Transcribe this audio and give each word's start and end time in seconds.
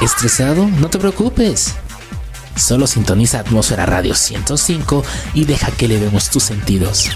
¿Estresado? 0.00 0.66
No 0.66 0.88
te 0.88 0.98
preocupes. 0.98 1.74
Solo 2.56 2.86
sintoniza 2.86 3.40
Atmósfera 3.40 3.84
Radio 3.84 4.14
105 4.14 5.02
y 5.34 5.44
deja 5.44 5.70
que 5.70 5.86
le 5.86 5.98
vemos 5.98 6.30
tus 6.30 6.44
sentidos 6.44 7.10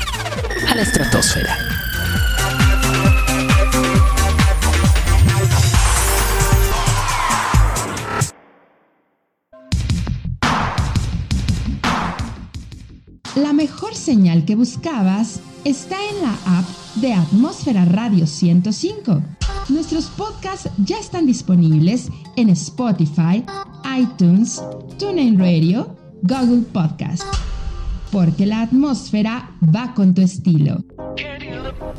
a 0.69 0.75
la 0.75 0.83
estratosfera. 0.83 1.57
La 13.37 13.53
mejor 13.53 13.95
señal 13.95 14.45
que 14.45 14.55
buscabas 14.55 15.41
está 15.65 15.97
en 16.11 16.23
la 16.23 16.59
app 16.59 16.69
de 16.97 17.15
Atmósfera 17.15 17.85
Radio 17.85 18.27
105. 18.27 19.23
Nuestros 19.69 20.07
podcasts 20.11 20.69
ya 20.85 20.99
están 20.99 21.25
disponibles 21.27 22.11
en 22.37 22.51
Spotify, 22.51 23.43
iTunes, 23.99 24.63
TuneIn 24.99 25.39
Radio, 25.39 25.97
Google 26.23 26.65
Podcast. 26.71 27.23
Porque 28.13 28.45
la 28.45 28.61
atmósfera 28.61 29.51
va 29.75 29.95
con 29.95 30.13
tu 30.13 30.21
estilo. 30.21 30.85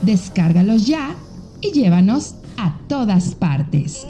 Descárgalos 0.03 0.85
ya 0.85 1.15
y 1.59 1.71
llévanos 1.71 2.35
a 2.57 2.77
todas 2.87 3.33
partes. 3.33 4.05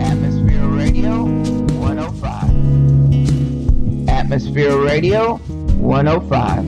Atmosphere 0.00 0.66
Radio 0.76 1.28
105. 1.68 2.28
Atmosphere 4.08 4.76
Radio 4.82 5.55
105. 5.76 6.64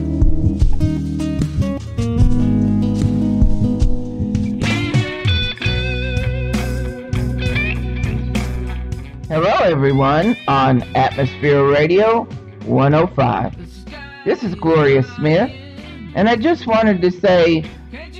Hello, 9.29 9.57
everyone, 9.63 10.35
on 10.47 10.81
Atmosphere 10.95 11.63
Radio 11.69 12.23
105. 12.65 13.55
This 14.25 14.43
is 14.43 14.55
Gloria 14.55 15.03
Smith, 15.03 15.51
and 16.15 16.27
I 16.27 16.35
just 16.35 16.65
wanted 16.67 17.01
to 17.01 17.11
say 17.11 17.63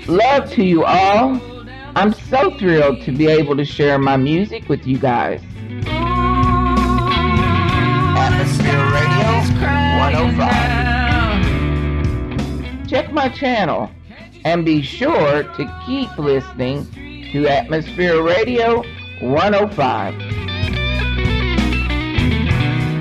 love 0.08 0.50
to 0.52 0.64
you 0.64 0.84
all. 0.86 1.42
I'm 1.96 2.14
so 2.14 2.56
thrilled 2.58 3.02
to 3.02 3.12
be 3.12 3.28
able 3.28 3.58
to 3.58 3.66
share 3.66 3.98
my 3.98 4.18
music 4.18 4.70
with 4.70 4.86
you 4.86 4.98
guys. 4.98 5.42
Atmosphere 8.18 8.86
Radio 8.92 9.30
105. 10.00 10.79
Check 12.90 13.12
my 13.14 13.30
channel 13.30 13.92
and 14.46 14.66
be 14.66 14.82
sure 14.82 15.44
to 15.44 15.84
keep 15.86 16.18
listening 16.18 16.88
to 17.32 17.48
Atmosphere 17.48 18.24
Radio 18.24 18.84
105. 19.22 20.18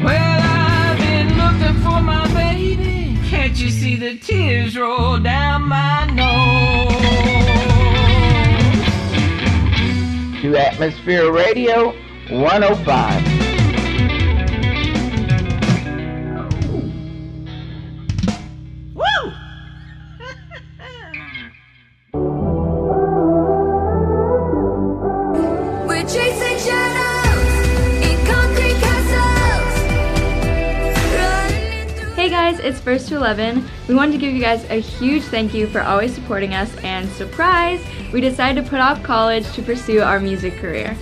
Well, 0.05 0.41
I've 0.45 0.99
been 0.99 1.29
looking 1.39 1.83
for 1.83 2.03
my 2.03 2.29
baby. 2.35 3.19
Can't 3.31 3.59
you 3.59 3.71
see 3.71 3.97
the 3.97 4.19
tears 4.19 4.77
roll 4.77 5.19
down 5.21 5.63
my 5.63 6.05
nose? 6.13 6.93
To 10.43 10.55
Atmosphere 10.55 11.33
Radio 11.33 11.95
105. 12.29 13.38
It's 32.59 32.81
First 32.81 33.09
to 33.09 33.17
11. 33.17 33.65
We 33.89 33.95
wanted 33.95 34.13
to 34.13 34.19
give 34.19 34.33
you 34.33 34.41
guys 34.41 34.65
a 34.71 34.81
huge 34.81 35.23
thank 35.25 35.55
you 35.55 35.67
for 35.67 35.83
always 35.83 36.15
supporting 36.15 36.55
us, 36.55 36.75
and 36.79 37.09
surprise, 37.11 37.85
we 38.13 38.21
decided 38.21 38.65
to 38.65 38.71
put 38.71 38.81
off 38.81 39.03
college 39.03 39.51
to 39.53 39.63
pursue 39.63 40.01
our 40.01 40.21
music 40.21 40.57
career. 40.57 40.97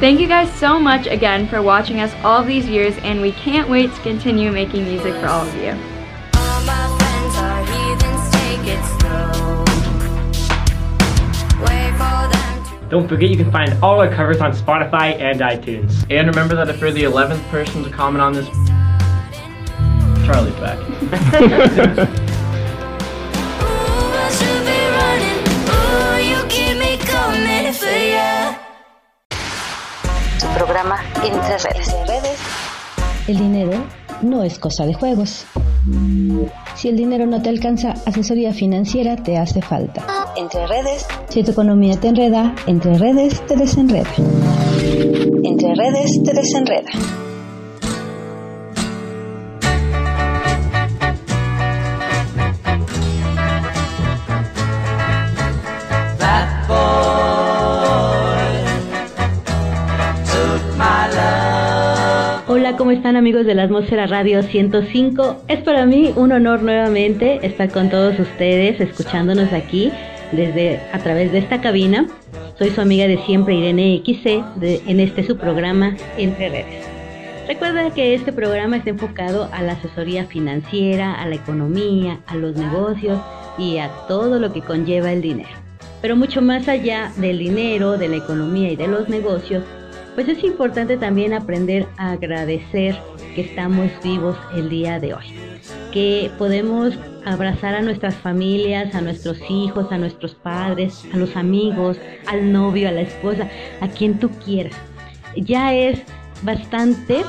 Thank 0.00 0.20
you 0.20 0.28
guys 0.28 0.52
so 0.56 0.78
much 0.78 1.06
again 1.06 1.48
for 1.48 1.62
watching 1.62 2.00
us 2.00 2.12
all 2.22 2.44
these 2.44 2.66
years, 2.66 2.94
and 2.98 3.22
we 3.22 3.32
can't 3.32 3.70
wait 3.70 3.94
to 3.94 4.00
continue 4.02 4.52
making 4.52 4.84
music 4.84 5.14
for 5.14 5.28
all 5.28 5.46
of 5.46 5.54
you. 5.56 5.93
Don't 12.88 13.08
forget 13.08 13.30
you 13.30 13.36
can 13.36 13.50
find 13.50 13.72
all 13.82 14.00
our 14.00 14.08
covers 14.08 14.40
on 14.40 14.52
Spotify 14.52 15.18
and 15.20 15.40
iTunes. 15.40 16.04
And 16.10 16.28
remember 16.28 16.54
that 16.54 16.68
if 16.68 16.80
you're 16.80 16.92
the 16.92 17.04
11th 17.04 17.42
person 17.48 17.82
to 17.84 17.90
comment 17.90 18.22
on 18.22 18.32
this, 18.32 18.46
Charlie's 20.26 20.54
back. 20.56 20.78
Ooh, 20.78 20.86
I 24.16 24.30
should 24.30 24.64
be 24.64 24.80
running. 24.96 25.40
Ooh, 25.68 26.16
you 26.30 26.40
keep 26.48 26.78
me 26.78 26.96
coming 27.04 27.72
for 27.72 27.86
ya. 27.86 28.54
su 30.38 30.46
programa 30.56 30.98
Entre 31.22 31.58
Redes. 31.58 31.94
El 33.26 33.38
dinero 33.38 33.84
no 34.24 34.42
es 34.42 34.58
cosa 34.58 34.86
de 34.86 34.94
juegos. 34.94 35.46
Si 36.76 36.88
el 36.88 36.96
dinero 36.96 37.26
no 37.26 37.42
te 37.42 37.50
alcanza, 37.50 37.94
asesoría 38.06 38.52
financiera 38.52 39.16
te 39.16 39.36
hace 39.36 39.62
falta. 39.62 40.06
Entre 40.36 40.66
Redes, 40.66 41.06
Si 41.28 41.42
tu 41.42 41.52
economía 41.52 41.96
te 41.96 42.08
enreda, 42.08 42.54
entre 42.66 42.98
redes 42.98 43.44
te 43.46 43.56
desenreda. 43.56 44.10
Entre 45.42 45.74
Redes 45.74 46.22
te 46.22 46.32
desenreda. 46.32 46.90
Están 62.94 63.16
amigos 63.16 63.44
de 63.44 63.54
la 63.54 63.64
Atmósfera 63.64 64.06
Radio 64.06 64.42
105? 64.42 65.44
Es 65.48 65.60
para 65.62 65.84
mí 65.84 66.12
un 66.16 66.32
honor 66.32 66.62
nuevamente 66.62 67.40
estar 67.44 67.70
con 67.70 67.90
todos 67.90 68.18
ustedes, 68.18 68.80
escuchándonos 68.80 69.52
aquí 69.52 69.90
desde 70.32 70.80
a 70.92 70.98
través 71.00 71.32
de 71.32 71.38
esta 71.38 71.60
cabina. 71.60 72.06
Soy 72.58 72.70
su 72.70 72.80
amiga 72.80 73.06
de 73.06 73.18
siempre, 73.26 73.54
Irene 73.56 74.00
XC, 74.04 74.44
de- 74.56 74.80
en 74.86 75.00
este 75.00 75.24
su 75.24 75.36
programa 75.36 75.96
Entre 76.16 76.48
Redes. 76.48 76.86
Recuerda 77.48 77.90
que 77.90 78.14
este 78.14 78.32
programa 78.32 78.76
está 78.76 78.90
enfocado 78.90 79.48
a 79.52 79.60
la 79.62 79.72
asesoría 79.72 80.24
financiera, 80.26 81.14
a 81.14 81.26
la 81.26 81.34
economía, 81.34 82.20
a 82.26 82.36
los 82.36 82.56
negocios 82.56 83.18
y 83.58 83.78
a 83.78 83.90
todo 84.08 84.38
lo 84.38 84.52
que 84.52 84.62
conlleva 84.62 85.12
el 85.12 85.20
dinero. 85.20 85.50
Pero 86.00 86.16
mucho 86.16 86.40
más 86.42 86.68
allá 86.68 87.12
del 87.16 87.38
dinero, 87.38 87.98
de 87.98 88.08
la 88.08 88.16
economía 88.16 88.70
y 88.70 88.76
de 88.76 88.86
los 88.88 89.08
negocios, 89.08 89.64
pues 90.14 90.28
es 90.28 90.44
importante 90.44 90.96
también 90.96 91.32
aprender 91.32 91.86
a 91.96 92.12
agradecer 92.12 92.96
que 93.34 93.42
estamos 93.42 93.90
vivos 94.02 94.36
el 94.54 94.68
día 94.68 95.00
de 95.00 95.14
hoy, 95.14 95.24
que 95.92 96.30
podemos 96.38 96.94
abrazar 97.24 97.74
a 97.74 97.82
nuestras 97.82 98.14
familias, 98.14 98.94
a 98.94 99.00
nuestros 99.00 99.38
hijos, 99.48 99.90
a 99.90 99.98
nuestros 99.98 100.34
padres, 100.34 101.04
a 101.12 101.16
los 101.16 101.36
amigos, 101.36 101.98
al 102.26 102.52
novio, 102.52 102.88
a 102.88 102.92
la 102.92 103.00
esposa, 103.00 103.48
a 103.80 103.88
quien 103.88 104.18
tú 104.18 104.30
quieras. 104.44 104.74
Ya 105.36 105.74
es 105.74 106.00
bastante 106.42 107.24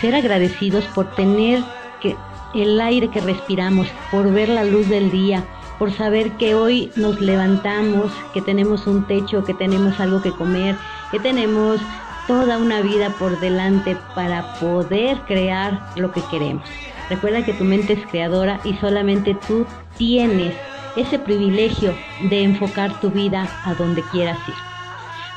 ser 0.00 0.14
agradecidos 0.14 0.84
por 0.94 1.14
tener 1.14 1.60
que 2.00 2.16
el 2.54 2.80
aire 2.80 3.08
que 3.08 3.20
respiramos, 3.20 3.86
por 4.10 4.32
ver 4.32 4.48
la 4.48 4.64
luz 4.64 4.88
del 4.88 5.10
día, 5.12 5.44
por 5.78 5.92
saber 5.92 6.32
que 6.32 6.54
hoy 6.54 6.90
nos 6.96 7.20
levantamos, 7.20 8.10
que 8.34 8.42
tenemos 8.42 8.86
un 8.86 9.06
techo, 9.06 9.44
que 9.44 9.54
tenemos 9.54 10.00
algo 10.00 10.20
que 10.20 10.32
comer, 10.32 10.76
que 11.10 11.20
tenemos 11.20 11.80
toda 12.26 12.58
una 12.58 12.80
vida 12.80 13.10
por 13.18 13.38
delante 13.40 13.96
para 14.14 14.54
poder 14.60 15.18
crear 15.26 15.80
lo 15.96 16.12
que 16.12 16.22
queremos. 16.30 16.68
Recuerda 17.08 17.44
que 17.44 17.54
tu 17.54 17.64
mente 17.64 17.94
es 17.94 18.06
creadora 18.06 18.60
y 18.64 18.74
solamente 18.74 19.36
tú 19.46 19.66
tienes 19.98 20.54
ese 20.96 21.18
privilegio 21.18 21.94
de 22.28 22.44
enfocar 22.44 23.00
tu 23.00 23.10
vida 23.10 23.48
a 23.64 23.74
donde 23.74 24.02
quieras 24.12 24.38
ir. 24.46 24.54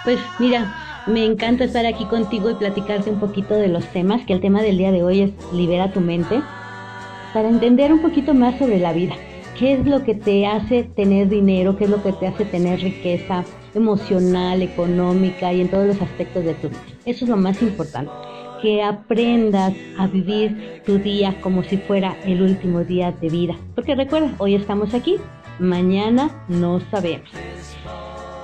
Pues 0.04 0.20
mira, 0.38 0.76
me 1.08 1.26
encanta 1.26 1.64
estar 1.64 1.86
aquí 1.86 2.06
contigo 2.06 2.50
y 2.50 2.56
platicarte 2.56 3.10
un 3.10 3.20
poquito 3.20 3.56
de 3.56 3.68
los 3.68 3.86
temas, 3.88 4.26
que 4.26 4.34
el 4.34 4.42
tema 4.42 4.62
del 4.62 4.78
día 4.78 4.92
de 4.92 5.04
hoy 5.04 5.22
es 5.22 5.32
libera 5.54 5.92
tu 5.92 6.00
mente, 6.00 6.42
para 7.34 7.50
entender 7.50 7.92
un 7.92 8.02
poquito 8.02 8.34
más 8.34 8.58
sobre 8.60 8.80
la 8.80 8.94
vida. 8.94 9.16
¿Qué 9.58 9.74
es 9.74 9.86
lo 9.86 10.04
que 10.04 10.16
te 10.16 10.46
hace 10.46 10.84
tener 10.84 11.30
dinero? 11.30 11.76
¿Qué 11.78 11.86
es 11.86 11.90
lo 11.90 12.04
que 12.04 12.14
te 12.14 12.28
hace 12.28 12.46
tener 12.46 12.80
riqueza 12.80 13.44
emocional, 13.76 14.62
económica 14.62 15.52
y 15.54 15.62
en 15.62 15.70
todos 15.70 15.88
los 15.88 16.02
aspectos 16.02 16.44
de 16.44 16.54
tu 16.56 16.70
vida? 16.70 16.82
Eso 17.06 17.26
es 17.26 17.30
lo 17.30 17.38
más 17.38 17.62
importante. 17.62 18.12
Que 18.62 18.82
aprendas 18.82 19.74
a 19.98 20.08
vivir 20.08 20.82
tu 20.86 20.98
día 20.98 21.36
como 21.42 21.64
si 21.64 21.78
fuera 21.78 22.16
el 22.26 22.42
último 22.42 22.84
día 22.84 23.12
de 23.12 23.30
vida. 23.30 23.56
Porque 23.76 23.96
recuerda, 23.96 24.34
hoy 24.38 24.56
estamos 24.56 24.94
aquí, 24.94 25.18
mañana 25.60 26.46
no 26.48 26.80
sabemos. 26.92 27.30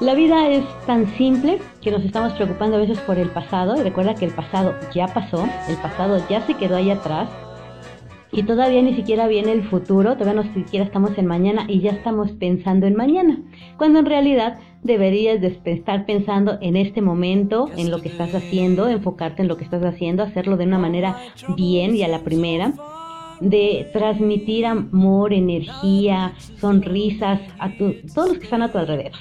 La 0.02 0.14
vida 0.14 0.48
es 0.48 0.64
tan 0.86 1.08
simple 1.18 1.60
que 1.82 1.92
nos 1.92 2.06
estamos 2.06 2.32
preocupando 2.34 2.78
a 2.78 2.80
veces 2.80 2.98
por 3.00 3.18
el 3.18 3.30
pasado 3.32 3.76
recuerda 3.84 4.16
que 4.16 4.24
el 4.24 4.32
pasado 4.32 4.74
ya 4.94 5.08
pasó, 5.08 5.46
el 5.68 5.76
pasado 5.76 6.24
ya 6.30 6.40
se 6.48 6.54
quedó 6.54 6.78
ahí 6.78 6.90
atrás 6.90 7.30
y 8.32 8.44
todavía 8.44 8.82
ni 8.82 8.96
siquiera 8.96 9.28
viene 9.28 9.52
el 9.52 9.64
futuro, 9.64 10.14
todavía 10.16 10.42
no 10.42 10.54
siquiera 10.54 10.86
estamos 10.86 11.18
en 11.18 11.26
mañana 11.26 11.66
y 11.68 11.82
ya 11.82 11.92
estamos 11.92 12.32
pensando 12.32 12.88
en 12.88 12.96
mañana, 12.96 13.40
cuando 13.78 14.00
en 14.00 14.06
realidad 14.06 14.60
deberías 14.84 15.42
de 15.42 15.60
estar 15.66 16.06
pensando 16.06 16.58
en 16.62 16.76
este 16.76 17.02
momento, 17.02 17.70
en 17.78 17.92
lo 17.92 18.02
que 18.02 18.10
estás 18.10 18.34
haciendo, 18.34 18.88
enfocarte 18.88 19.42
en 19.42 19.48
lo 19.48 19.58
que 19.58 19.64
estás 19.64 19.84
haciendo, 19.84 20.24
hacerlo 20.24 20.58
de 20.58 20.66
una 20.66 20.80
manera 20.80 21.18
bien 21.56 21.96
y 21.96 22.04
a 22.04 22.08
la 22.08 22.24
primera 22.24 22.74
de 23.42 23.88
transmitir 23.94 24.66
amor, 24.66 25.34
energía, 25.34 26.34
sonrisas 26.58 27.40
a 27.58 27.72
tu, 27.78 27.96
todos 28.14 28.30
los 28.30 28.38
que 28.38 28.44
están 28.44 28.62
a 28.62 28.72
tu 28.72 28.78
alrededor. 28.78 29.20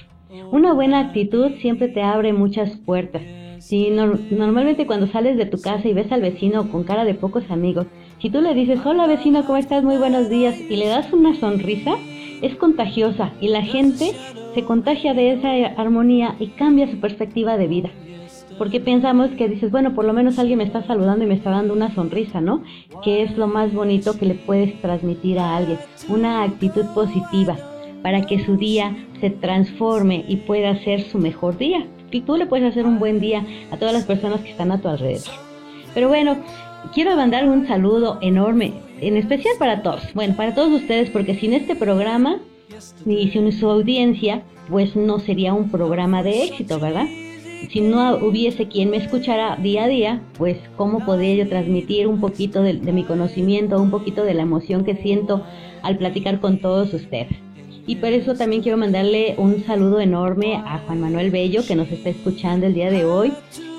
Una 0.51 0.73
buena 0.73 1.01
actitud 1.01 1.53
siempre 1.61 1.89
te 1.89 2.03
abre 2.03 2.33
muchas 2.33 2.77
puertas. 2.79 3.23
Si 3.61 3.91
normalmente 3.91 4.87
cuando 4.87 5.07
sales 5.09 5.37
de 5.37 5.47
tu 5.47 5.61
casa 5.61 5.89
y 5.89 5.93
ves 5.93 6.13
al 6.13 6.23
vecino 6.23 6.71
con 6.71 6.85
cara 6.85 7.05
de 7.05 7.15
pocos 7.15 7.51
amigos, 7.51 7.87
si 8.21 8.31
tú 8.31 8.41
le 8.41 8.55
dices, 8.55 8.81
hola 8.85 9.07
vecino, 9.07 9.45
¿cómo 9.47 9.59
estás? 9.59 9.85
Muy 9.85 9.97
buenos 9.97 10.29
días, 10.29 10.59
y 10.61 10.77
le 10.77 10.87
das 10.87 11.13
una 11.13 11.35
sonrisa, 11.39 11.97
es 12.43 12.57
contagiosa 12.57 13.33
y 13.41 13.49
la 13.49 13.63
gente 13.63 14.13
se 14.55 14.65
contagia 14.65 15.15
de 15.15 15.33
esa 15.33 15.81
armonía 15.81 16.37
y 16.39 16.49
cambia 16.49 16.91
su 16.91 16.99
perspectiva 16.99 17.57
de 17.57 17.67
vida. 17.67 17.91
Porque 18.59 18.81
pensamos 18.81 19.31
que 19.31 19.49
dices, 19.49 19.71
bueno, 19.71 19.95
por 19.95 20.05
lo 20.05 20.13
menos 20.13 20.39
alguien 20.39 20.59
me 20.59 20.65
está 20.65 20.83
saludando 20.83 21.25
y 21.25 21.29
me 21.29 21.35
está 21.35 21.51
dando 21.51 21.75
una 21.75 21.95
sonrisa, 21.95 22.41
¿no? 22.41 22.63
Que 23.05 23.23
es 23.23 23.37
lo 23.37 23.47
más 23.47 23.73
bonito 23.73 24.19
que 24.19 24.27
le 24.27 24.35
puedes 24.35 24.81
transmitir 24.81 25.39
a 25.39 25.57
alguien. 25.57 25.79
Una 26.09 26.43
actitud 26.43 26.85
positiva 26.95 27.57
para 28.03 28.23
que 28.23 28.45
su 28.45 28.57
día 28.57 28.97
se 29.21 29.31
transforme 29.31 30.25
y 30.27 30.37
pueda 30.37 30.77
ser 30.83 31.03
su 31.03 31.19
mejor 31.19 31.57
día. 31.57 31.87
Y 32.11 32.23
tú 32.23 32.37
le 32.37 32.47
puedes 32.47 32.69
hacer 32.71 32.85
un 32.85 32.99
buen 32.99 33.21
día 33.21 33.45
a 33.71 33.77
todas 33.77 33.95
las 33.95 34.05
personas 34.05 34.41
que 34.41 34.51
están 34.51 34.73
a 34.73 34.81
tu 34.81 34.89
alrededor. 34.89 35.33
Pero 35.95 36.09
bueno, 36.09 36.37
quiero 36.95 37.15
mandar 37.17 37.49
un 37.49 37.67
saludo 37.67 38.19
enorme, 38.23 38.73
en 39.01 39.17
especial 39.17 39.55
para 39.59 39.83
todos. 39.83 40.03
Bueno, 40.15 40.35
para 40.37 40.55
todos 40.55 40.83
ustedes, 40.83 41.11
porque 41.11 41.35
sin 41.35 41.55
este 41.55 41.77
programa 41.77 42.41
y 43.07 43.31
sin 43.31 43.51
su 43.53 43.69
audiencia, 43.69 44.43
pues 44.69 44.97
no 44.97 45.19
sería 45.19 45.55
un 45.55 45.71
programa 45.71 46.23
de 46.23 46.45
éxito, 46.45 46.79
¿verdad? 46.79 47.07
Si 47.71 47.81
no 47.81 48.17
hubiese 48.17 48.69
quien 48.69 48.91
me 48.91 48.99
escuchara 48.99 49.57
día 49.57 49.85
a 49.85 49.89
día, 49.89 50.23
pues 50.37 50.59
cómo 50.77 51.05
podría 51.05 51.35
yo 51.35 51.49
transmitir 51.49 52.07
un 52.07 52.21
poquito 52.21 52.63
de, 52.63 52.75
de 52.75 52.93
mi 52.93 53.05
conocimiento, 53.05 53.81
un 53.81 53.91
poquito 53.91 54.25
de 54.25 54.35
la 54.35 54.43
emoción 54.43 54.85
que 54.85 54.95
siento 54.97 55.45
al 55.83 55.99
platicar 55.99 56.41
con 56.41 56.59
todos 56.59 56.95
ustedes. 56.95 57.37
Y 57.87 57.97
por 57.97 58.11
eso 58.13 58.35
también 58.35 58.63
quiero 58.63 58.77
mandarle 58.77 59.35
un 59.39 59.65
saludo 59.65 59.99
enorme 60.01 60.57
a 60.57 60.83
Juan 60.87 61.01
Manuel 61.01 61.31
Bello, 61.31 61.63
que 61.67 61.75
nos 61.75 61.91
está 61.91 62.11
escuchando 62.11 62.67
el 62.67 62.75
día 62.75 62.91
de 62.91 63.07
hoy, 63.07 63.33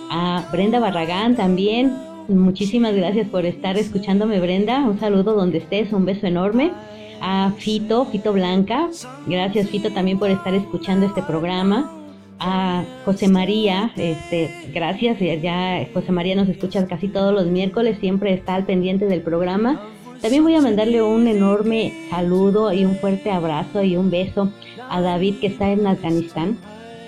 a 0.09 0.49
Brenda 0.51 0.79
Barragán 0.79 1.35
también. 1.35 2.08
Muchísimas 2.29 2.95
gracias 2.95 3.27
por 3.27 3.47
estar 3.47 3.75
escuchándome, 3.75 4.39
Brenda. 4.39 4.81
Un 4.81 4.99
saludo 4.99 5.33
donde 5.33 5.57
estés, 5.57 5.91
un 5.91 6.05
beso 6.05 6.27
enorme. 6.27 6.71
A 7.21 7.51
Fito, 7.57 8.05
Fito 8.05 8.33
Blanca. 8.33 8.87
Gracias, 9.25 9.69
Fito, 9.69 9.89
también 9.89 10.19
por 10.19 10.29
estar 10.29 10.53
escuchando 10.53 11.07
este 11.07 11.23
programa. 11.23 11.91
A 12.37 12.85
José 13.03 13.27
María, 13.29 13.91
este, 13.97 14.69
gracias. 14.71 15.17
Ya 15.41 15.87
José 15.91 16.11
María 16.11 16.35
nos 16.35 16.47
escucha 16.47 16.85
casi 16.85 17.07
todos 17.07 17.33
los 17.33 17.47
miércoles, 17.47 17.97
siempre 17.99 18.31
está 18.31 18.53
al 18.53 18.65
pendiente 18.65 19.07
del 19.07 19.21
programa. 19.21 19.81
También 20.21 20.43
voy 20.43 20.53
a 20.53 20.61
mandarle 20.61 21.01
un 21.01 21.27
enorme 21.27 21.93
saludo 22.11 22.71
y 22.71 22.85
un 22.85 22.95
fuerte 22.97 23.31
abrazo 23.31 23.83
y 23.83 23.97
un 23.97 24.11
beso 24.11 24.53
a 24.87 25.01
David 25.01 25.39
que 25.41 25.47
está 25.47 25.71
en 25.71 25.87
Afganistán. 25.87 26.59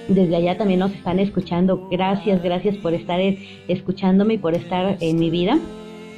Desde 0.08 0.36
allá 0.36 0.58
también 0.58 0.80
nos 0.80 0.92
están 0.92 1.20
escuchando. 1.20 1.88
Gracias, 1.90 2.42
gracias 2.44 2.76
por 2.78 2.94
estar 2.94 3.20
escuchándome 3.68 4.36
y 4.36 4.38
por 4.38 4.56
estar 4.56 4.98
en 5.00 5.20
mi 5.20 5.30
vida. 5.30 5.60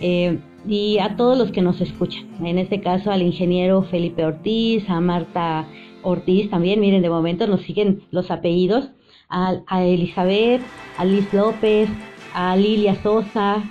Eh, 0.01 0.39
y 0.67 0.97
a 0.99 1.15
todos 1.15 1.37
los 1.37 1.51
que 1.51 1.61
nos 1.61 1.81
escuchan. 1.81 2.25
En 2.45 2.57
este 2.57 2.81
caso 2.81 3.11
al 3.11 3.21
ingeniero 3.21 3.83
Felipe 3.83 4.25
Ortiz, 4.25 4.89
a 4.89 4.99
Marta 5.01 5.67
Ortiz 6.01 6.49
también. 6.49 6.79
Miren, 6.79 7.01
de 7.01 7.09
momento 7.09 7.47
nos 7.47 7.61
siguen 7.61 8.03
los 8.11 8.31
apellidos. 8.31 8.89
A, 9.29 9.61
a 9.67 9.83
Elizabeth, 9.83 10.61
a 10.97 11.05
Liz 11.05 11.33
López, 11.33 11.89
a 12.33 12.55
Lilia 12.55 12.95
Sosa, 13.01 13.63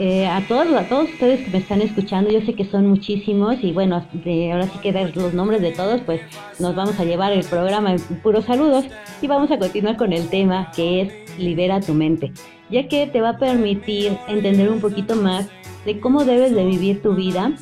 eh, 0.00 0.28
a 0.28 0.46
todos 0.46 0.72
a 0.74 0.88
todos 0.88 1.10
ustedes 1.10 1.44
que 1.44 1.50
me 1.50 1.58
están 1.58 1.82
escuchando, 1.82 2.30
yo 2.30 2.40
sé 2.42 2.54
que 2.54 2.64
son 2.64 2.86
muchísimos 2.86 3.56
y 3.62 3.72
bueno, 3.72 3.96
ahora 3.96 4.66
sí 4.66 4.78
que 4.80 4.92
dar 4.92 5.16
los 5.16 5.34
nombres 5.34 5.60
de 5.60 5.72
todos, 5.72 6.00
pues 6.02 6.20
nos 6.60 6.76
vamos 6.76 7.00
a 7.00 7.04
llevar 7.04 7.32
el 7.32 7.44
programa 7.44 7.90
en 7.92 7.98
puros 8.22 8.44
saludos 8.44 8.84
y 9.20 9.26
vamos 9.26 9.50
a 9.50 9.58
continuar 9.58 9.96
con 9.96 10.12
el 10.12 10.28
tema 10.28 10.70
que 10.70 11.00
es 11.00 11.38
libera 11.38 11.80
tu 11.80 11.94
mente, 11.94 12.32
ya 12.70 12.86
que 12.86 13.08
te 13.08 13.20
va 13.20 13.30
a 13.30 13.38
permitir 13.38 14.16
entender 14.28 14.70
un 14.70 14.80
poquito 14.80 15.16
más 15.16 15.48
de 15.84 15.98
cómo 15.98 16.24
debes 16.24 16.54
de 16.54 16.64
vivir 16.64 17.02
tu 17.02 17.16
vida, 17.16 17.54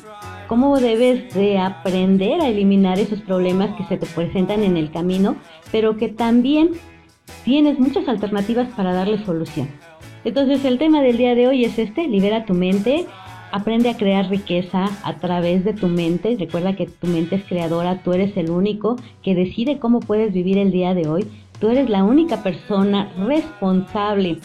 cómo 0.47 0.79
debes 0.79 1.33
de 1.33 1.57
aprender 1.57 2.39
a 2.41 2.49
eliminar 2.49 2.99
esos 2.99 3.19
problemas 3.21 3.75
que 3.77 3.85
se 3.85 3.97
te 3.97 4.05
presentan 4.05 4.63
en 4.63 4.77
el 4.77 4.91
camino, 4.91 5.37
pero 5.71 5.97
que 5.97 6.09
también 6.09 6.73
tienes 7.43 7.79
muchas 7.79 8.07
alternativas 8.07 8.67
para 8.75 8.93
darle 8.93 9.25
solución. 9.25 9.69
Entonces 10.27 10.65
el 10.65 10.77
tema 10.77 11.01
del 11.01 11.15
día 11.15 11.35
de 11.35 11.47
hoy 11.47 11.63
es 11.63 11.79
este, 11.79 12.05
libera 12.05 12.43
tu 12.43 12.53
mente, 12.53 13.05
aprende 13.53 13.89
a 13.89 13.95
crear 13.95 14.29
riqueza 14.29 14.89
a 15.01 15.15
través 15.19 15.63
de 15.63 15.71
tu 15.71 15.87
mente. 15.87 16.35
Recuerda 16.37 16.75
que 16.75 16.85
tu 16.85 17.07
mente 17.07 17.37
es 17.37 17.45
creadora, 17.45 18.03
tú 18.03 18.11
eres 18.11 18.35
el 18.35 18.49
único 18.49 18.97
que 19.23 19.35
decide 19.35 19.79
cómo 19.79 20.01
puedes 20.01 20.33
vivir 20.33 20.57
el 20.57 20.69
día 20.69 20.93
de 20.93 21.07
hoy. 21.07 21.25
Tú 21.61 21.69
eres 21.69 21.89
la 21.89 22.03
única 22.03 22.43
persona 22.43 23.09
responsable 23.25 24.39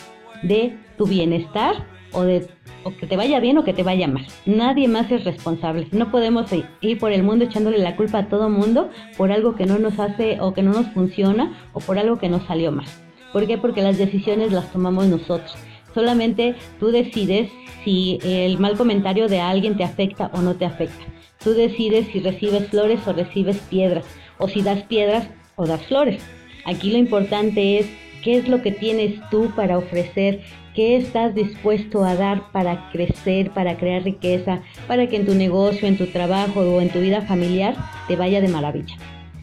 de 0.45 0.79
tu 0.97 1.07
bienestar 1.07 1.85
o 2.13 2.23
de 2.23 2.47
o 2.85 2.97
que 2.97 3.09
te 3.09 3.17
vaya 3.17 3.41
bien 3.41 3.59
o 3.59 3.65
que 3.65 3.73
te 3.73 3.83
vaya 3.83 4.07
mal. 4.07 4.25
Nadie 4.47 4.87
más 4.87 5.11
es 5.11 5.25
responsable. 5.25 5.89
No 5.91 6.13
podemos 6.13 6.49
ir 6.81 6.99
por 7.01 7.11
el 7.11 7.25
mundo 7.25 7.47
echándole 7.47 7.79
la 7.79 7.97
culpa 7.97 8.19
a 8.19 8.29
todo 8.29 8.49
mundo 8.49 8.89
por 9.17 9.33
algo 9.33 9.57
que 9.57 9.67
no 9.67 9.81
nos 9.81 9.99
hace 9.99 10.41
o 10.41 10.55
que 10.55 10.63
no 10.63 10.75
nos 10.75 10.87
funciona 10.93 11.59
o 11.73 11.81
por 11.81 11.99
algo 11.99 12.21
que 12.21 12.29
nos 12.29 12.45
salió 12.45 12.71
mal. 12.71 12.87
¿Por 13.33 13.49
qué? 13.49 13.59
Porque 13.59 13.83
las 13.83 13.99
decisiones 13.99 14.53
las 14.53 14.71
tomamos 14.71 15.07
nosotros. 15.07 15.57
Solamente 15.95 16.55
tú 16.81 16.91
decides 16.91 17.51
si 17.85 18.19
el 18.23 18.59
mal 18.59 18.77
comentario 18.77 19.29
de 19.29 19.41
alguien 19.41 19.77
te 19.77 19.85
afecta 19.85 20.31
o 20.33 20.41
no 20.41 20.55
te 20.55 20.65
afecta. 20.65 21.05
Tú 21.43 21.55
decides 21.55 22.07
si 22.13 22.21
recibes 22.21 22.69
flores 22.69 23.01
o 23.07 23.13
recibes 23.13 23.59
piedras, 23.69 24.05
o 24.39 24.49
si 24.49 24.63
das 24.63 24.83
piedras 24.85 25.29
o 25.57 25.67
das 25.67 25.85
flores. 25.87 26.23
Aquí 26.65 26.91
lo 26.91 26.99
importante 26.99 27.79
es 27.79 27.87
qué 28.23 28.39
es 28.39 28.49
lo 28.49 28.63
que 28.63 28.71
tienes 28.71 29.15
tú 29.31 29.51
para 29.57 29.79
ofrecer, 29.79 30.41
qué 30.75 30.97
estás 30.97 31.35
dispuesto 31.35 32.05
a 32.05 32.15
dar 32.15 32.51
para 32.53 32.91
crecer, 32.93 33.51
para 33.51 33.77
crear 33.77 34.05
riqueza, 34.05 34.63
para 34.87 35.09
que 35.09 35.17
en 35.17 35.27
tu 35.27 35.35
negocio, 35.35 35.89
en 35.89 35.99
tu 35.99 36.07
trabajo 36.07 36.61
o 36.61 36.81
en 36.81 36.89
tu 36.89 37.01
vida 37.01 37.23
familiar 37.23 37.75
te 38.07 38.17
vaya 38.17 38.41
de 38.41 38.49
maravilla. 38.49 38.97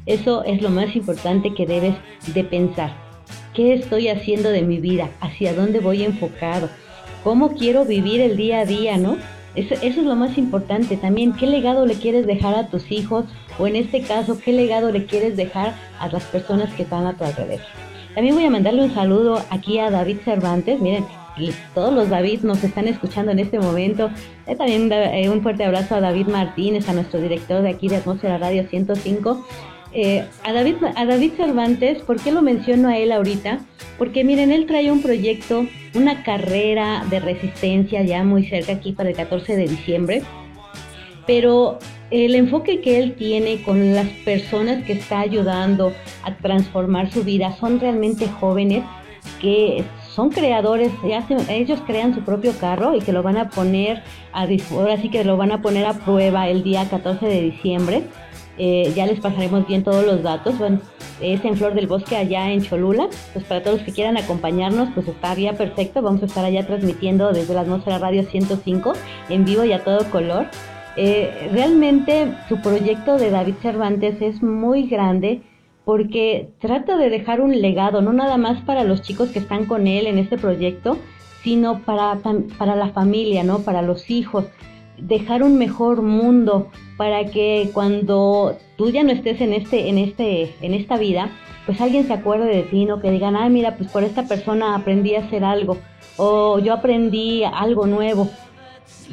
Eso 0.06 0.44
es 0.46 0.62
lo 0.62 0.70
más 0.70 0.96
importante 0.96 1.54
que 1.54 1.66
debes 1.66 1.96
de 2.34 2.44
pensar. 2.44 3.09
¿Qué 3.54 3.74
estoy 3.74 4.08
haciendo 4.08 4.50
de 4.50 4.62
mi 4.62 4.80
vida? 4.80 5.10
¿Hacia 5.22 5.54
dónde 5.54 5.80
voy 5.80 6.04
enfocado? 6.04 6.70
¿Cómo 7.24 7.56
quiero 7.56 7.86
vivir 7.86 8.22
el 8.22 8.38
día 8.38 8.62
a 8.62 8.66
día, 8.66 8.98
no? 8.98 9.18
Eso, 9.56 9.76
es 9.82 9.98
lo 9.98 10.16
más 10.16 10.38
importante 10.38 10.96
también. 10.96 11.34
¿Qué 11.34 11.48
legado 11.48 11.86
le 11.86 11.96
quieres 11.96 12.26
dejar 12.26 12.56
a 12.56 12.68
tus 12.68 12.92
hijos? 12.92 13.26
O 13.58 13.68
en 13.68 13.76
este 13.76 14.02
caso, 14.02 14.40
¿qué 14.40 14.54
legado 14.54 14.92
le 14.92 15.06
quieres 15.06 15.36
dejar 15.36 15.74
a 16.00 16.08
las 16.08 16.24
personas 16.26 16.74
que 16.76 16.84
están 16.84 17.06
a 17.08 17.18
tu 17.18 17.24
alrededor? 17.24 17.66
También 18.16 18.36
voy 18.36 18.46
a 18.46 18.50
mandarle 18.50 18.84
un 18.84 18.94
saludo 18.94 19.42
aquí 19.50 19.80
a 19.80 19.90
David 19.90 20.20
Cervantes. 20.24 20.80
Miren, 20.80 21.06
todos 21.74 21.94
los 21.94 22.10
David 22.10 22.42
nos 22.42 22.64
están 22.64 22.88
escuchando 22.88 23.32
en 23.32 23.40
este 23.40 23.60
momento. 23.60 24.10
Eh, 24.48 24.56
también 24.56 24.92
eh, 24.92 25.30
un 25.30 25.42
fuerte 25.42 25.64
abrazo 25.64 25.96
a 25.96 26.02
David 26.02 26.28
Martínez, 26.28 26.88
a 26.90 26.94
nuestro 26.94 27.20
director 27.20 27.62
de 27.62 27.70
aquí 27.70 27.88
de 27.88 27.98
Atmósfera 27.98 28.38
Radio 28.38 28.68
105. 28.70 29.46
Eh, 29.92 30.24
a, 30.44 30.54
David, 30.54 31.32
Cervantes, 31.36 32.02
¿por 32.04 32.20
qué 32.20 32.32
lo 32.32 32.42
menciono 32.42 32.90
a 32.90 32.98
él 32.98 33.12
ahorita? 33.12 33.60
Porque 33.98 34.24
miren, 34.24 34.52
él 34.52 34.68
trae 34.68 34.92
un 34.92 35.02
proyecto, 35.02 35.66
una 35.96 36.24
carrera 36.24 37.04
de 37.10 37.20
resistencia 37.20 38.04
ya 38.04 38.24
muy 38.24 38.46
cerca 38.48 38.74
aquí 38.74 38.92
para 38.92 39.10
el 39.10 39.16
14 39.16 39.56
de 39.56 39.68
diciembre, 39.68 40.22
pero 41.26 41.80
el 42.12 42.36
enfoque 42.36 42.82
que 42.82 43.00
él 43.00 43.16
tiene 43.16 43.64
con 43.64 43.96
las 43.96 44.08
personas 44.26 44.84
que 44.84 44.94
está 44.94 45.22
ayudando 45.22 45.94
a 46.24 46.36
transformar 46.36 47.12
su 47.12 47.24
vida 47.24 47.56
son 47.60 47.80
realmente 47.80 48.28
jóvenes 48.28 48.84
que 49.42 49.84
son 50.14 50.30
creadores, 50.30 50.92
ellos 51.50 51.80
crean 51.86 52.14
su 52.14 52.22
propio 52.22 52.52
carro 52.60 52.96
y 52.96 53.00
que 53.00 53.14
lo 53.14 53.24
van 53.24 53.38
a 53.38 53.50
poner 53.50 54.04
a 54.34 54.48
ahora 54.72 54.98
sí 54.98 55.10
que 55.10 55.24
lo 55.24 55.38
van 55.38 55.52
a 55.52 55.62
poner 55.62 55.86
a 55.86 55.94
prueba 55.94 56.50
el 56.50 56.64
día 56.64 56.90
14 56.90 57.26
de 57.26 57.42
diciembre 57.42 58.04
Eh, 58.60 58.92
ya 58.96 59.06
les 59.06 59.20
pasaremos 59.20 59.66
bien 59.66 59.84
todos 59.84 60.06
los 60.06 60.22
datos. 60.22 60.58
Bueno, 60.60 60.80
es 61.22 61.44
en 61.44 61.56
Flor 61.56 61.74
del 61.74 61.88
Bosque 61.88 62.18
allá 62.18 62.52
en 62.52 62.62
Cholula. 62.62 63.08
Pues 63.34 63.46
para 63.46 63.64
todos 63.64 63.78
los 63.78 63.86
que 63.86 63.94
quieran 63.94 64.18
acompañarnos, 64.18 64.90
pues 64.94 65.08
estaría 65.08 65.54
perfecto. 65.54 66.02
Vamos 66.02 66.22
a 66.22 66.26
estar 66.26 66.46
allá 66.46 66.68
transmitiendo 66.68 67.32
desde 67.32 67.54
la 67.54 67.62
atmósfera 67.62 67.98
radio 67.98 68.24
105 68.24 68.94
en 69.30 69.46
vivo 69.46 69.64
y 69.64 69.72
a 69.72 69.84
todo 69.84 70.10
color. 70.12 70.48
Eh, 70.98 71.50
realmente 71.54 72.34
su 72.50 72.62
proyecto 72.62 73.18
de 73.18 73.30
David 73.30 73.56
Cervantes 73.62 74.22
es 74.22 74.44
muy 74.44 74.88
grande 74.88 75.42
porque 75.86 76.50
trata 76.60 76.98
de 76.98 77.10
dejar 77.10 77.42
un 77.42 77.60
legado, 77.62 78.02
no 78.02 78.12
nada 78.12 78.38
más 78.38 78.62
para 78.64 78.84
los 78.84 79.02
chicos 79.02 79.30
que 79.30 79.40
están 79.40 79.66
con 79.66 79.88
él 79.88 80.08
en 80.08 80.18
este 80.18 80.38
proyecto, 80.38 80.98
sino 81.42 81.80
para, 81.80 82.20
para 82.58 82.76
la 82.76 82.90
familia, 82.90 83.44
¿no? 83.44 83.60
Para 83.60 83.82
los 83.82 84.12
hijos, 84.12 84.46
dejar 85.02 85.44
un 85.44 85.58
mejor 85.58 86.02
mundo 86.02 86.70
para 86.98 87.26
que 87.26 87.70
cuando 87.74 88.58
tú 88.78 88.90
ya 88.90 89.04
no 89.04 89.12
estés 89.12 89.42
en 89.42 89.54
este, 89.54 89.90
en 89.90 89.98
este, 89.98 90.54
en 90.62 90.74
esta 90.74 90.98
vida, 90.98 91.30
pues 91.66 91.80
alguien 91.82 92.08
se 92.08 92.14
acuerde 92.14 92.48
de 92.48 92.64
ti, 92.64 92.86
¿no? 92.86 93.00
Que 93.00 93.12
digan, 93.12 93.36
ay, 93.36 93.50
mira, 93.50 93.78
pues 93.78 93.92
por 93.92 94.04
esta 94.04 94.24
persona 94.28 94.76
aprendí 94.76 95.16
a 95.16 95.20
hacer 95.20 95.44
algo, 95.44 95.78
o 96.18 96.60
yo 96.60 96.74
aprendí 96.74 97.44
algo 97.44 97.86
nuevo. 97.88 98.30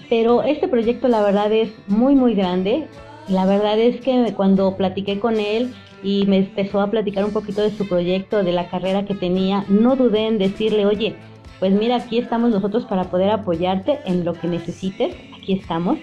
Pero 0.09 0.43
este 0.43 0.69
proyecto 0.69 1.09
la 1.09 1.23
verdad 1.23 1.53
es 1.53 1.71
muy, 1.87 2.15
muy 2.15 2.35
grande. 2.35 2.87
La 3.29 3.45
verdad 3.45 3.79
es 3.79 4.01
que 4.01 4.33
cuando 4.37 4.77
platiqué 4.77 5.19
con 5.19 5.39
él 5.39 5.75
y 6.03 6.27
me 6.27 6.39
empezó 6.39 6.81
a 6.81 6.91
platicar 6.91 7.25
un 7.25 7.33
poquito 7.33 7.61
de 7.63 7.71
su 7.71 7.89
proyecto, 7.89 8.43
de 8.43 8.53
la 8.53 8.69
carrera 8.69 9.05
que 9.05 9.15
tenía, 9.15 9.65
no 9.69 9.97
dudé 9.97 10.27
en 10.27 10.39
decirle, 10.39 10.87
oye, 10.87 11.17
pues 11.59 11.73
mira, 11.73 11.97
aquí 11.97 12.19
estamos 12.19 12.51
nosotros 12.51 12.85
para 12.85 13.05
poder 13.05 13.31
apoyarte 13.31 13.99
en 14.05 14.25
lo 14.25 14.35
que 14.35 14.47
necesites, 14.47 15.15
aquí 15.47 15.53
estamos, 15.53 15.99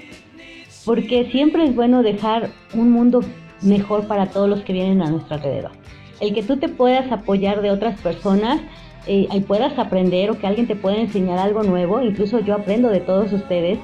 porque 0.86 1.30
siempre 1.32 1.66
es 1.66 1.76
bueno 1.76 2.02
dejar 2.02 2.50
un 2.74 2.92
mundo 2.92 3.20
mejor 3.62 4.08
para 4.08 4.28
todos 4.28 4.50
los 4.50 4.62
que 4.62 4.72
vienen 4.72 5.02
a 5.02 5.10
nuestro 5.10 5.36
alrededor. 5.36 5.72
El 6.22 6.34
que 6.34 6.44
tú 6.44 6.56
te 6.58 6.70
puedas 6.70 7.12
apoyar 7.12 7.62
de 7.62 7.70
otras 7.70 8.00
personas 8.00 8.62
eh, 9.06 9.28
y 9.30 9.40
puedas 9.42 9.78
aprender 9.78 10.32
o 10.32 10.40
que 10.40 10.48
alguien 10.48 10.66
te 10.66 10.78
pueda 10.78 10.96
enseñar 10.96 11.40
algo 11.40 11.62
nuevo, 11.64 12.02
incluso 12.02 12.40
yo 12.40 12.56
aprendo 12.56 12.90
de 12.90 13.02
todos 13.02 13.34
ustedes, 13.34 13.80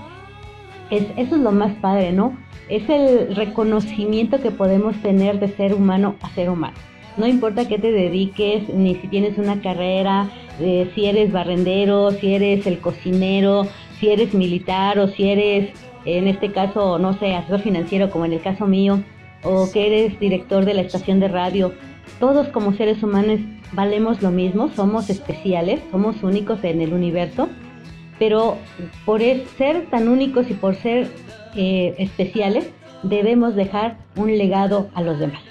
es, 0.92 1.04
eso 1.18 1.36
es 1.36 1.42
lo 1.42 1.52
más 1.52 1.74
padre, 1.82 2.14
¿no? 2.14 2.38
Es 2.70 2.88
el 2.88 3.36
reconocimiento 3.36 4.42
que 4.42 4.52
podemos 4.52 4.96
tener 5.02 5.42
de 5.42 5.50
ser 5.50 5.74
humano 5.74 6.16
a 6.22 6.30
ser 6.30 6.50
humano. 6.50 6.78
No 7.18 7.28
importa 7.28 7.68
qué 7.68 7.78
te 7.78 7.92
dediques, 7.92 8.70
ni 8.70 8.96
si 8.96 9.10
tienes 9.10 9.38
una 9.38 9.62
carrera, 9.62 10.30
eh, 10.62 10.90
si 10.96 11.06
eres 11.06 11.34
barrendero, 11.34 12.12
si 12.12 12.34
eres 12.34 12.66
el 12.66 12.80
cocinero, 12.80 13.68
si 14.00 14.10
eres 14.10 14.34
militar 14.34 15.00
o 15.00 15.08
si 15.08 15.30
eres, 15.30 15.72
en 16.06 16.28
este 16.28 16.52
caso, 16.52 16.98
no 17.00 17.14
sé, 17.20 17.36
asesor 17.36 17.62
financiero 17.62 18.10
como 18.10 18.26
en 18.26 18.34
el 18.34 18.42
caso 18.42 18.66
mío, 18.66 19.04
o 19.44 19.70
que 19.72 19.88
eres 19.88 20.20
director 20.20 20.66
de 20.66 20.74
la 20.74 20.82
estación 20.82 21.20
de 21.20 21.28
radio. 21.28 21.74
Todos 22.20 22.48
como 22.50 22.74
seres 22.74 23.04
humanos 23.04 23.40
valemos 23.74 24.22
lo 24.22 24.32
mismo, 24.32 24.70
somos 24.76 25.10
especiales, 25.10 25.82
somos 25.92 26.24
únicos 26.24 26.64
en 26.64 26.82
el 26.82 26.94
universo, 26.94 27.50
pero 28.18 28.58
por 29.06 29.22
ser 29.58 29.86
tan 29.90 30.08
únicos 30.08 30.50
y 30.50 30.54
por 30.54 30.76
ser 30.76 31.08
eh, 31.56 31.96
especiales, 31.98 32.70
debemos 33.04 33.56
dejar 33.56 33.98
un 34.16 34.38
legado 34.38 34.90
a 34.94 35.02
los 35.02 35.20
demás. 35.20 35.42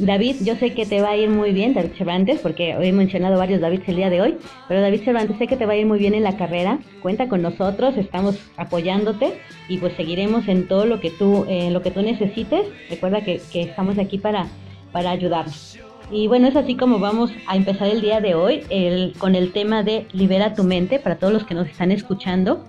David, 0.00 0.36
yo 0.40 0.56
sé 0.56 0.72
que 0.72 0.86
te 0.86 1.02
va 1.02 1.10
a 1.10 1.16
ir 1.16 1.28
muy 1.28 1.52
bien, 1.52 1.74
David 1.74 1.90
Cervantes, 1.98 2.40
porque 2.40 2.70
he 2.70 2.92
mencionado 2.92 3.36
varios 3.36 3.60
David 3.60 3.82
el 3.86 3.96
día 3.96 4.08
de 4.08 4.22
hoy, 4.22 4.38
pero 4.66 4.80
David 4.80 5.02
Cervantes 5.04 5.36
sé 5.36 5.46
que 5.46 5.58
te 5.58 5.66
va 5.66 5.74
a 5.74 5.76
ir 5.76 5.84
muy 5.84 5.98
bien 5.98 6.14
en 6.14 6.22
la 6.22 6.38
carrera. 6.38 6.78
Cuenta 7.02 7.28
con 7.28 7.42
nosotros, 7.42 7.98
estamos 7.98 8.38
apoyándote 8.56 9.34
y 9.68 9.76
pues 9.76 9.92
seguiremos 9.96 10.48
en 10.48 10.68
todo 10.68 10.86
lo 10.86 11.00
que 11.00 11.10
tú, 11.10 11.46
lo 11.70 11.82
que 11.82 11.90
tú 11.90 12.00
necesites. 12.00 12.66
Recuerda 12.88 13.22
que, 13.22 13.42
que 13.52 13.60
estamos 13.60 13.98
aquí 13.98 14.16
para, 14.16 14.46
para 14.90 15.10
ayudarnos. 15.10 15.78
Y 16.10 16.28
bueno, 16.28 16.48
es 16.48 16.56
así 16.56 16.76
como 16.76 16.98
vamos 16.98 17.30
a 17.46 17.56
empezar 17.56 17.88
el 17.88 18.00
día 18.00 18.20
de 18.20 18.34
hoy 18.34 18.62
el, 18.70 19.12
con 19.18 19.34
el 19.34 19.52
tema 19.52 19.82
de 19.82 20.06
Libera 20.12 20.54
tu 20.54 20.64
mente 20.64 20.98
para 20.98 21.16
todos 21.16 21.32
los 21.32 21.44
que 21.44 21.54
nos 21.54 21.68
están 21.68 21.92
escuchando. 21.92 22.64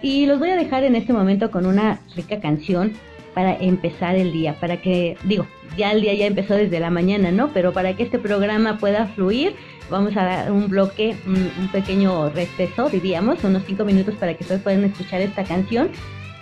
Y 0.00 0.26
los 0.26 0.38
voy 0.38 0.50
a 0.50 0.56
dejar 0.56 0.84
en 0.84 0.94
este 0.94 1.12
momento 1.12 1.50
con 1.50 1.66
una 1.66 2.00
rica 2.14 2.38
canción 2.38 2.92
para 3.38 3.54
empezar 3.54 4.16
el 4.16 4.32
día, 4.32 4.58
para 4.58 4.82
que, 4.82 5.16
digo, 5.22 5.46
ya 5.76 5.92
el 5.92 6.00
día 6.00 6.12
ya 6.12 6.26
empezó 6.26 6.54
desde 6.54 6.80
la 6.80 6.90
mañana, 6.90 7.30
¿no? 7.30 7.52
Pero 7.54 7.72
para 7.72 7.94
que 7.94 8.02
este 8.02 8.18
programa 8.18 8.78
pueda 8.78 9.06
fluir, 9.06 9.54
vamos 9.88 10.16
a 10.16 10.24
dar 10.24 10.50
un 10.50 10.68
bloque, 10.68 11.14
un, 11.24 11.68
pequeño 11.68 12.30
receso, 12.30 12.90
diríamos, 12.90 13.44
unos 13.44 13.62
cinco 13.64 13.84
minutos 13.84 14.16
para 14.16 14.34
que 14.34 14.42
ustedes 14.42 14.60
puedan 14.60 14.82
escuchar 14.82 15.20
esta 15.20 15.44
canción. 15.44 15.90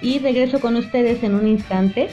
Y 0.00 0.20
regreso 0.20 0.58
con 0.58 0.74
ustedes 0.76 1.22
en 1.22 1.34
un 1.34 1.46
instante. 1.46 2.08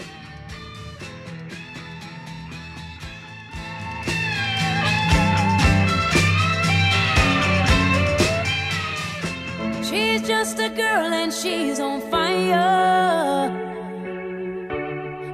She's 9.81 10.27
just 10.27 10.59
a 10.59 10.67
girl 10.67 11.13
and 11.13 11.31
she's 11.31 11.79
on 11.79 12.01
fire. 12.11 13.72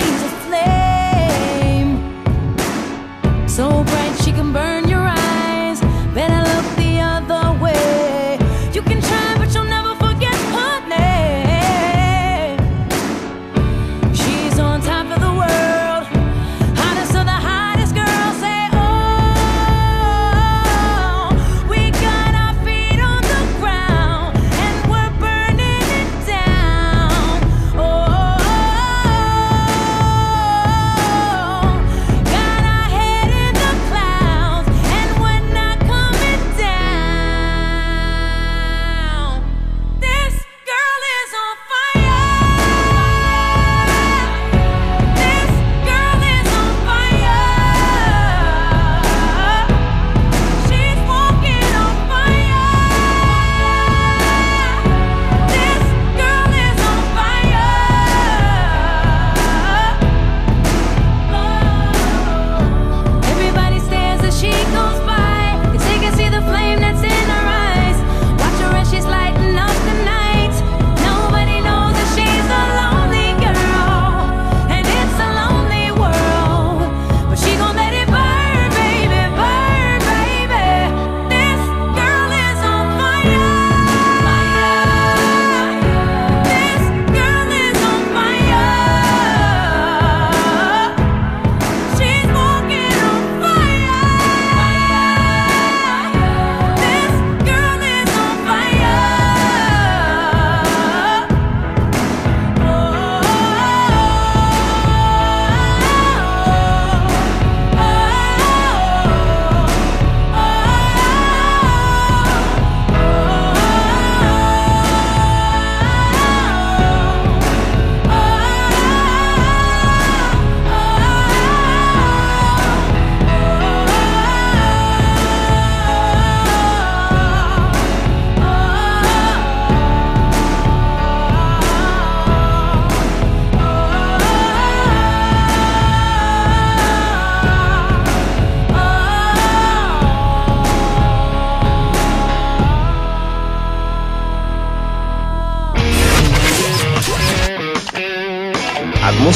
a 0.00 0.41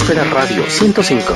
Atmósfera 0.07 0.31
Radio 0.31 0.71
105. 0.71 1.35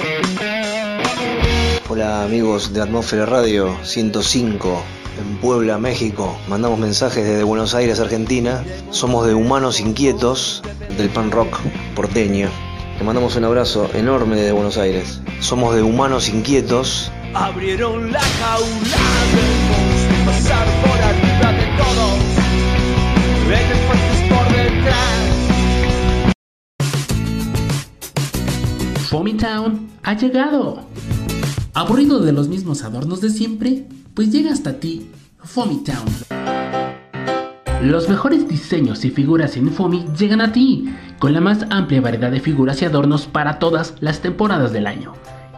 Hola 1.88 2.22
amigos 2.22 2.72
de 2.72 2.80
Atmósfera 2.80 3.26
Radio 3.26 3.76
105 3.82 4.84
en 5.18 5.36
Puebla, 5.38 5.76
México. 5.78 6.38
Mandamos 6.46 6.78
mensajes 6.78 7.24
desde 7.24 7.42
Buenos 7.42 7.74
Aires, 7.74 7.98
Argentina. 7.98 8.62
Somos 8.90 9.26
de 9.26 9.34
Humanos 9.34 9.80
Inquietos 9.80 10.62
del 10.96 11.08
pan 11.10 11.32
rock 11.32 11.58
porteño. 11.96 12.48
Te 12.96 13.02
mandamos 13.02 13.34
un 13.34 13.42
abrazo 13.42 13.90
enorme 13.92 14.36
desde 14.36 14.52
Buenos 14.52 14.78
Aires. 14.78 15.20
Somos 15.40 15.74
de 15.74 15.82
Humanos 15.82 16.28
Inquietos. 16.28 17.10
Abrieron 17.34 18.12
la 18.12 18.20
jaula 18.20 19.00
del 19.34 19.50
monstruo, 19.68 20.26
pasar 20.26 20.66
por 20.82 20.96
arriba 20.96 21.52
de 21.58 21.66
todos, 21.76 22.18
vete 23.48 23.74
fuertes 23.88 24.20
por 24.28 24.56
detrás. 24.56 25.29
Foamy 29.10 29.34
Town 29.34 29.90
ha 30.04 30.14
llegado. 30.14 30.86
¿Aburrido 31.74 32.20
de 32.20 32.32
los 32.32 32.46
mismos 32.46 32.84
adornos 32.84 33.20
de 33.20 33.30
siempre? 33.30 33.88
Pues 34.14 34.30
llega 34.30 34.52
hasta 34.52 34.78
ti 34.78 35.10
Foamy 35.42 35.82
Town. 35.82 36.06
Los 37.82 38.08
mejores 38.08 38.46
diseños 38.46 39.04
y 39.04 39.10
figuras 39.10 39.56
en 39.56 39.72
Foamy 39.72 40.06
llegan 40.16 40.40
a 40.40 40.52
ti, 40.52 40.94
con 41.18 41.32
la 41.32 41.40
más 41.40 41.66
amplia 41.70 42.00
variedad 42.00 42.30
de 42.30 42.38
figuras 42.38 42.82
y 42.82 42.84
adornos 42.84 43.26
para 43.26 43.58
todas 43.58 43.94
las 43.98 44.20
temporadas 44.20 44.72
del 44.72 44.86
año. 44.86 45.14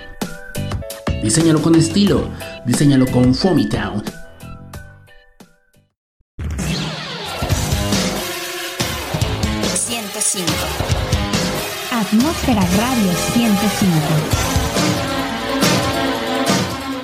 Diseñalo 1.22 1.60
con 1.60 1.74
estilo, 1.74 2.30
diseñalo 2.64 3.04
con 3.06 3.34
Foamy 3.34 3.68
Town. 3.68 4.02
Atmósfera 11.92 12.62
Radio 12.76 13.12
105. 13.34 13.92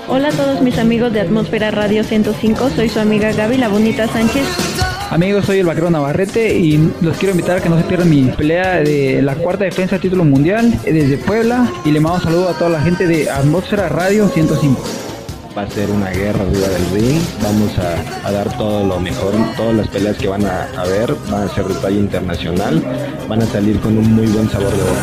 Hola 0.08 0.28
a 0.28 0.32
todos 0.32 0.62
mis 0.62 0.78
amigos 0.78 1.12
de 1.12 1.20
Atmósfera 1.20 1.70
Radio 1.70 2.02
105, 2.04 2.70
soy 2.70 2.88
su 2.88 3.00
amiga 3.00 3.32
Gaby 3.32 3.58
La 3.58 3.68
Bonita 3.68 4.08
Sánchez. 4.08 4.65
Amigos, 5.10 5.46
soy 5.46 5.60
el 5.60 5.66
vaquero 5.66 5.88
Navarrete 5.88 6.58
y 6.58 6.76
los 7.00 7.16
quiero 7.16 7.30
invitar 7.30 7.58
a 7.58 7.60
que 7.60 7.68
no 7.68 7.78
se 7.78 7.84
pierdan 7.84 8.10
mi 8.10 8.22
pelea 8.24 8.80
de 8.80 9.22
la 9.22 9.36
cuarta 9.36 9.64
defensa 9.64 9.92
del 9.92 10.02
título 10.02 10.24
mundial 10.24 10.78
desde 10.84 11.16
Puebla 11.18 11.70
y 11.84 11.92
le 11.92 12.00
mando 12.00 12.18
un 12.18 12.24
saludo 12.24 12.48
a 12.48 12.54
toda 12.54 12.70
la 12.70 12.80
gente 12.80 13.06
de 13.06 13.30
Atmósfera 13.30 13.88
Radio 13.88 14.28
105. 14.28 14.82
Va 15.56 15.62
a 15.62 15.70
ser 15.70 15.90
una 15.90 16.10
guerra 16.10 16.42
arriba 16.42 16.68
del 16.68 16.90
ring, 16.90 17.20
vamos 17.40 17.70
a, 17.78 18.28
a 18.28 18.32
dar 18.32 18.58
todo 18.58 18.84
lo 18.84 19.00
mejor, 19.00 19.32
todas 19.56 19.74
las 19.74 19.88
peleas 19.88 20.16
que 20.16 20.28
van 20.28 20.44
a, 20.44 20.84
ver 20.84 21.14
van 21.30 21.48
a 21.48 21.54
ser 21.54 21.64
de 21.66 21.74
talla 21.76 21.98
internacional, 21.98 22.82
van 23.28 23.42
a 23.42 23.46
salir 23.46 23.78
con 23.80 23.96
un 23.96 24.12
muy 24.12 24.26
buen 24.26 24.50
sabor 24.50 24.70
de 24.70 24.82
boca. 24.82 25.00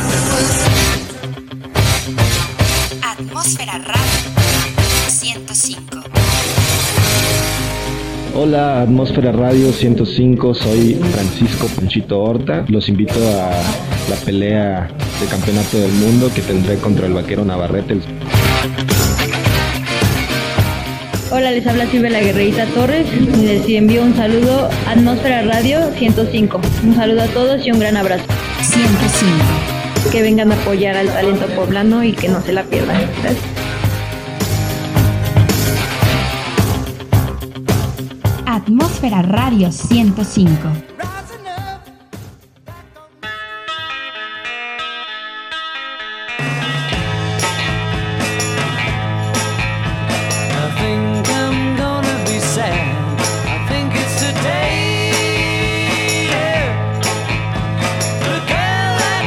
Atmósfera 3.01 3.79
Radio 3.79 5.09
105. 5.09 6.12
Hola 8.35 8.81
Atmósfera 8.81 9.31
Radio 9.31 9.71
105, 9.71 10.55
soy 10.55 10.95
Francisco 10.95 11.67
Ponchito 11.67 12.19
Horta. 12.19 12.65
Los 12.67 12.89
invito 12.89 13.13
a 13.13 13.51
la 14.09 14.15
pelea 14.25 14.89
de 15.21 15.27
campeonato 15.27 15.77
del 15.77 15.91
mundo 15.91 16.31
que 16.33 16.41
tendré 16.41 16.77
contra 16.77 17.05
el 17.05 17.13
vaquero 17.13 17.45
Navarrete. 17.45 17.99
Hola, 21.31 21.51
les 21.51 21.67
habla 21.67 21.85
Silvia 21.85 22.09
la 22.09 22.21
Guerrerita 22.21 22.65
Torres. 22.73 23.05
Les 23.37 23.69
envío 23.69 24.01
un 24.01 24.15
saludo 24.15 24.67
a 24.87 24.91
Atmósfera 24.91 25.43
Radio 25.43 25.91
105. 25.95 26.59
Un 26.85 26.95
saludo 26.95 27.21
a 27.21 27.27
todos 27.27 27.63
y 27.67 27.71
un 27.71 27.79
gran 27.79 27.97
abrazo. 27.97 28.25
105. 28.63 30.11
Que 30.11 30.23
vengan 30.23 30.51
a 30.51 30.55
apoyar 30.55 30.97
al 30.97 31.07
talento 31.07 31.45
poblano 31.55 32.03
y 32.03 32.13
que 32.13 32.29
no 32.29 32.41
se 32.41 32.51
la 32.51 32.63
pierdan. 32.63 32.97
Gracias. 33.21 33.52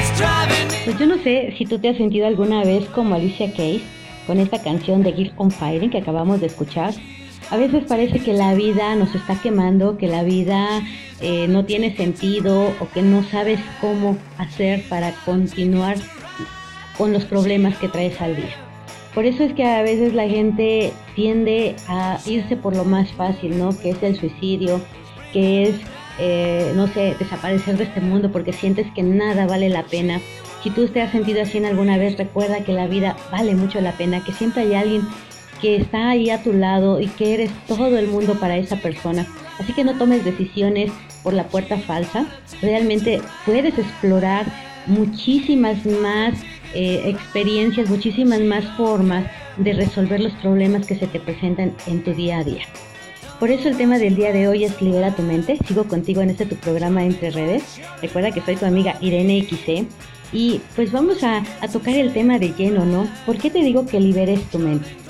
That's 0.06 0.18
driving 0.18 0.68
me. 0.68 0.84
Pues 0.84 0.98
yo 0.98 1.06
no 1.06 1.18
sé 1.22 1.54
si 1.58 1.66
tú 1.66 1.78
te 1.78 1.90
has 1.90 1.96
sentido 1.96 2.26
alguna 2.26 2.64
vez 2.64 2.86
como 2.88 3.14
Alicia 3.14 3.52
Keys 3.52 3.82
con 4.26 4.40
esta 4.40 4.62
canción 4.62 5.02
de 5.02 5.12
Guild 5.12 5.32
on 5.36 5.50
Firing 5.50 5.90
que 5.90 5.98
acabamos 5.98 6.40
de 6.40 6.46
escuchar. 6.46 6.94
A 7.50 7.56
veces 7.56 7.84
parece 7.86 8.18
que 8.18 8.32
la 8.32 8.54
vida 8.54 8.96
nos 8.96 9.14
está 9.14 9.40
quemando, 9.40 9.96
que 9.98 10.08
la 10.08 10.24
vida 10.24 10.82
eh, 11.20 11.46
no 11.48 11.64
tiene 11.64 11.96
sentido 11.96 12.74
o 12.80 12.88
que 12.92 13.02
no 13.02 13.22
sabes 13.22 13.60
cómo 13.80 14.18
hacer 14.36 14.82
para 14.88 15.12
continuar 15.24 15.96
con 16.98 17.12
los 17.12 17.24
problemas 17.24 17.76
que 17.78 17.88
traes 17.88 18.20
al 18.20 18.34
día. 18.34 18.56
Por 19.14 19.26
eso 19.26 19.44
es 19.44 19.54
que 19.54 19.64
a 19.64 19.82
veces 19.82 20.12
la 20.12 20.28
gente 20.28 20.92
tiende 21.14 21.76
a 21.88 22.18
irse 22.26 22.56
por 22.56 22.74
lo 22.74 22.84
más 22.84 23.12
fácil, 23.12 23.58
¿no? 23.58 23.70
Que 23.78 23.90
es 23.90 24.02
el 24.02 24.16
suicidio, 24.16 24.80
que 25.32 25.62
es, 25.62 25.76
eh, 26.18 26.72
no 26.74 26.88
sé, 26.88 27.14
desaparecer 27.18 27.78
de 27.78 27.84
este 27.84 28.00
mundo 28.00 28.30
porque 28.32 28.52
sientes 28.52 28.86
que 28.94 29.02
nada 29.02 29.46
vale 29.46 29.68
la 29.68 29.84
pena. 29.84 30.20
Si 30.62 30.70
tú 30.70 30.88
te 30.88 31.00
has 31.00 31.12
sentido 31.12 31.42
así 31.42 31.58
en 31.58 31.66
alguna 31.66 31.96
vez, 31.96 32.18
recuerda 32.18 32.64
que 32.64 32.72
la 32.72 32.88
vida 32.88 33.16
vale 33.30 33.54
mucho 33.54 33.80
la 33.80 33.92
pena, 33.92 34.22
que 34.24 34.32
siempre 34.32 34.62
hay 34.62 34.74
alguien 34.74 35.02
que 35.60 35.76
está 35.76 36.10
ahí 36.10 36.30
a 36.30 36.42
tu 36.42 36.52
lado 36.52 37.00
y 37.00 37.06
que 37.06 37.34
eres 37.34 37.50
todo 37.66 37.96
el 37.98 38.08
mundo 38.08 38.34
para 38.34 38.56
esa 38.56 38.76
persona. 38.76 39.26
Así 39.58 39.72
que 39.72 39.84
no 39.84 39.96
tomes 39.96 40.24
decisiones 40.24 40.92
por 41.22 41.34
la 41.34 41.48
puerta 41.48 41.78
falsa. 41.78 42.26
Realmente 42.62 43.20
puedes 43.44 43.78
explorar 43.78 44.46
muchísimas 44.86 45.84
más 45.86 46.34
eh, 46.74 47.02
experiencias, 47.06 47.88
muchísimas 47.88 48.40
más 48.40 48.64
formas 48.76 49.26
de 49.56 49.72
resolver 49.72 50.20
los 50.20 50.32
problemas 50.34 50.86
que 50.86 50.96
se 50.96 51.06
te 51.06 51.18
presentan 51.18 51.74
en 51.86 52.04
tu 52.04 52.12
día 52.12 52.38
a 52.38 52.44
día. 52.44 52.62
Por 53.40 53.50
eso 53.50 53.68
el 53.68 53.76
tema 53.76 53.98
del 53.98 54.16
día 54.16 54.32
de 54.32 54.48
hoy 54.48 54.64
es 54.64 54.80
Libera 54.80 55.14
tu 55.14 55.22
mente. 55.22 55.58
Sigo 55.66 55.84
contigo 55.84 56.22
en 56.22 56.30
este 56.30 56.46
tu 56.46 56.56
programa 56.56 57.04
Entre 57.04 57.30
Redes. 57.30 57.80
Recuerda 58.00 58.30
que 58.30 58.40
soy 58.40 58.56
tu 58.56 58.64
amiga 58.64 58.96
Irene 59.00 59.46
XC. 59.48 59.86
Y 60.32 60.60
pues 60.74 60.90
vamos 60.90 61.22
a, 61.22 61.42
a 61.60 61.68
tocar 61.68 61.94
el 61.94 62.12
tema 62.12 62.38
de 62.38 62.52
lleno, 62.52 62.84
¿no? 62.84 63.06
¿Por 63.26 63.36
qué 63.38 63.50
te 63.50 63.60
digo 63.60 63.86
que 63.86 64.00
liberes 64.00 64.42
tu 64.50 64.58
mente? 64.58 65.05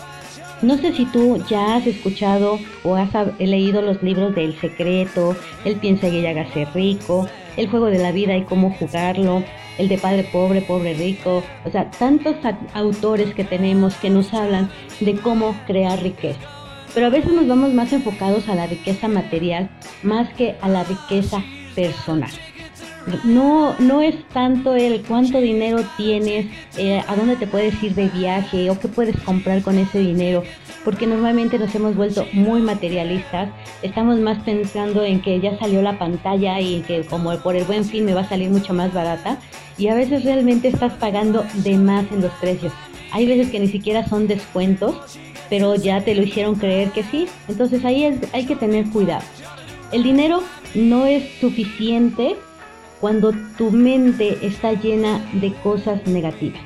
No 0.63 0.79
sé 0.79 0.95
si 0.95 1.05
tú 1.05 1.43
ya 1.49 1.77
has 1.77 1.87
escuchado 1.87 2.59
o 2.83 2.97
has 2.97 3.11
leído 3.39 3.83
los 3.83 4.03
libros 4.03 4.35
de 4.35 4.45
El 4.45 4.59
Secreto, 4.59 5.37
El 5.65 5.77
piensa 5.77 6.09
y 6.09 6.19
ella 6.19 6.31
hágase 6.31 6.65
rico, 6.75 7.29
El 7.57 7.69
juego 7.69 7.87
de 7.87 7.99
la 7.99 8.13
vida 8.13 8.37
y 8.37 8.45
cómo 8.45 8.71
jugarlo, 8.73 9.43
el 9.79 9.89
de 9.89 9.99
Padre 9.99 10.27
Pobre, 10.33 10.63
Pobre 10.63 10.95
Rico, 10.95 11.43
o 11.65 11.71
sea, 11.71 11.91
tantos 11.91 12.37
autores 12.73 13.35
que 13.35 13.45
tenemos 13.45 13.95
que 13.97 14.09
nos 14.09 14.33
hablan 14.33 14.71
de 15.01 15.17
cómo 15.17 15.55
crear 15.67 16.03
riqueza. 16.03 16.41
Pero 16.95 17.07
a 17.07 17.11
veces 17.11 17.33
nos 17.33 17.47
vamos 17.47 17.75
más 17.75 17.93
enfocados 17.93 18.49
a 18.49 18.55
la 18.55 18.67
riqueza 18.67 19.09
material 19.09 19.69
más 20.03 20.33
que 20.35 20.57
a 20.63 20.69
la 20.69 20.85
riqueza 20.85 21.43
personal. 21.75 22.31
No, 23.25 23.77
no 23.79 24.03
es 24.03 24.17
tanto 24.31 24.75
el 24.75 25.03
cuánto 25.03 25.41
dinero 25.41 25.79
tienes, 25.97 26.47
eh, 26.77 27.01
a 27.07 27.15
dónde 27.15 27.37
te 27.37 27.47
puedes 27.47 27.81
ir 27.83 27.95
de 27.95 28.09
viaje 28.09 28.69
o 28.69 28.79
qué 28.81 28.89
puedes 28.89 29.17
comprar 29.21 29.63
con 29.63 29.79
ese 29.79 30.01
dinero, 30.01 30.43
porque 30.85 31.07
normalmente 31.07 31.57
nos 31.59 31.73
hemos 31.77 31.95
vuelto 31.95 32.27
muy 32.33 32.61
materialistas, 32.61 33.49
estamos 33.83 34.19
más 34.19 34.43
pensando 34.43 35.05
en 35.05 35.21
que 35.23 35.39
ya 35.41 35.57
salió 35.59 35.83
la 35.83 35.99
pantalla 36.01 36.61
y 36.61 36.81
que 36.81 37.05
como 37.05 37.37
por 37.39 37.55
el 37.55 37.65
buen 37.65 37.85
fin 37.85 38.05
me 38.05 38.15
va 38.15 38.23
a 38.23 38.29
salir 38.29 38.51
mucho 38.51 38.75
más 38.75 38.93
barata 38.93 39.39
y 39.79 39.87
a 39.87 39.95
veces 39.95 40.25
realmente 40.25 40.69
estás 40.69 40.93
pagando 40.95 41.45
de 41.63 41.77
más 41.77 42.07
en 42.11 42.23
los 42.23 42.33
precios. 42.33 42.73
Hay 43.13 43.27
veces 43.27 43.51
que 43.51 43.61
ni 43.61 43.69
siquiera 43.69 44.05
son 44.09 44.27
descuentos, 44.27 44.97
pero 45.49 45.77
ya 45.77 46.01
te 46.01 46.15
lo 46.17 46.23
hicieron 46.23 46.57
creer 46.57 46.91
que 46.91 47.05
sí, 47.05 47.29
entonces 47.47 47.85
ahí 47.85 48.03
es- 48.03 48.35
hay 48.35 48.47
que 48.47 48.57
tener 48.57 48.87
cuidado. 48.91 49.23
El 49.93 50.03
dinero 50.03 50.43
no 50.75 51.07
es 51.07 51.23
suficiente 51.41 52.35
cuando 53.01 53.33
tu 53.59 53.71
mente 53.71 54.39
está 54.47 54.73
llena 54.73 55.21
de 55.35 55.53
cosas 55.63 56.07
negativas. 56.07 56.61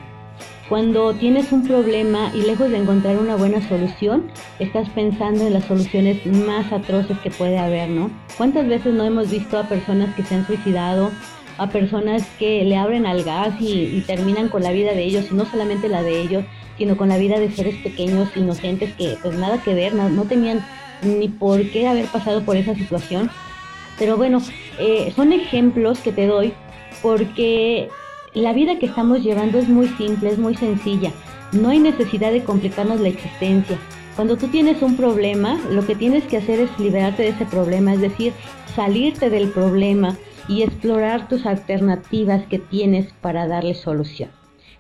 Cuando 0.69 1.12
tienes 1.14 1.51
un 1.51 1.66
problema 1.66 2.31
y 2.33 2.43
lejos 2.43 2.71
de 2.71 2.79
encontrar 2.79 3.19
una 3.19 3.35
buena 3.35 3.61
solución, 3.69 4.31
estás 4.61 4.88
pensando 4.90 5.45
en 5.45 5.55
las 5.55 5.64
soluciones 5.64 6.25
más 6.27 6.73
atroces 6.73 7.19
que 7.19 7.31
puede 7.31 7.59
haber, 7.59 7.88
¿no? 7.88 8.09
¿Cuántas 8.37 8.69
veces 8.69 8.95
no 8.95 9.03
hemos 9.03 9.29
visto 9.31 9.59
a 9.59 9.69
personas 9.69 10.14
que 10.14 10.23
se 10.23 10.37
han 10.37 10.47
suicidado, 10.47 11.11
a 11.59 11.69
personas 11.71 12.25
que 12.38 12.64
le 12.64 12.77
abren 12.77 13.05
al 13.05 13.25
gas 13.25 13.53
y, 13.59 14.03
terminan 14.07 14.49
con 14.49 14.62
la 14.62 14.71
vida 14.71 14.93
de 14.93 15.03
ellos, 15.03 15.27
y 15.33 15.35
no 15.35 15.45
solamente 15.45 15.88
la 15.88 16.05
de 16.05 16.21
ellos, 16.21 16.45
sino 16.79 16.97
con 16.97 17.09
la 17.09 17.19
vida 17.19 17.40
de 17.40 17.51
seres 17.51 17.75
pequeños, 17.83 18.31
inocentes, 18.37 18.95
que 18.95 19.19
pues 19.21 19.37
nada 19.37 19.61
que 19.62 19.75
ver, 19.75 19.93
no, 19.93 20.09
no 20.09 20.23
tenían 20.23 20.64
ni 21.03 21.29
por 21.29 21.69
qué 21.71 21.88
haber 21.88 22.07
pasado 22.07 22.45
por 22.45 22.57
esa 22.57 22.77
situación. 22.77 23.29
Pero 24.01 24.17
bueno, 24.17 24.41
eh, 24.79 25.13
son 25.15 25.33
ejemplos 25.33 26.01
que 26.01 26.11
te 26.11 26.27
doy 26.27 26.55
porque 27.03 27.89
la 28.33 28.55
vida 28.55 28.79
que 28.79 28.87
estamos 28.87 29.23
llevando 29.23 29.59
es 29.59 29.69
muy 29.69 29.89
simple, 29.89 30.31
es 30.31 30.39
muy 30.39 30.57
sencilla. 30.57 31.13
No 31.53 31.69
hay 31.69 31.81
necesidad 31.81 32.33
de 32.33 32.43
complicarnos 32.43 32.99
la 32.99 33.11
existencia. 33.11 33.79
Cuando 34.17 34.39
tú 34.39 34.49
tienes 34.49 34.81
un 34.81 34.97
problema, 34.97 35.61
lo 35.71 35.87
que 35.87 35.95
tienes 35.95 36.25
que 36.25 36.39
hacer 36.39 36.61
es 36.61 36.71
liberarte 36.79 37.25
de 37.25 37.29
ese 37.29 37.45
problema, 37.45 37.93
es 37.93 38.01
decir, 38.01 38.33
salirte 38.75 39.29
del 39.29 39.51
problema 39.51 40.17
y 40.49 40.63
explorar 40.63 41.29
tus 41.29 41.45
alternativas 41.45 42.47
que 42.47 42.59
tienes 42.59 43.13
para 43.21 43.47
darle 43.47 43.75
solución. 43.75 44.31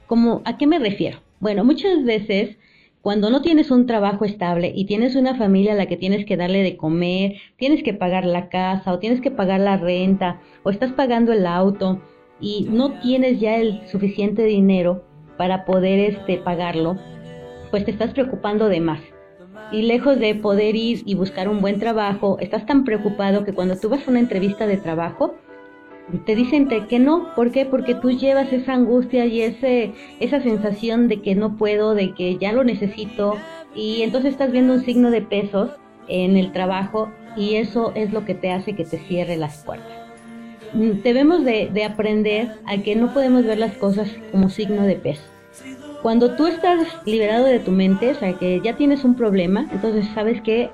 Como, 0.06 0.40
¿A 0.46 0.56
qué 0.56 0.66
me 0.66 0.78
refiero? 0.78 1.18
Bueno, 1.40 1.62
muchas 1.62 2.04
veces 2.04 2.56
cuando 3.02 3.30
no 3.30 3.40
tienes 3.40 3.70
un 3.70 3.86
trabajo 3.86 4.24
estable 4.24 4.72
y 4.74 4.84
tienes 4.84 5.16
una 5.16 5.34
familia 5.34 5.72
a 5.72 5.76
la 5.76 5.86
que 5.86 5.96
tienes 5.96 6.26
que 6.26 6.36
darle 6.36 6.62
de 6.62 6.76
comer, 6.76 7.36
tienes 7.56 7.82
que 7.82 7.94
pagar 7.94 8.26
la 8.26 8.48
casa 8.50 8.92
o 8.92 8.98
tienes 8.98 9.20
que 9.20 9.30
pagar 9.30 9.60
la 9.60 9.78
renta 9.78 10.40
o 10.64 10.70
estás 10.70 10.92
pagando 10.92 11.32
el 11.32 11.46
auto 11.46 12.02
y 12.40 12.66
no 12.70 13.00
tienes 13.00 13.40
ya 13.40 13.56
el 13.56 13.86
suficiente 13.88 14.44
dinero 14.44 15.04
para 15.38 15.64
poder 15.64 15.98
este 15.98 16.36
pagarlo, 16.36 16.98
pues 17.70 17.84
te 17.86 17.90
estás 17.90 18.12
preocupando 18.12 18.68
de 18.68 18.80
más. 18.80 19.00
Y 19.72 19.82
lejos 19.82 20.18
de 20.18 20.34
poder 20.34 20.74
ir 20.76 21.02
y 21.06 21.14
buscar 21.14 21.48
un 21.48 21.60
buen 21.60 21.78
trabajo, 21.78 22.38
estás 22.40 22.66
tan 22.66 22.84
preocupado 22.84 23.44
que 23.44 23.54
cuando 23.54 23.78
tú 23.78 23.88
vas 23.88 24.06
a 24.06 24.10
una 24.10 24.20
entrevista 24.20 24.66
de 24.66 24.76
trabajo, 24.76 25.36
te 26.24 26.34
dicen 26.34 26.68
que 26.88 26.98
no, 26.98 27.34
¿por 27.34 27.52
qué? 27.52 27.64
Porque 27.66 27.94
tú 27.94 28.10
llevas 28.10 28.52
esa 28.52 28.74
angustia 28.74 29.26
y 29.26 29.42
ese, 29.42 29.92
esa 30.18 30.40
sensación 30.42 31.08
de 31.08 31.22
que 31.22 31.34
no 31.34 31.56
puedo, 31.56 31.94
de 31.94 32.14
que 32.14 32.36
ya 32.36 32.52
lo 32.52 32.64
necesito, 32.64 33.36
y 33.74 34.02
entonces 34.02 34.32
estás 34.32 34.50
viendo 34.50 34.74
un 34.74 34.84
signo 34.84 35.10
de 35.10 35.22
pesos 35.22 35.70
en 36.08 36.36
el 36.36 36.52
trabajo 36.52 37.10
y 37.36 37.56
eso 37.56 37.92
es 37.94 38.12
lo 38.12 38.24
que 38.24 38.34
te 38.34 38.50
hace 38.50 38.74
que 38.74 38.84
te 38.84 38.98
cierre 38.98 39.36
las 39.36 39.64
puertas. 39.64 39.92
Mm, 40.74 41.02
Debemos 41.02 41.44
de, 41.44 41.70
de 41.72 41.84
aprender 41.84 42.52
a 42.66 42.78
que 42.78 42.96
no 42.96 43.12
podemos 43.14 43.44
ver 43.44 43.58
las 43.58 43.76
cosas 43.76 44.10
como 44.32 44.50
signo 44.50 44.82
de 44.82 44.96
peso. 44.96 45.22
Cuando 46.02 46.34
tú 46.34 46.46
estás 46.46 46.80
liberado 47.04 47.44
de 47.44 47.60
tu 47.60 47.70
mente, 47.70 48.10
o 48.10 48.14
sea, 48.14 48.32
que 48.32 48.60
ya 48.64 48.74
tienes 48.76 49.04
un 49.04 49.14
problema, 49.14 49.68
entonces 49.70 50.06
sabes 50.14 50.40
que 50.40 50.70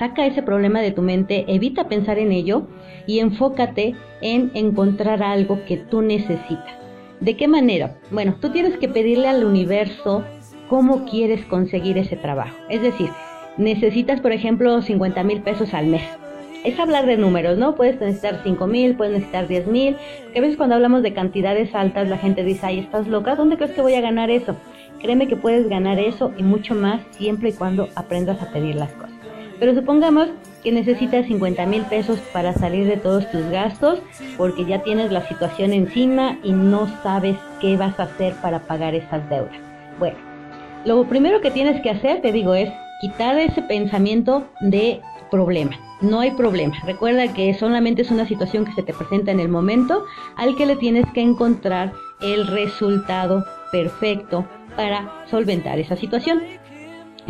saca 0.00 0.24
ese 0.24 0.42
problema 0.42 0.80
de 0.80 0.92
tu 0.92 1.02
mente, 1.02 1.44
evita 1.46 1.86
pensar 1.86 2.18
en 2.18 2.32
ello 2.32 2.66
y 3.06 3.18
enfócate 3.18 3.94
en 4.22 4.50
encontrar 4.54 5.22
algo 5.22 5.62
que 5.66 5.76
tú 5.76 6.00
necesitas. 6.00 6.74
¿De 7.20 7.36
qué 7.36 7.46
manera? 7.46 7.98
Bueno, 8.10 8.36
tú 8.40 8.48
tienes 8.48 8.78
que 8.78 8.88
pedirle 8.88 9.28
al 9.28 9.44
universo 9.44 10.24
cómo 10.70 11.04
quieres 11.04 11.44
conseguir 11.44 11.98
ese 11.98 12.16
trabajo. 12.16 12.56
Es 12.70 12.80
decir, 12.80 13.10
necesitas, 13.58 14.22
por 14.22 14.32
ejemplo, 14.32 14.80
50 14.80 15.22
mil 15.22 15.42
pesos 15.42 15.74
al 15.74 15.88
mes. 15.88 16.02
Es 16.64 16.78
hablar 16.78 17.04
de 17.04 17.18
números, 17.18 17.58
¿no? 17.58 17.74
Puedes 17.74 18.00
necesitar 18.00 18.40
5 18.42 18.66
mil, 18.66 18.96
puedes 18.96 19.12
necesitar 19.12 19.48
10 19.48 19.66
mil. 19.66 19.96
Que 20.32 20.38
a 20.38 20.42
veces 20.42 20.56
cuando 20.56 20.76
hablamos 20.76 21.02
de 21.02 21.12
cantidades 21.12 21.74
altas, 21.74 22.08
la 22.08 22.16
gente 22.16 22.42
dice, 22.42 22.64
ay, 22.64 22.78
estás 22.78 23.06
loca, 23.06 23.36
¿dónde 23.36 23.58
crees 23.58 23.72
que 23.72 23.82
voy 23.82 23.92
a 23.92 24.00
ganar 24.00 24.30
eso? 24.30 24.56
Créeme 24.98 25.28
que 25.28 25.36
puedes 25.36 25.68
ganar 25.68 25.98
eso 25.98 26.32
y 26.38 26.42
mucho 26.42 26.74
más 26.74 27.02
siempre 27.10 27.50
y 27.50 27.52
cuando 27.52 27.90
aprendas 27.96 28.40
a 28.40 28.50
pedir 28.50 28.76
las 28.76 28.92
cosas. 28.92 29.09
Pero 29.60 29.74
supongamos 29.74 30.28
que 30.64 30.72
necesitas 30.72 31.26
50 31.26 31.66
mil 31.66 31.82
pesos 31.82 32.18
para 32.32 32.54
salir 32.54 32.86
de 32.86 32.96
todos 32.96 33.30
tus 33.30 33.44
gastos 33.50 34.00
porque 34.36 34.64
ya 34.64 34.82
tienes 34.82 35.12
la 35.12 35.26
situación 35.28 35.72
encima 35.72 36.38
y 36.42 36.52
no 36.52 36.88
sabes 37.02 37.36
qué 37.60 37.76
vas 37.76 37.98
a 38.00 38.04
hacer 38.04 38.34
para 38.42 38.60
pagar 38.60 38.94
esas 38.94 39.28
deudas. 39.28 39.56
Bueno, 39.98 40.16
lo 40.86 41.04
primero 41.04 41.42
que 41.42 41.50
tienes 41.50 41.80
que 41.82 41.90
hacer, 41.90 42.22
te 42.22 42.32
digo, 42.32 42.54
es 42.54 42.70
quitar 43.02 43.38
ese 43.38 43.62
pensamiento 43.62 44.48
de 44.60 45.00
problema. 45.30 45.78
No 46.00 46.20
hay 46.20 46.30
problema. 46.30 46.74
Recuerda 46.86 47.32
que 47.32 47.52
solamente 47.52 48.02
es 48.02 48.10
una 48.10 48.26
situación 48.26 48.64
que 48.64 48.72
se 48.72 48.82
te 48.82 48.94
presenta 48.94 49.30
en 49.30 49.40
el 49.40 49.48
momento 49.48 50.04
al 50.36 50.56
que 50.56 50.64
le 50.64 50.76
tienes 50.76 51.04
que 51.12 51.20
encontrar 51.20 51.92
el 52.22 52.46
resultado 52.46 53.44
perfecto 53.70 54.46
para 54.76 55.26
solventar 55.26 55.78
esa 55.78 55.96
situación. 55.96 56.40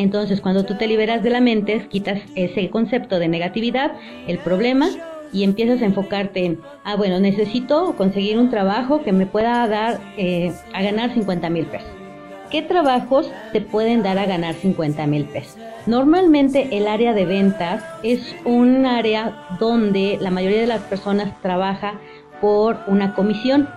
Entonces, 0.01 0.41
cuando 0.41 0.65
tú 0.65 0.77
te 0.79 0.87
liberas 0.87 1.23
de 1.23 1.29
la 1.29 1.43
mente, 1.43 1.87
quitas 1.91 2.23
ese 2.35 2.71
concepto 2.71 3.19
de 3.19 3.29
negatividad, 3.29 3.93
el 4.27 4.39
problema, 4.39 4.89
y 5.31 5.45
empiezas 5.45 5.83
a 5.83 5.85
enfocarte 5.85 6.47
en, 6.47 6.61
ah, 6.85 6.97
bueno, 6.97 7.21
necesito 7.21 7.95
conseguir 7.97 8.39
un 8.39 8.49
trabajo 8.49 9.03
que 9.03 9.13
me 9.13 9.27
pueda 9.27 9.69
dar 9.69 10.01
eh, 10.17 10.53
a 10.73 10.83
ganar 10.83 11.13
50 11.13 11.51
mil 11.51 11.67
pesos. 11.67 11.91
¿Qué 12.51 12.63
trabajos 12.63 13.31
te 13.53 13.61
pueden 13.61 14.03
dar 14.03 14.19
a 14.19 14.25
ganar 14.25 14.55
50 14.55 15.07
mil 15.07 15.27
pesos? 15.27 15.57
Normalmente 15.87 16.69
el 16.77 16.89
área 16.89 17.13
de 17.13 17.27
ventas 17.27 17.85
es 18.03 18.35
un 18.47 18.87
área 18.87 19.47
donde 19.61 20.17
la 20.19 20.31
mayoría 20.31 20.63
de 20.63 20.67
las 20.67 20.83
personas 20.83 21.39
trabaja 21.43 22.01
por 22.41 22.79
una 22.87 23.15
comisión. 23.15 23.69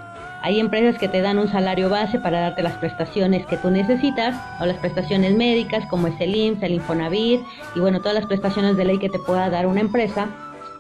Hay 0.44 0.60
empresas 0.60 1.00
que 1.00 1.08
te 1.08 1.22
dan 1.22 1.40
un 1.40 1.48
salario 1.48 1.90
base 1.90 2.20
para 2.20 2.42
darte 2.42 2.64
las 2.64 2.74
prestaciones 2.74 3.46
que 3.46 3.56
tú 3.56 3.72
necesitas 3.72 4.36
o 4.60 4.66
las 4.66 4.76
prestaciones 4.76 5.34
médicas 5.34 5.86
como 5.90 6.08
es 6.08 6.20
el 6.20 6.36
IMSS, 6.36 6.64
el 6.64 6.74
Infonavit 6.74 7.40
y 7.76 7.80
bueno, 7.80 8.00
todas 8.00 8.16
las 8.16 8.26
prestaciones 8.26 8.76
de 8.76 8.84
ley 8.84 9.00
que 9.00 9.08
te 9.08 9.20
pueda 9.20 9.50
dar 9.50 9.68
una 9.68 9.80
empresa, 9.80 10.28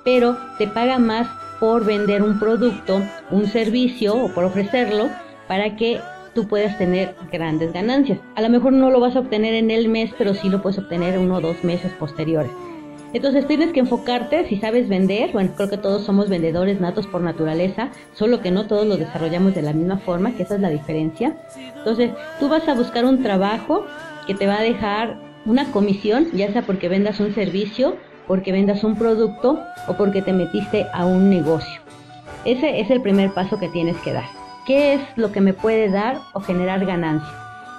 pero 0.04 0.36
te 0.58 0.68
paga 0.68 1.00
más 1.00 1.30
por 1.62 1.86
vender 1.86 2.24
un 2.24 2.40
producto, 2.40 3.02
un 3.32 3.48
servicio 3.48 4.18
o 4.18 4.28
por 4.34 4.44
ofrecerlo 4.44 5.08
para 5.48 5.78
que 5.78 6.02
tú 6.36 6.46
puedas 6.46 6.78
tener 6.78 7.16
grandes 7.32 7.72
ganancias. 7.72 8.20
A 8.36 8.42
lo 8.42 8.50
mejor 8.50 8.74
no 8.74 8.90
lo 8.90 9.00
vas 9.00 9.16
a 9.16 9.20
obtener 9.20 9.54
en 9.54 9.72
el 9.72 9.88
mes, 9.88 10.12
pero 10.18 10.34
sí 10.34 10.50
lo 10.50 10.62
puedes 10.62 10.80
obtener 10.80 11.18
uno 11.18 11.36
o 11.36 11.42
dos 11.42 11.64
meses 11.64 11.94
posteriores. 11.94 12.52
Entonces 13.14 13.48
tienes 13.48 13.72
que 13.72 13.80
enfocarte 13.80 14.48
si 14.50 14.58
sabes 14.58 14.90
vender, 14.90 15.32
bueno, 15.32 15.52
creo 15.56 15.70
que 15.70 15.78
todos 15.78 16.04
somos 16.04 16.30
vendedores 16.30 16.82
natos 16.82 17.06
por 17.06 17.22
naturaleza, 17.22 17.90
solo 18.14 18.42
que 18.42 18.50
no 18.50 18.66
todos 18.66 18.88
lo 18.88 18.98
desarrollamos 18.98 19.54
de 19.54 19.62
la 19.62 19.72
misma 19.72 20.00
forma, 20.00 20.32
que 20.32 20.44
esa 20.44 20.56
es 20.56 20.62
la 20.62 20.70
diferencia. 20.70 21.38
Entonces 21.78 22.12
tú 22.40 22.50
vas 22.50 22.68
a 22.68 22.74
buscar 22.74 23.06
un 23.06 23.22
trabajo 23.22 23.86
que 24.26 24.34
te 24.34 24.48
va 24.48 24.58
a 24.58 24.64
dejar 24.64 25.18
una 25.46 25.72
comisión, 25.72 26.28
ya 26.34 26.52
sea 26.52 26.64
porque 26.64 26.90
vendas 26.90 27.20
un 27.20 27.36
servicio, 27.36 27.98
porque 28.28 28.52
vendas 28.52 28.84
un 28.84 28.96
producto 28.96 29.60
o 29.88 29.94
porque 29.94 30.22
te 30.22 30.34
metiste 30.34 30.88
a 30.92 31.06
un 31.06 31.30
negocio. 31.30 31.82
Ese 32.46 32.80
es 32.80 32.90
el 32.90 33.02
primer 33.02 33.32
paso 33.32 33.60
que 33.60 33.70
tienes 33.70 33.98
que 33.98 34.14
dar. 34.14 34.26
¿Qué 34.66 34.94
es 34.94 35.02
lo 35.18 35.32
que 35.32 35.42
me 35.42 35.54
puede 35.54 35.90
dar 35.90 36.18
o 36.34 36.40
generar 36.40 36.86
ganancia? 36.86 37.30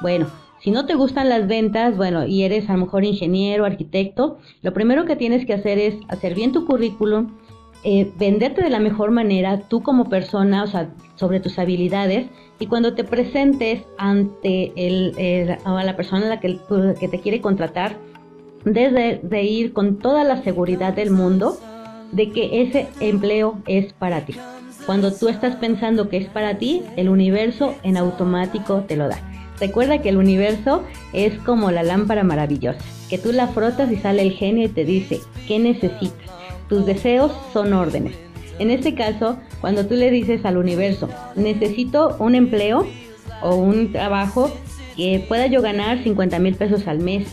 Bueno, 0.01 0.27
si 0.65 0.71
no 0.71 0.87
te 0.87 0.95
gustan 0.95 1.29
las 1.29 1.47
ventas, 1.47 1.95
bueno, 1.95 2.25
y 2.25 2.43
eres 2.43 2.71
a 2.71 2.73
lo 2.73 2.87
mejor 2.87 3.05
ingeniero, 3.05 3.67
arquitecto, 3.67 4.39
lo 4.63 4.73
primero 4.73 5.05
que 5.05 5.15
tienes 5.15 5.45
que 5.45 5.53
hacer 5.53 5.79
es 5.79 5.97
hacer 6.09 6.35
bien 6.35 6.53
tu 6.53 6.65
currículum, 6.65 7.37
eh, 7.85 8.11
venderte 8.19 8.63
de 8.63 8.71
la 8.71 8.81
mejor 8.81 9.11
manera, 9.11 9.61
tú 9.69 9.83
como 9.83 10.09
persona, 10.09 10.63
o 10.63 10.67
sea, 10.67 10.89
sobre 11.17 11.41
tus 11.41 11.59
habilidades, 11.59 12.29
y 12.59 12.67
cuando 12.67 12.95
te 12.95 13.05
presentes 13.05 13.83
ante 13.99 14.73
el, 14.75 15.55
a 15.67 15.85
la 15.85 15.97
persona 15.97 16.25
a 16.25 16.29
la 16.31 16.41
que, 16.41 16.59
que 16.99 17.09
te 17.09 17.21
quiere 17.21 17.43
contratar, 17.43 17.99
desde 18.65 19.21
de 19.23 19.43
ir 19.43 19.75
con 19.75 19.99
toda 19.99 20.25
la 20.25 20.43
seguridad 20.43 20.95
del 20.95 21.11
mundo 21.11 21.59
de 22.13 22.31
que 22.31 22.63
ese 22.63 22.89
empleo 23.01 23.59
es 23.67 23.93
para 23.93 24.25
ti. 24.25 24.35
Cuando 24.87 25.13
tú 25.13 25.29
estás 25.29 25.57
pensando 25.57 26.09
que 26.09 26.17
es 26.17 26.27
para 26.29 26.57
ti, 26.57 26.83
el 26.97 27.11
universo 27.11 27.75
en 27.83 27.99
automático 27.99 28.85
te 28.89 28.97
lo 28.97 29.09
da. 29.09 29.34
Recuerda 29.61 30.03
que 30.03 30.09
el 30.09 30.17
universo 30.17 30.83
es 31.13 31.39
como 31.39 31.71
la 31.71 31.83
lámpara 31.83 32.25
maravillosa, 32.25 32.81
que 33.09 33.19
tú 33.19 33.33
la 33.33 33.49
frotas 33.49 33.91
y 33.93 33.97
sale 33.97 34.23
el 34.23 34.33
genio 34.33 34.65
y 34.65 34.69
te 34.69 34.85
dice, 34.85 35.21
¿qué 35.47 35.59
necesitas? 35.59 36.31
Tus 36.69 36.87
deseos 36.87 37.33
son 37.53 37.73
órdenes. 37.73 38.15
En 38.59 38.71
este 38.71 38.95
caso, 38.95 39.39
cuando 39.61 39.87
tú 39.87 39.95
le 39.95 40.11
dices 40.11 40.45
al 40.45 40.57
universo, 40.57 41.09
necesito 41.35 42.17
un 42.19 42.35
empleo 42.35 42.87
o 43.43 43.57
un 43.57 43.93
trabajo 43.93 44.51
que 44.97 45.25
pueda 45.29 45.47
yo 45.47 45.61
ganar 45.61 46.03
50 46.03 46.39
mil 46.39 46.55
pesos 46.55 46.87
al 46.87 47.01
mes, 47.01 47.29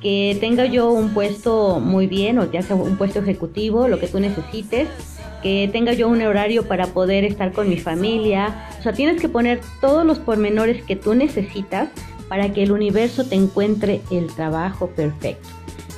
que 0.00 0.36
tenga 0.40 0.66
yo 0.66 0.90
un 0.90 1.14
puesto 1.14 1.80
muy 1.80 2.06
bien, 2.06 2.38
o 2.38 2.50
ya 2.50 2.62
sea 2.62 2.76
un 2.76 2.96
puesto 2.96 3.20
ejecutivo, 3.20 3.88
lo 3.88 3.98
que 3.98 4.08
tú 4.08 4.20
necesites, 4.20 4.88
que 5.42 5.68
tenga 5.72 5.92
yo 5.92 6.08
un 6.08 6.22
horario 6.22 6.66
para 6.66 6.86
poder 6.88 7.24
estar 7.24 7.52
con 7.52 7.68
mi 7.68 7.78
familia. 7.78 8.68
O 8.78 8.82
sea, 8.82 8.92
tienes 8.92 9.20
que 9.20 9.28
poner 9.28 9.60
todos 9.80 10.04
los 10.04 10.18
pormenores 10.18 10.82
que 10.82 10.96
tú 10.96 11.14
necesitas 11.14 11.88
para 12.28 12.52
que 12.52 12.62
el 12.62 12.72
universo 12.72 13.24
te 13.24 13.36
encuentre 13.36 14.00
el 14.10 14.26
trabajo 14.26 14.88
perfecto. 14.88 15.48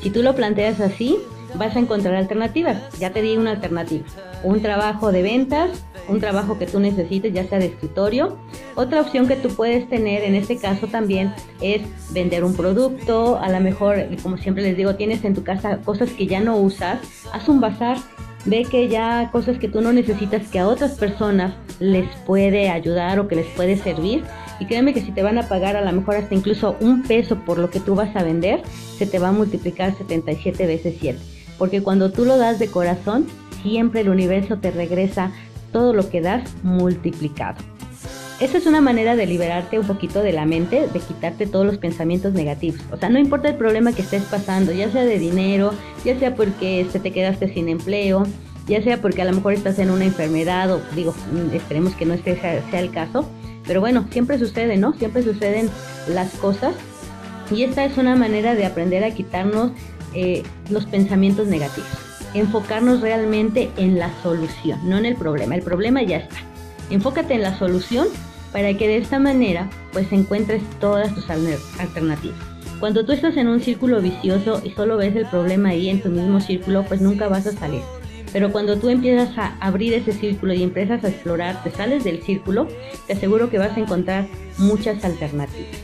Si 0.03 0.11
tú 0.11 0.23
lo 0.23 0.35
planteas 0.35 0.81
así, 0.81 1.17
vas 1.55 1.77
a 1.77 1.79
encontrar 1.79 2.15
alternativas. 2.15 2.77
Ya 2.99 3.13
te 3.13 3.23
di 3.23 3.37
una 3.37 3.53
alternativa. 3.53 4.05
Un 4.43 4.63
trabajo 4.63 5.11
de 5.11 5.23
ventas, 5.23 5.71
un 6.09 6.21
trabajo 6.21 6.59
que 6.59 6.67
tú 6.67 6.81
necesites, 6.81 7.33
ya 7.33 7.45
sea 7.45 7.59
de 7.59 7.67
escritorio. 7.67 8.39
Otra 8.77 9.01
opción 9.01 9.27
que 9.27 9.37
tú 9.37 9.49
puedes 9.49 9.89
tener 9.89 10.23
en 10.23 10.35
este 10.35 10.57
caso 10.57 10.87
también 10.87 11.35
es 11.61 11.83
vender 12.13 12.45
un 12.45 12.55
producto. 12.55 13.39
A 13.39 13.49
lo 13.49 13.61
mejor, 13.61 14.07
como 14.23 14.37
siempre 14.37 14.63
les 14.63 14.77
digo, 14.77 14.95
tienes 14.95 15.25
en 15.25 15.35
tu 15.35 15.43
casa 15.43 15.79
cosas 15.79 16.11
que 16.11 16.27
ya 16.27 16.41
no 16.41 16.57
usas. 16.57 17.01
Haz 17.33 17.49
un 17.49 17.61
bazar. 17.61 17.99
Ve 18.45 18.65
que 18.65 18.89
ya 18.89 19.31
cosas 19.33 19.59
que 19.59 19.69
tú 19.69 19.81
no 19.81 19.93
necesitas 19.93 20.47
que 20.49 20.59
a 20.59 20.69
otras 20.69 20.93
personas 20.93 21.55
les 21.81 22.09
puede 22.27 22.71
ayudar 22.71 23.19
o 23.19 23.29
que 23.29 23.37
les 23.37 23.47
puede 23.47 23.77
servir. 23.77 24.25
Y 24.61 24.67
créeme 24.67 24.93
que 24.93 25.01
si 25.01 25.13
te 25.13 25.23
van 25.23 25.39
a 25.39 25.49
pagar 25.49 25.77
a 25.77 25.85
lo 25.85 25.93
mejor 25.93 26.17
hasta 26.17 26.35
incluso 26.35 26.77
un 26.81 27.03
peso 27.03 27.37
por 27.45 27.59
lo 27.59 27.71
que 27.71 27.81
tú 27.81 27.95
vas 27.95 28.15
a 28.17 28.25
vender, 28.25 28.63
se 28.97 29.07
te 29.07 29.19
va 29.19 29.29
a 29.29 29.33
multiplicar 29.33 29.97
77 29.97 30.67
veces 30.67 30.97
7. 31.01 31.19
Porque 31.59 31.83
cuando 31.83 32.11
tú 32.11 32.25
lo 32.25 32.39
das 32.39 32.59
de 32.59 32.69
corazón, 32.69 33.27
siempre 33.63 34.01
el 34.01 34.09
universo 34.09 34.59
te 34.59 34.71
regresa 34.71 35.33
todo 35.73 35.93
lo 35.93 36.09
que 36.09 36.21
das 36.21 36.51
multiplicado. 36.63 37.59
Esa 38.41 38.59
es 38.59 38.67
una 38.67 38.81
manera 38.81 39.17
de 39.17 39.27
liberarte 39.27 39.81
un 39.81 39.87
poquito 39.87 40.23
de 40.23 40.33
la 40.33 40.47
mente, 40.47 40.87
de 40.87 41.01
quitarte 41.01 41.49
todos 41.49 41.67
los 41.67 41.79
pensamientos 41.79 42.35
negativos. 42.35 42.81
O 42.93 42.97
sea, 42.97 43.09
no 43.09 43.19
importa 43.19 43.49
el 43.49 43.57
problema 43.57 43.93
que 43.93 44.03
estés 44.03 44.23
pasando, 44.23 44.71
ya 44.73 44.91
sea 44.93 45.05
de 45.05 45.19
dinero, 45.19 45.73
ya 46.05 46.17
sea 46.21 46.37
porque 46.37 46.81
este, 46.81 47.01
te 47.01 47.11
quedaste 47.11 47.53
sin 47.53 47.69
empleo, 47.69 48.25
ya 48.69 48.81
sea 48.81 49.01
porque 49.01 49.23
a 49.23 49.25
lo 49.25 49.33
mejor 49.33 49.55
estás 49.55 49.81
en 49.81 49.91
una 49.91 50.05
enfermedad 50.05 50.73
o 50.73 50.81
digo, 50.95 51.15
mm, 51.33 51.53
esperemos 51.57 51.95
que 51.95 52.07
no 52.07 52.17
sea, 52.19 52.63
sea 52.71 52.81
el 52.81 52.93
caso. 52.93 53.29
Pero 53.67 53.81
bueno, 53.81 54.07
siempre 54.13 54.39
sucede, 54.39 54.77
¿no? 54.77 54.93
Siempre 54.93 55.25
suceden 55.25 55.69
las 56.09 56.31
cosas. 56.35 56.75
Y 57.51 57.65
esta 57.65 57.85
es 57.85 57.99
una 57.99 58.15
manera 58.15 58.55
de 58.55 58.67
aprender 58.67 59.03
a 59.03 59.11
quitarnos 59.11 59.73
eh, 60.15 60.45
los 60.71 60.87
pensamientos 60.87 61.49
negativos. 61.49 61.91
Enfocarnos 62.35 63.01
realmente 63.01 63.71
en 63.77 63.99
la 63.99 64.13
solución, 64.23 64.79
no 64.85 64.97
en 64.97 65.07
el 65.07 65.17
problema. 65.17 65.57
El 65.57 65.63
problema 65.63 66.03
ya 66.03 66.19
está. 66.19 66.37
Enfócate 66.91 67.35
en 67.35 67.43
la 67.43 67.59
solución 67.59 68.09
para 68.53 68.75
que 68.75 68.89
de 68.89 68.99
esta 68.99 69.19
manera 69.19 69.69
pues 69.93 70.11
encuentres 70.13 70.63
todas 70.81 71.15
tus 71.15 71.29
alternativas. 71.31 72.39
Cuando 72.81 73.05
tú 73.05 73.13
estás 73.13 73.37
en 73.37 73.49
un 73.49 73.61
círculo 73.61 74.01
vicioso 74.01 74.63
y 74.65 74.71
solo 74.71 74.97
ves 74.97 75.17
el 75.17 75.27
problema 75.27 75.71
ahí 75.71 75.89
en 75.89 76.01
tu 76.01 76.09
mismo 76.09 76.41
círculo, 76.41 76.85
pues 76.85 77.01
nunca 77.01 77.29
vas 77.29 77.47
a 77.47 77.53
salir. 77.53 77.83
Pero 78.33 78.53
cuando 78.53 78.79
tú 78.79 78.89
empiezas 78.89 79.37
a 79.37 79.57
abrir 79.61 79.95
ese 79.95 80.13
círculo 80.13 80.53
y 80.55 80.63
empiezas 80.63 81.03
a 81.03 81.09
explorar, 81.09 81.63
te 81.65 81.71
sales 81.71 82.05
del 82.05 82.23
círculo, 82.23 82.69
te 83.07 83.15
aseguro 83.15 83.51
que 83.51 83.59
vas 83.59 83.77
a 83.77 83.81
encontrar 83.81 84.29
muchas 84.59 85.05
alternativas. 85.05 85.77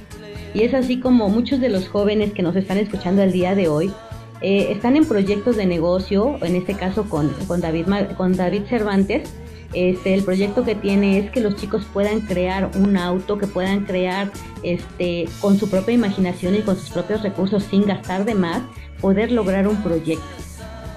Y 0.54 0.62
es 0.62 0.72
así 0.72 1.00
como 1.00 1.28
muchos 1.28 1.60
de 1.60 1.68
los 1.68 1.88
jóvenes 1.88 2.32
que 2.32 2.42
nos 2.42 2.54
están 2.54 2.78
escuchando 2.78 3.22
el 3.22 3.32
día 3.32 3.54
de 3.54 3.66
hoy 3.68 3.92
eh, 4.40 4.72
están 4.72 4.96
en 4.96 5.06
proyectos 5.06 5.56
de 5.56 5.66
negocio, 5.66 6.36
en 6.42 6.54
este 6.54 6.74
caso 6.74 7.08
con, 7.08 7.32
David, 7.60 7.86
con 8.16 8.36
David 8.36 8.64
Cervantes, 8.68 9.32
este, 9.74 10.14
el 10.14 10.22
proyecto 10.22 10.64
que 10.64 10.74
tiene 10.74 11.18
es 11.18 11.30
que 11.30 11.40
los 11.40 11.56
chicos 11.56 11.84
puedan 11.92 12.20
crear 12.20 12.70
un 12.76 12.96
auto, 12.96 13.38
que 13.38 13.46
puedan 13.46 13.84
crear 13.84 14.30
este, 14.62 15.26
con 15.40 15.58
su 15.58 15.68
propia 15.68 15.94
imaginación 15.94 16.54
y 16.54 16.60
con 16.60 16.76
sus 16.76 16.90
propios 16.90 17.22
recursos 17.22 17.64
sin 17.64 17.84
gastar 17.84 18.24
de 18.24 18.34
más, 18.34 18.62
poder 19.00 19.32
lograr 19.32 19.66
un 19.66 19.82
proyecto. 19.82 20.24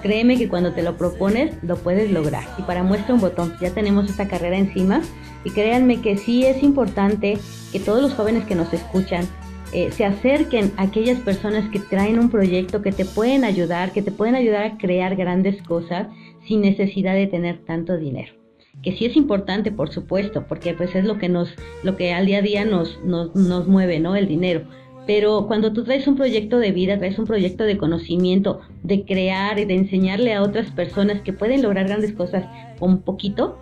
Créeme 0.02 0.38
que 0.38 0.48
cuando 0.48 0.72
te 0.72 0.82
lo 0.82 0.96
propones 0.96 1.56
lo 1.62 1.76
puedes 1.76 2.10
lograr. 2.12 2.44
Y 2.56 2.62
para 2.62 2.84
muestra 2.84 3.14
un 3.14 3.20
botón, 3.20 3.54
ya 3.60 3.70
tenemos 3.70 4.08
esta 4.08 4.28
carrera 4.28 4.56
encima. 4.56 5.02
Y 5.42 5.50
créanme 5.50 6.00
que 6.00 6.16
sí 6.16 6.44
es 6.44 6.62
importante 6.62 7.36
que 7.72 7.80
todos 7.80 8.00
los 8.00 8.14
jóvenes 8.14 8.44
que 8.44 8.54
nos 8.54 8.72
escuchan 8.72 9.26
eh, 9.72 9.90
se 9.90 10.04
acerquen 10.04 10.72
a 10.76 10.84
aquellas 10.84 11.18
personas 11.18 11.68
que 11.70 11.80
traen 11.80 12.20
un 12.20 12.30
proyecto, 12.30 12.80
que 12.80 12.92
te 12.92 13.04
pueden 13.04 13.44
ayudar, 13.44 13.92
que 13.92 14.02
te 14.02 14.12
pueden 14.12 14.36
ayudar 14.36 14.64
a 14.64 14.78
crear 14.78 15.16
grandes 15.16 15.60
cosas 15.62 16.06
sin 16.46 16.60
necesidad 16.60 17.14
de 17.14 17.26
tener 17.26 17.58
tanto 17.64 17.98
dinero 17.98 18.38
que 18.82 18.96
sí 18.96 19.06
es 19.06 19.16
importante, 19.16 19.72
por 19.72 19.90
supuesto, 19.90 20.46
porque 20.46 20.74
pues 20.74 20.94
es 20.94 21.04
lo 21.04 21.18
que 21.18 21.28
nos, 21.28 21.54
lo 21.82 21.96
que 21.96 22.12
al 22.12 22.26
día 22.26 22.38
a 22.38 22.42
día 22.42 22.64
nos, 22.64 23.02
nos, 23.04 23.34
nos 23.34 23.66
mueve, 23.66 23.98
¿no? 23.98 24.16
El 24.16 24.28
dinero. 24.28 24.62
Pero 25.06 25.46
cuando 25.46 25.72
tú 25.72 25.84
traes 25.84 26.06
un 26.06 26.16
proyecto 26.16 26.58
de 26.58 26.70
vida, 26.70 26.98
traes 26.98 27.18
un 27.18 27.26
proyecto 27.26 27.64
de 27.64 27.78
conocimiento, 27.78 28.60
de 28.82 29.04
crear 29.04 29.58
y 29.58 29.64
de 29.64 29.74
enseñarle 29.74 30.34
a 30.34 30.42
otras 30.42 30.70
personas 30.70 31.22
que 31.22 31.32
pueden 31.32 31.62
lograr 31.62 31.86
grandes 31.88 32.12
cosas 32.12 32.44
con 32.78 33.00
poquito, 33.00 33.58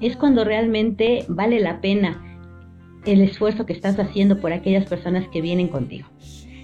es 0.00 0.16
cuando 0.16 0.44
realmente 0.44 1.24
vale 1.28 1.58
la 1.60 1.80
pena 1.80 2.24
el 3.04 3.20
esfuerzo 3.22 3.66
que 3.66 3.72
estás 3.72 3.98
haciendo 3.98 4.40
por 4.40 4.52
aquellas 4.52 4.88
personas 4.88 5.26
que 5.28 5.40
vienen 5.40 5.68
contigo. 5.68 6.06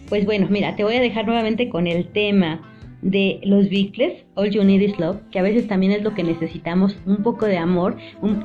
Pues 0.09 0.25
bueno, 0.27 0.47
mira, 0.51 0.77
te 0.77 0.85
voy 0.85 0.95
a 0.95 1.01
dejar 1.01 1.27
nuevamente 1.27 1.69
con 1.69 1.87
el 1.87 2.09
tema 2.09 2.61
de 3.05 3.39
los 3.45 3.69
Beatles, 3.69 4.25
All 4.35 4.51
You 4.51 4.65
Need 4.65 4.81
Is 4.81 4.99
Love, 4.99 5.19
que 5.31 5.39
a 5.39 5.43
veces 5.43 5.69
también 5.69 5.93
es 5.93 6.03
lo 6.03 6.15
que 6.15 6.25
necesitamos, 6.25 6.97
un 7.05 7.19
poco 7.19 7.45
de 7.45 7.59
amor, 7.59 7.97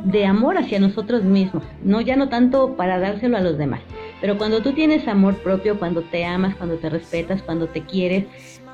de 0.03 0.25
amor 0.25 0.57
hacia 0.57 0.79
nosotros 0.79 1.23
mismos, 1.23 1.63
no 1.81 2.01
ya 2.01 2.17
no 2.17 2.27
tanto 2.27 2.75
para 2.75 2.99
dárselo 2.99 3.37
a 3.37 3.41
los 3.41 3.57
demás, 3.57 3.79
pero 4.19 4.37
cuando 4.37 4.61
tú 4.61 4.73
tienes 4.73 5.07
amor 5.07 5.37
propio, 5.37 5.79
cuando 5.79 6.01
te 6.01 6.25
amas, 6.25 6.55
cuando 6.55 6.75
te 6.75 6.89
respetas, 6.89 7.41
cuando 7.41 7.67
te 7.67 7.83
quieres, 7.85 8.25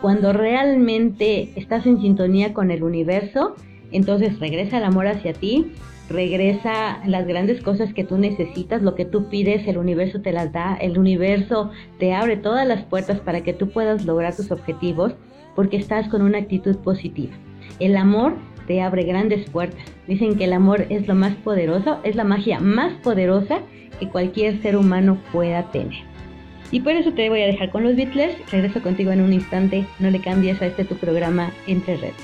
cuando 0.02 0.34
realmente 0.34 1.52
estás 1.56 1.86
en 1.86 2.02
sintonía 2.02 2.52
con 2.52 2.72
el 2.72 2.82
universo, 2.82 3.56
entonces 3.92 4.40
regresa 4.40 4.80
el 4.80 4.86
amor 4.86 5.06
hacia 5.06 5.34
ti, 5.34 5.68
regresa 6.10 7.00
las 7.06 7.28
grandes 7.28 7.62
cosas 7.62 7.94
que 7.94 8.04
tú 8.04 8.18
necesitas, 8.18 8.82
lo 8.82 8.96
que 8.96 9.06
tú 9.06 9.30
pides, 9.30 9.68
el 9.68 9.78
universo 9.78 10.20
te 10.22 10.32
las 10.32 10.52
da, 10.52 10.76
el 10.82 10.98
universo 10.98 11.70
te 12.00 12.14
abre 12.14 12.38
todas 12.38 12.68
las 12.68 12.84
puertas 12.84 13.20
para 13.20 13.42
que 13.42 13.54
tú 13.54 13.70
puedas 13.70 14.04
lograr 14.06 14.36
tus 14.36 14.50
objetivos 14.52 15.14
porque 15.56 15.78
estás 15.78 16.08
con 16.10 16.22
una 16.22 16.40
actitud 16.40 16.78
positiva. 16.78 17.34
El 17.80 17.98
amor 17.98 18.36
te 18.68 18.82
abre 18.82 19.04
grandes 19.04 19.50
puertas. 19.50 19.84
Dicen 20.08 20.38
que 20.38 20.46
el 20.46 20.54
amor 20.54 20.86
es 20.90 21.08
lo 21.08 21.16
más 21.16 21.36
poderoso, 21.36 22.00
es 22.04 22.16
la 22.16 22.24
magia 22.24 22.60
más 22.60 22.94
poderosa 23.02 23.60
que 24.00 24.10
cualquier 24.10 24.62
ser 24.62 24.76
humano 24.76 25.18
pueda 25.32 25.72
tener. 25.72 26.04
Y 26.72 26.82
por 26.82 26.94
eso 26.94 27.14
te 27.14 27.30
voy 27.30 27.42
a 27.42 27.48
dejar 27.48 27.70
con 27.72 27.84
los 27.84 27.96
Beatles. 27.96 28.36
Regreso 28.52 28.82
contigo 28.82 29.12
en 29.12 29.22
un 29.22 29.34
instante. 29.34 29.86
No 30.00 30.10
le 30.10 30.20
cambies 30.20 30.62
a 30.62 30.66
este 30.66 30.84
tu 30.84 30.96
programa 30.96 31.52
Entre 31.68 31.96
Redes. 31.98 32.16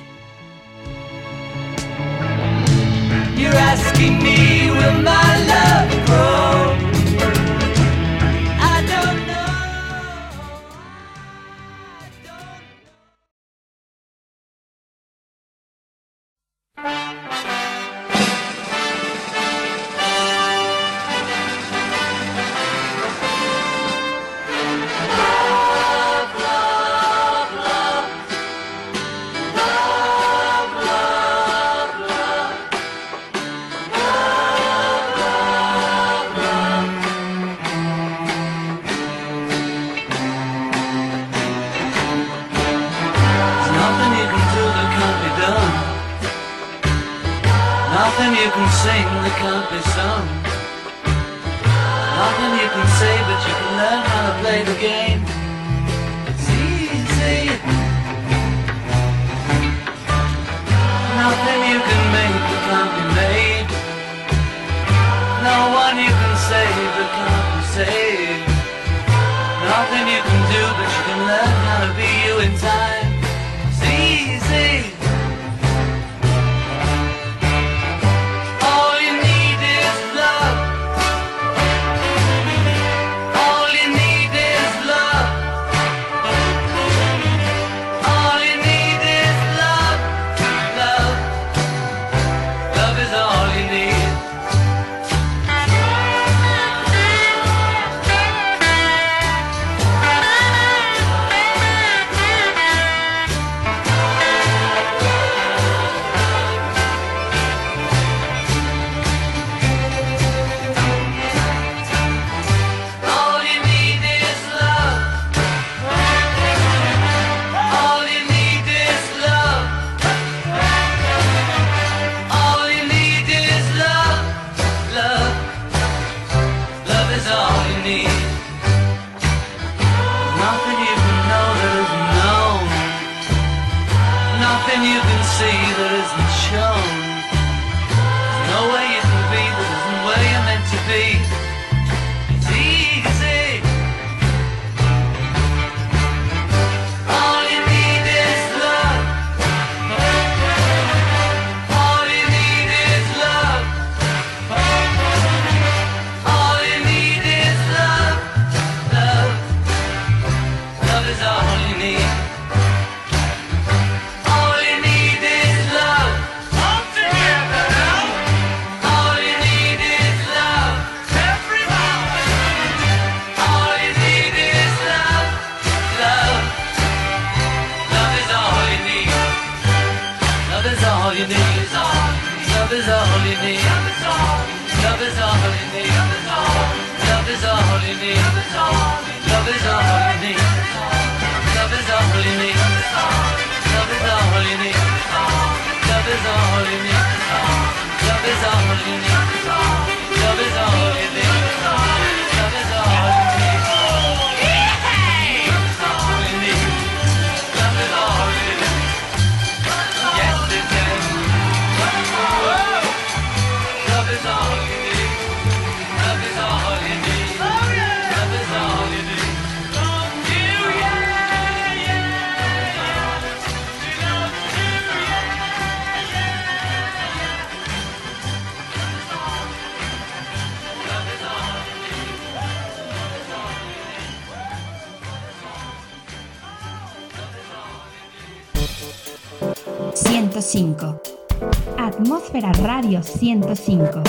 Radio 242.39 243.03
105. 243.03 244.03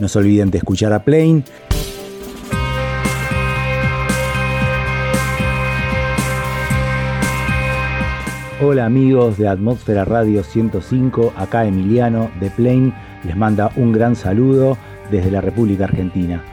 No 0.00 0.08
se 0.08 0.18
olviden 0.18 0.50
de 0.50 0.58
escuchar 0.58 0.92
a 0.92 1.02
Plane. 1.02 1.44
Hola 8.60 8.84
amigos 8.84 9.38
de 9.38 9.48
Atmósfera 9.48 10.04
Radio 10.04 10.44
105, 10.44 11.32
acá 11.36 11.64
Emiliano 11.64 12.30
de 12.38 12.50
Plane 12.50 12.92
les 13.24 13.36
manda 13.36 13.72
un 13.76 13.92
gran 13.92 14.14
saludo 14.14 14.76
desde 15.10 15.30
la 15.30 15.40
República 15.40 15.84
Argentina. 15.84 16.44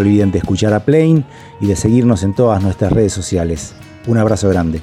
Se 0.00 0.06
olviden 0.06 0.30
de 0.30 0.38
escuchar 0.38 0.72
a 0.72 0.80
Plane 0.80 1.24
y 1.60 1.66
de 1.66 1.76
seguirnos 1.76 2.22
en 2.22 2.32
todas 2.32 2.62
nuestras 2.62 2.90
redes 2.90 3.12
sociales. 3.12 3.74
Un 4.06 4.16
abrazo 4.16 4.48
grande. 4.48 4.80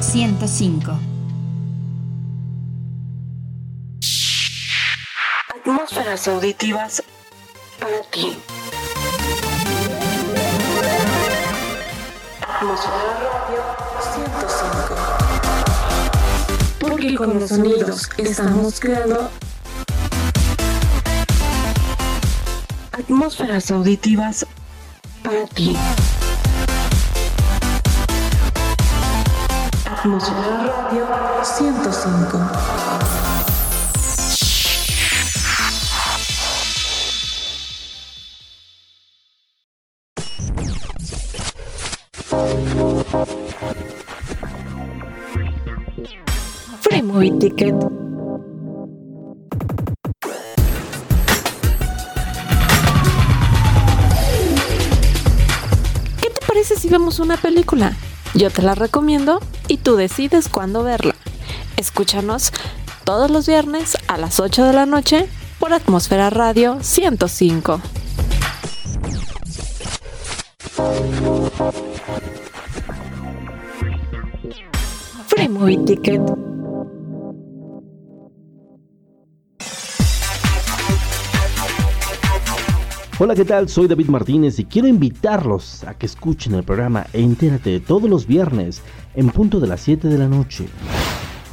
105. 0.00 0.92
Atmósferas 5.60 6.28
auditivas 6.28 7.02
para 7.80 8.02
ti. 8.10 8.36
Atmósfera 12.42 12.98
Radio 13.22 13.62
105. 14.12 14.94
Porque 16.80 17.14
con 17.14 17.40
los 17.40 17.48
sonidos 17.48 18.10
estamos 18.18 18.78
creando 18.78 19.30
atmósferas 23.06 23.70
auditivas 23.70 24.44
para 25.22 25.46
ti. 25.54 25.76
Atmósfera 29.86 30.90
Radio 30.90 31.06
105. 31.44 32.38
Free 46.80 47.02
Movie 47.02 47.38
Ticket. 47.38 48.05
Una 57.18 57.36
película? 57.36 57.96
Yo 58.34 58.50
te 58.50 58.62
la 58.62 58.74
recomiendo 58.74 59.40
y 59.68 59.78
tú 59.78 59.96
decides 59.96 60.48
cuándo 60.48 60.82
verla. 60.82 61.14
Escúchanos 61.76 62.52
todos 63.04 63.30
los 63.30 63.46
viernes 63.46 63.96
a 64.08 64.18
las 64.18 64.40
8 64.40 64.64
de 64.64 64.72
la 64.72 64.86
noche 64.86 65.28
por 65.58 65.72
Atmósfera 65.72 66.30
Radio 66.30 66.78
105. 66.80 67.80
Free 75.28 75.48
Movie 75.48 75.78
Ticket. 75.84 76.45
Hola, 83.18 83.34
¿qué 83.34 83.46
tal? 83.46 83.70
Soy 83.70 83.88
David 83.88 84.08
Martínez 84.08 84.58
y 84.58 84.66
quiero 84.66 84.88
invitarlos 84.88 85.84
a 85.84 85.94
que 85.94 86.04
escuchen 86.04 86.52
el 86.52 86.64
programa 86.64 87.06
Entérate 87.14 87.80
todos 87.80 88.10
los 88.10 88.26
viernes 88.26 88.82
en 89.14 89.30
punto 89.30 89.58
de 89.58 89.66
las 89.66 89.80
7 89.80 90.08
de 90.08 90.18
la 90.18 90.28
noche. 90.28 90.66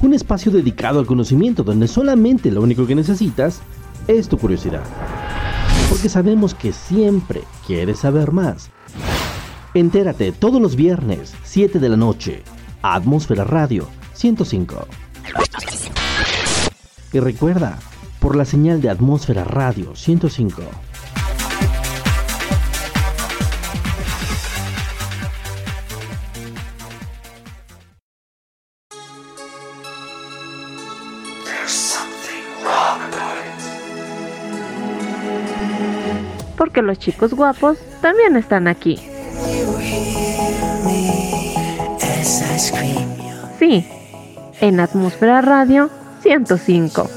Un 0.02 0.14
espacio 0.14 0.52
dedicado 0.52 1.00
al 1.00 1.06
conocimiento 1.06 1.64
donde 1.64 1.88
solamente 1.88 2.52
lo 2.52 2.62
único 2.62 2.86
que 2.86 2.96
necesitas 2.96 3.62
es 4.10 4.28
tu 4.28 4.38
curiosidad. 4.38 4.84
Porque 5.90 6.10
sabemos 6.10 6.54
que 6.54 6.74
siempre 6.74 7.44
quieres 7.66 8.00
saber 8.00 8.34
más. 8.34 8.70
Entérate 9.74 10.34
todos 10.34 10.62
los 10.62 10.76
viernes, 10.76 11.34
7 11.44 11.80
de 11.80 11.88
la 11.88 11.96
noche, 11.96 12.44
Atmósfera 12.82 13.46
Radio 13.46 13.88
105. 14.12 14.86
Y 17.14 17.20
recuerda, 17.20 17.80
por 18.20 18.36
la 18.36 18.44
señal 18.44 18.82
de 18.82 18.90
Atmósfera 18.90 19.46
Radio 19.46 19.96
105. 19.96 20.62
Porque 36.74 36.88
los 36.88 36.98
chicos 36.98 37.36
guapos 37.36 37.78
también 38.02 38.36
están 38.36 38.68
aquí. 38.68 39.00
Sí, 43.60 43.86
en 44.60 44.80
Atmósfera 44.80 45.42
Radio 45.42 45.92
105. 46.24 47.08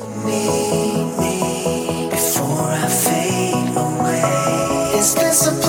Is 4.98 5.65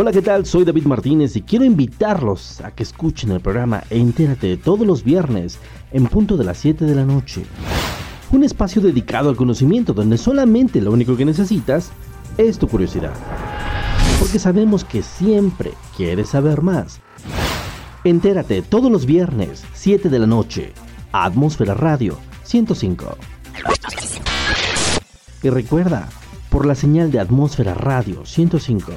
Hola, 0.00 0.12
¿qué 0.12 0.22
tal? 0.22 0.46
Soy 0.46 0.64
David 0.64 0.86
Martínez 0.86 1.36
y 1.36 1.42
quiero 1.42 1.62
invitarlos 1.62 2.62
a 2.62 2.70
que 2.70 2.84
escuchen 2.84 3.32
el 3.32 3.40
programa 3.40 3.84
Entérate 3.90 4.56
todos 4.56 4.86
los 4.86 5.04
viernes 5.04 5.58
en 5.92 6.06
punto 6.06 6.38
de 6.38 6.44
las 6.44 6.56
7 6.56 6.86
de 6.86 6.94
la 6.94 7.04
noche. 7.04 7.44
Un 8.32 8.42
espacio 8.42 8.80
dedicado 8.80 9.28
al 9.28 9.36
conocimiento 9.36 9.92
donde 9.92 10.16
solamente 10.16 10.80
lo 10.80 10.90
único 10.90 11.18
que 11.18 11.26
necesitas 11.26 11.90
es 12.38 12.58
tu 12.58 12.66
curiosidad. 12.66 13.12
Porque 14.18 14.38
sabemos 14.38 14.84
que 14.86 15.02
siempre 15.02 15.72
quieres 15.98 16.30
saber 16.30 16.62
más. 16.62 17.02
Entérate 18.02 18.62
todos 18.62 18.90
los 18.90 19.04
viernes, 19.04 19.66
7 19.74 20.08
de 20.08 20.18
la 20.18 20.26
noche, 20.26 20.72
Atmósfera 21.12 21.74
Radio 21.74 22.16
105. 22.44 23.18
Y 25.42 25.50
recuerda, 25.50 26.08
por 26.48 26.64
la 26.64 26.74
señal 26.74 27.10
de 27.10 27.20
Atmósfera 27.20 27.74
Radio 27.74 28.24
105. 28.24 28.92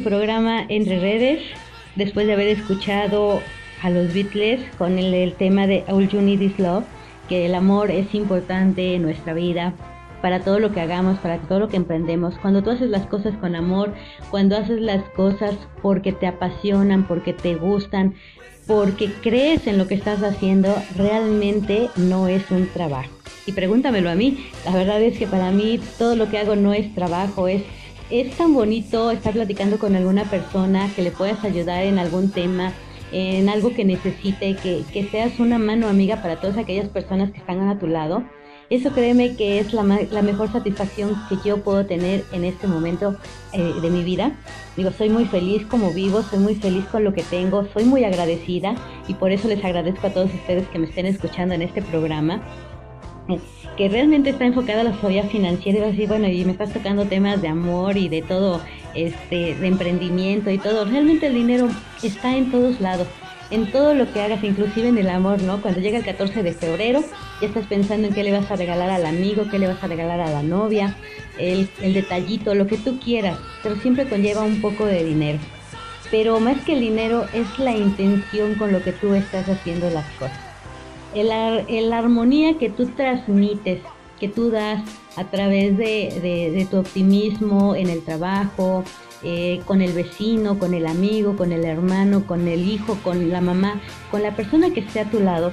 Programa 0.00 0.64
Entre 0.68 0.98
Redes, 0.98 1.42
después 1.96 2.26
de 2.26 2.32
haber 2.32 2.48
escuchado 2.48 3.40
a 3.82 3.90
los 3.90 4.12
Beatles 4.12 4.60
con 4.78 4.98
el, 4.98 5.12
el 5.14 5.34
tema 5.34 5.66
de 5.66 5.84
All 5.88 6.08
You 6.08 6.20
Need 6.20 6.40
Is 6.40 6.58
Love, 6.58 6.84
que 7.28 7.46
el 7.46 7.54
amor 7.54 7.90
es 7.90 8.14
importante 8.14 8.94
en 8.94 9.02
nuestra 9.02 9.32
vida, 9.32 9.74
para 10.22 10.40
todo 10.40 10.58
lo 10.58 10.72
que 10.72 10.80
hagamos, 10.80 11.18
para 11.18 11.38
todo 11.38 11.60
lo 11.60 11.68
que 11.68 11.76
emprendemos. 11.76 12.36
Cuando 12.38 12.62
tú 12.62 12.70
haces 12.70 12.90
las 12.90 13.06
cosas 13.06 13.34
con 13.38 13.54
amor, 13.54 13.94
cuando 14.30 14.56
haces 14.56 14.80
las 14.80 15.02
cosas 15.10 15.56
porque 15.82 16.12
te 16.12 16.26
apasionan, 16.26 17.06
porque 17.06 17.32
te 17.32 17.54
gustan, 17.54 18.14
porque 18.66 19.10
crees 19.22 19.66
en 19.66 19.78
lo 19.78 19.88
que 19.88 19.94
estás 19.94 20.22
haciendo, 20.22 20.74
realmente 20.96 21.88
no 21.96 22.28
es 22.28 22.50
un 22.50 22.66
trabajo. 22.68 23.10
Y 23.46 23.52
pregúntamelo 23.52 24.10
a 24.10 24.14
mí, 24.14 24.46
la 24.64 24.72
verdad 24.72 25.00
es 25.02 25.18
que 25.18 25.26
para 25.26 25.50
mí 25.50 25.80
todo 25.98 26.14
lo 26.14 26.30
que 26.30 26.38
hago 26.38 26.56
no 26.56 26.72
es 26.72 26.94
trabajo, 26.94 27.48
es 27.48 27.62
es 28.10 28.36
tan 28.36 28.54
bonito 28.54 29.10
estar 29.10 29.32
platicando 29.32 29.78
con 29.78 29.94
alguna 29.94 30.24
persona 30.24 30.90
que 30.94 31.02
le 31.02 31.10
puedas 31.12 31.44
ayudar 31.44 31.84
en 31.84 31.98
algún 31.98 32.30
tema, 32.30 32.72
en 33.12 33.48
algo 33.48 33.72
que 33.72 33.84
necesite, 33.84 34.56
que, 34.56 34.82
que 34.92 35.06
seas 35.08 35.38
una 35.38 35.58
mano 35.58 35.88
amiga 35.88 36.20
para 36.22 36.40
todas 36.40 36.58
aquellas 36.58 36.88
personas 36.88 37.30
que 37.30 37.38
están 37.38 37.60
a 37.68 37.78
tu 37.78 37.86
lado. 37.86 38.24
Eso 38.68 38.90
créeme 38.92 39.34
que 39.34 39.58
es 39.58 39.72
la, 39.72 39.82
la 39.82 40.22
mejor 40.22 40.50
satisfacción 40.52 41.16
que 41.28 41.36
yo 41.44 41.62
puedo 41.62 41.86
tener 41.86 42.24
en 42.32 42.44
este 42.44 42.68
momento 42.68 43.16
eh, 43.52 43.72
de 43.82 43.90
mi 43.90 44.04
vida. 44.04 44.38
Digo, 44.76 44.92
soy 44.92 45.10
muy 45.10 45.24
feliz 45.24 45.66
como 45.66 45.92
vivo, 45.92 46.22
soy 46.22 46.38
muy 46.38 46.54
feliz 46.54 46.84
con 46.86 47.02
lo 47.02 47.12
que 47.12 47.24
tengo, 47.24 47.66
soy 47.72 47.84
muy 47.84 48.04
agradecida 48.04 48.76
y 49.08 49.14
por 49.14 49.32
eso 49.32 49.48
les 49.48 49.64
agradezco 49.64 50.06
a 50.06 50.10
todos 50.10 50.32
ustedes 50.32 50.68
que 50.68 50.78
me 50.78 50.86
estén 50.86 51.06
escuchando 51.06 51.54
en 51.54 51.62
este 51.62 51.82
programa 51.82 52.42
que 53.80 53.88
realmente 53.88 54.28
está 54.28 54.44
enfocada 54.44 54.82
a 54.82 54.84
la 54.84 55.00
sociedad 55.00 55.26
financiera 55.30 55.78
y 55.78 55.80
va 55.80 55.86
a 55.86 55.90
decir, 55.90 56.06
bueno, 56.06 56.28
y 56.28 56.44
me 56.44 56.52
estás 56.52 56.70
tocando 56.70 57.06
temas 57.06 57.40
de 57.40 57.48
amor 57.48 57.96
y 57.96 58.10
de 58.10 58.20
todo, 58.20 58.60
este, 58.94 59.54
de 59.54 59.66
emprendimiento 59.66 60.50
y 60.50 60.58
todo. 60.58 60.84
Realmente 60.84 61.28
el 61.28 61.32
dinero 61.32 61.66
está 62.02 62.36
en 62.36 62.50
todos 62.50 62.78
lados, 62.82 63.08
en 63.50 63.72
todo 63.72 63.94
lo 63.94 64.12
que 64.12 64.20
hagas, 64.20 64.44
inclusive 64.44 64.88
en 64.88 64.98
el 64.98 65.08
amor, 65.08 65.40
¿no? 65.40 65.62
Cuando 65.62 65.80
llega 65.80 65.96
el 65.96 66.04
14 66.04 66.42
de 66.42 66.52
febrero, 66.52 67.02
ya 67.40 67.48
estás 67.48 67.64
pensando 67.68 68.08
en 68.08 68.12
qué 68.12 68.22
le 68.22 68.32
vas 68.32 68.50
a 68.50 68.56
regalar 68.56 68.90
al 68.90 69.06
amigo, 69.06 69.46
qué 69.50 69.58
le 69.58 69.66
vas 69.66 69.82
a 69.82 69.86
regalar 69.86 70.20
a 70.20 70.30
la 70.30 70.42
novia, 70.42 70.94
el, 71.38 71.66
el 71.80 71.94
detallito, 71.94 72.54
lo 72.54 72.66
que 72.66 72.76
tú 72.76 73.00
quieras, 73.00 73.38
pero 73.62 73.76
siempre 73.76 74.06
conlleva 74.06 74.42
un 74.42 74.60
poco 74.60 74.84
de 74.84 75.04
dinero. 75.04 75.38
Pero 76.10 76.38
más 76.38 76.60
que 76.66 76.74
el 76.74 76.80
dinero 76.80 77.24
es 77.32 77.58
la 77.58 77.74
intención 77.74 78.56
con 78.56 78.72
lo 78.72 78.82
que 78.82 78.92
tú 78.92 79.14
estás 79.14 79.48
haciendo 79.48 79.88
las 79.88 80.04
cosas 80.18 80.49
el, 81.14 81.30
el 81.68 81.92
armonía 81.92 82.58
que 82.58 82.70
tú 82.70 82.86
transmites, 82.88 83.80
que 84.18 84.28
tú 84.28 84.50
das 84.50 84.82
a 85.16 85.24
través 85.24 85.76
de, 85.76 86.66
tu 86.70 86.78
optimismo 86.78 87.74
en 87.74 87.88
el 87.88 88.02
trabajo, 88.02 88.84
eh, 89.22 89.60
con 89.66 89.82
el 89.82 89.92
vecino, 89.92 90.58
con 90.58 90.74
el 90.74 90.86
amigo, 90.86 91.36
con 91.36 91.52
el 91.52 91.64
hermano, 91.64 92.26
con 92.26 92.46
el 92.46 92.68
hijo, 92.68 92.96
con 93.02 93.30
la 93.30 93.40
mamá, 93.40 93.80
con 94.10 94.22
la 94.22 94.36
persona 94.36 94.70
que 94.70 94.80
esté 94.80 95.00
a 95.00 95.10
tu 95.10 95.20
lado. 95.20 95.52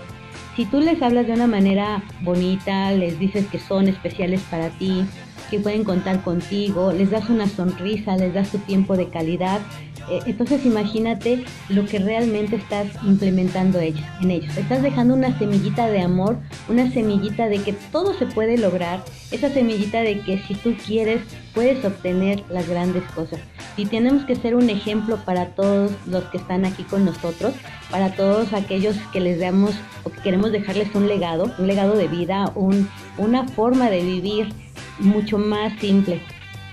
Si 0.56 0.66
tú 0.66 0.80
les 0.80 1.02
hablas 1.02 1.28
de 1.28 1.34
una 1.34 1.48
manera 1.48 2.04
bonita, 2.22 2.92
les 2.92 3.20
dices 3.20 3.48
que 3.48 3.60
son 3.60 3.88
especiales 3.88 4.42
para 4.50 4.70
ti, 4.70 5.06
que 5.50 5.60
pueden 5.60 5.84
contar 5.84 6.22
contigo, 6.24 6.92
les 6.92 7.10
das 7.10 7.30
una 7.30 7.48
sonrisa, 7.48 8.18
les 8.18 8.34
das 8.34 8.52
tu 8.52 8.58
tiempo 8.60 8.98
de 8.98 9.10
calidad, 9.10 9.62
eh, 10.10 10.20
entonces 10.26 10.66
imagínate 10.66 11.44
lo 11.70 11.86
que 11.86 12.00
realmente 12.00 12.56
estás 12.56 12.88
implementando 13.04 13.80
en 13.80 14.32
ellos. 14.32 14.56
Estás 14.58 14.82
dejando 14.82 15.14
una 15.14 15.38
semillita 15.38 15.88
de 15.88 16.02
amor, 16.02 16.38
una 16.70 16.90
semillita 16.92 17.50
de 17.50 17.60
que 17.60 17.74
todo 17.74 18.14
se 18.14 18.26
puede 18.26 18.58
lograr, 18.58 19.04
esa 19.32 19.50
semillita 19.50 20.02
de 20.02 20.22
que 20.22 20.40
si 20.48 20.56
tú 20.56 20.76
quieres 20.86 21.22
puedes 21.54 21.84
obtener 21.84 22.44
las 22.50 22.70
grandes 22.70 23.04
cosas. 23.16 23.40
Y 23.76 23.86
tenemos 23.86 24.24
que 24.26 24.36
ser 24.36 24.56
un 24.56 24.70
ejemplo 24.70 25.18
para 25.26 25.48
todos 25.48 25.92
los 26.06 26.24
que 26.26 26.38
están 26.38 26.66
aquí 26.66 26.84
con 26.84 27.04
nosotros, 27.04 27.54
para 27.92 28.12
todos 28.12 28.54
aquellos 28.54 28.96
que 29.12 29.20
les 29.20 29.40
damos 29.40 29.76
o 30.04 30.10
que 30.10 30.22
queremos 30.22 30.52
dejarles 30.52 30.94
un 30.96 31.08
legado, 31.08 31.52
un 31.58 31.68
legado 31.68 31.96
de 31.96 32.08
vida, 32.08 32.52
un, 32.56 32.90
una 33.18 33.48
forma 33.48 33.90
de 33.90 34.02
vivir 34.02 34.54
mucho 35.00 35.38
más 35.38 35.78
simple. 35.80 36.22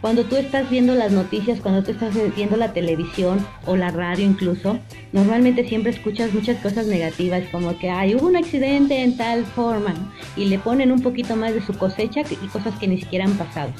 Cuando 0.00 0.24
tú 0.24 0.36
estás 0.36 0.68
viendo 0.68 0.94
las 0.94 1.12
noticias, 1.12 1.60
cuando 1.60 1.82
tú 1.82 1.92
estás 1.92 2.12
viendo 2.36 2.58
la 2.58 2.74
televisión 2.74 3.38
o 3.64 3.74
la 3.74 3.90
radio 3.90 4.26
incluso, 4.26 4.78
normalmente 5.12 5.66
siempre 5.66 5.92
escuchas 5.92 6.34
muchas 6.34 6.58
cosas 6.58 6.86
negativas, 6.86 7.44
como 7.50 7.78
que 7.78 7.88
hay 7.88 8.14
hubo 8.14 8.26
un 8.26 8.36
accidente 8.36 9.02
en 9.02 9.16
tal 9.16 9.46
forma, 9.46 9.94
y 10.36 10.44
le 10.44 10.58
ponen 10.58 10.92
un 10.92 11.00
poquito 11.00 11.36
más 11.36 11.54
de 11.54 11.62
su 11.62 11.72
cosecha 11.72 12.20
y 12.20 12.48
cosas 12.48 12.78
que 12.78 12.86
ni 12.86 12.98
siquiera 12.98 13.24
han 13.24 13.38
pasado. 13.38 13.72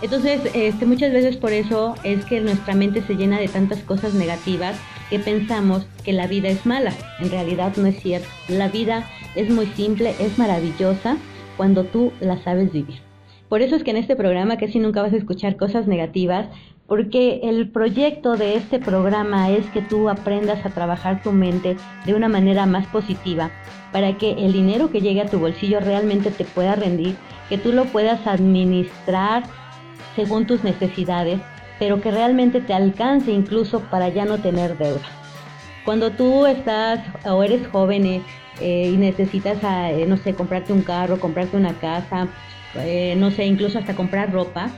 Entonces, 0.00 0.40
este, 0.54 0.86
muchas 0.86 1.12
veces 1.12 1.36
por 1.36 1.52
eso 1.52 1.96
es 2.04 2.24
que 2.24 2.40
nuestra 2.40 2.76
mente 2.76 3.02
se 3.02 3.16
llena 3.16 3.40
de 3.40 3.48
tantas 3.48 3.80
cosas 3.80 4.14
negativas 4.14 4.76
que 5.10 5.18
pensamos 5.18 5.86
que 6.04 6.12
la 6.12 6.28
vida 6.28 6.48
es 6.48 6.64
mala. 6.64 6.92
En 7.18 7.30
realidad 7.30 7.76
no 7.76 7.88
es 7.88 8.00
cierto. 8.00 8.28
La 8.46 8.68
vida 8.68 9.04
es 9.34 9.50
muy 9.50 9.66
simple, 9.66 10.14
es 10.20 10.38
maravillosa 10.38 11.16
cuando 11.56 11.84
tú 11.84 12.12
la 12.20 12.40
sabes 12.44 12.72
vivir. 12.72 13.07
Por 13.48 13.62
eso 13.62 13.76
es 13.76 13.82
que 13.82 13.90
en 13.90 13.96
este 13.96 14.16
programa 14.16 14.58
casi 14.58 14.78
nunca 14.78 15.02
vas 15.02 15.12
a 15.12 15.16
escuchar 15.16 15.56
cosas 15.56 15.86
negativas, 15.86 16.46
porque 16.86 17.40
el 17.42 17.68
proyecto 17.70 18.36
de 18.36 18.56
este 18.56 18.78
programa 18.78 19.50
es 19.50 19.66
que 19.66 19.82
tú 19.82 20.08
aprendas 20.08 20.64
a 20.64 20.70
trabajar 20.70 21.22
tu 21.22 21.32
mente 21.32 21.76
de 22.06 22.14
una 22.14 22.28
manera 22.28 22.66
más 22.66 22.86
positiva, 22.86 23.50
para 23.92 24.16
que 24.18 24.32
el 24.32 24.52
dinero 24.52 24.90
que 24.90 25.00
llegue 25.00 25.22
a 25.22 25.26
tu 25.26 25.38
bolsillo 25.38 25.80
realmente 25.80 26.30
te 26.30 26.44
pueda 26.44 26.76
rendir, 26.76 27.16
que 27.48 27.58
tú 27.58 27.72
lo 27.72 27.84
puedas 27.86 28.26
administrar 28.26 29.44
según 30.14 30.46
tus 30.46 30.64
necesidades, 30.64 31.40
pero 31.78 32.00
que 32.00 32.10
realmente 32.10 32.60
te 32.60 32.74
alcance 32.74 33.30
incluso 33.30 33.80
para 33.80 34.08
ya 34.08 34.24
no 34.24 34.38
tener 34.38 34.76
deuda. 34.76 35.00
Cuando 35.84 36.10
tú 36.10 36.44
estás 36.44 37.00
o 37.24 37.42
eres 37.42 37.66
joven 37.68 38.22
eh, 38.60 38.90
y 38.92 38.96
necesitas, 38.96 39.58
eh, 39.62 40.04
no 40.06 40.16
sé, 40.18 40.34
comprarte 40.34 40.72
un 40.72 40.82
carro, 40.82 41.18
comprarte 41.18 41.56
una 41.56 41.72
casa, 41.74 42.28
eh, 42.74 43.14
no 43.16 43.30
sé, 43.30 43.44
incluso 43.46 43.78
hasta 43.78 43.94
comprar 43.94 44.32
ropa. 44.32 44.70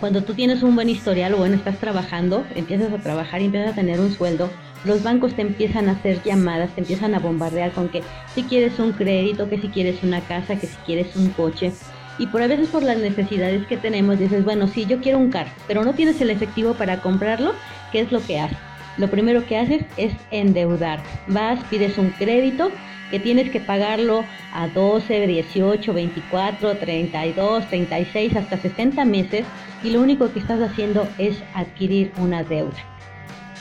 Cuando 0.00 0.22
tú 0.22 0.34
tienes 0.34 0.62
un 0.62 0.74
buen 0.74 0.88
historial 0.88 1.34
o 1.34 1.38
bueno, 1.38 1.56
estás 1.56 1.78
trabajando, 1.78 2.44
empiezas 2.54 2.92
a 2.92 2.98
trabajar 2.98 3.42
y 3.42 3.46
empiezas 3.46 3.72
a 3.72 3.74
tener 3.74 4.00
un 4.00 4.12
sueldo, 4.12 4.50
los 4.84 5.02
bancos 5.02 5.34
te 5.34 5.42
empiezan 5.42 5.88
a 5.88 5.92
hacer 5.92 6.22
llamadas, 6.22 6.74
te 6.74 6.80
empiezan 6.80 7.14
a 7.14 7.18
bombardear 7.18 7.72
con 7.72 7.90
que 7.90 8.02
si 8.34 8.44
quieres 8.44 8.78
un 8.78 8.92
crédito, 8.92 9.50
que 9.50 9.60
si 9.60 9.68
quieres 9.68 10.02
una 10.02 10.20
casa, 10.22 10.56
que 10.58 10.66
si 10.66 10.76
quieres 10.86 11.14
un 11.16 11.28
coche. 11.30 11.72
Y 12.18 12.26
por 12.26 12.42
a 12.42 12.46
veces 12.46 12.68
por 12.68 12.82
las 12.82 12.98
necesidades 12.98 13.66
que 13.66 13.76
tenemos 13.76 14.18
dices, 14.18 14.44
bueno, 14.44 14.68
sí, 14.68 14.86
yo 14.86 15.00
quiero 15.00 15.18
un 15.18 15.30
carro, 15.30 15.50
pero 15.66 15.84
no 15.84 15.92
tienes 15.94 16.20
el 16.20 16.30
efectivo 16.30 16.74
para 16.74 17.02
comprarlo, 17.02 17.52
¿qué 17.92 18.00
es 18.00 18.12
lo 18.12 18.24
que 18.24 18.40
haces? 18.40 18.58
Lo 18.96 19.08
primero 19.08 19.46
que 19.46 19.56
haces 19.56 19.84
es 19.96 20.12
endeudar. 20.30 21.00
Vas, 21.28 21.62
pides 21.70 21.96
un 21.96 22.10
crédito 22.10 22.70
que 23.10 23.18
tienes 23.18 23.50
que 23.50 23.60
pagarlo 23.60 24.24
a 24.52 24.68
12, 24.68 25.26
18, 25.26 25.92
24, 25.92 26.76
32, 26.76 27.68
36, 27.68 28.36
hasta 28.36 28.56
60 28.56 29.04
meses 29.04 29.44
y 29.82 29.90
lo 29.90 30.00
único 30.00 30.32
que 30.32 30.38
estás 30.38 30.60
haciendo 30.60 31.08
es 31.18 31.42
adquirir 31.54 32.12
una 32.18 32.42
deuda. 32.44 32.78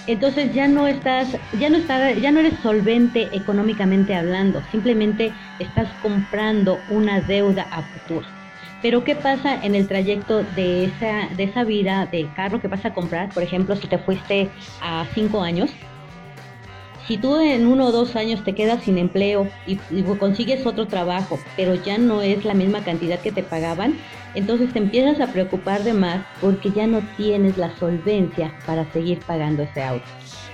Entonces 0.07 0.53
ya 0.53 0.67
no 0.67 0.87
estás, 0.87 1.37
ya 1.59 1.69
no 1.69 1.77
estás, 1.77 2.19
ya 2.19 2.31
no 2.31 2.39
eres 2.39 2.55
solvente 2.63 3.29
económicamente 3.31 4.15
hablando, 4.15 4.61
simplemente 4.71 5.31
estás 5.59 5.87
comprando 6.01 6.79
una 6.89 7.21
deuda 7.21 7.67
a 7.71 7.83
futuro. 7.83 8.25
Pero 8.81 9.03
¿qué 9.03 9.15
pasa 9.15 9.61
en 9.61 9.75
el 9.75 9.87
trayecto 9.87 10.43
de 10.55 10.85
esa, 10.85 11.27
de 11.35 11.43
esa 11.43 11.63
vida 11.63 12.05
del 12.05 12.33
carro 12.33 12.61
que 12.61 12.67
vas 12.67 12.85
a 12.85 12.93
comprar? 12.93 13.29
Por 13.33 13.43
ejemplo, 13.43 13.75
si 13.75 13.87
te 13.87 13.97
fuiste 13.97 14.49
a 14.81 15.05
5 15.13 15.41
años, 15.41 15.69
si 17.09 17.17
tú 17.17 17.39
en 17.39 17.65
uno 17.65 17.87
o 17.87 17.91
dos 17.91 18.15
años 18.15 18.43
te 18.43 18.53
quedas 18.53 18.83
sin 18.83 18.99
empleo 18.99 19.49
y, 19.65 19.77
consigues 20.19 20.63
otro 20.67 20.85
trabajo, 20.85 21.39
pero 21.55 21.73
ya 21.73 21.97
no 21.97 22.21
es 22.21 22.45
la 22.45 22.53
misma 22.53 22.83
cantidad 22.83 23.19
que 23.19 23.31
te 23.31 23.41
pagaban, 23.41 23.97
entonces 24.35 24.71
te 24.71 24.77
empiezas 24.77 25.19
a 25.19 25.33
preocupar 25.33 25.83
de 25.83 25.95
más 25.95 26.23
porque 26.39 26.69
ya 26.69 26.85
no 26.85 27.01
tienes 27.17 27.57
la 27.57 27.75
solvencia 27.77 28.53
para 28.63 28.85
seguir 28.93 29.21
pagando 29.25 29.63
ese 29.63 29.81
auto. 29.81 30.05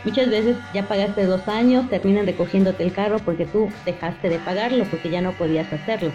Muchas 0.06 0.30
veces 0.30 0.56
ya 0.74 0.88
pagaste 0.88 1.26
dos 1.26 1.46
años, 1.50 1.90
terminan 1.90 2.26
recogiéndote 2.26 2.84
el 2.84 2.94
carro 2.94 3.20
porque 3.20 3.46
tú 3.46 3.68
dejaste 3.84 4.30
de 4.30 4.40
pagarlo 4.40 4.86
porque 4.86 5.10
ya 5.10 5.20
no 5.20 5.34
podías 5.34 5.74
hacerlo. 5.74 6.14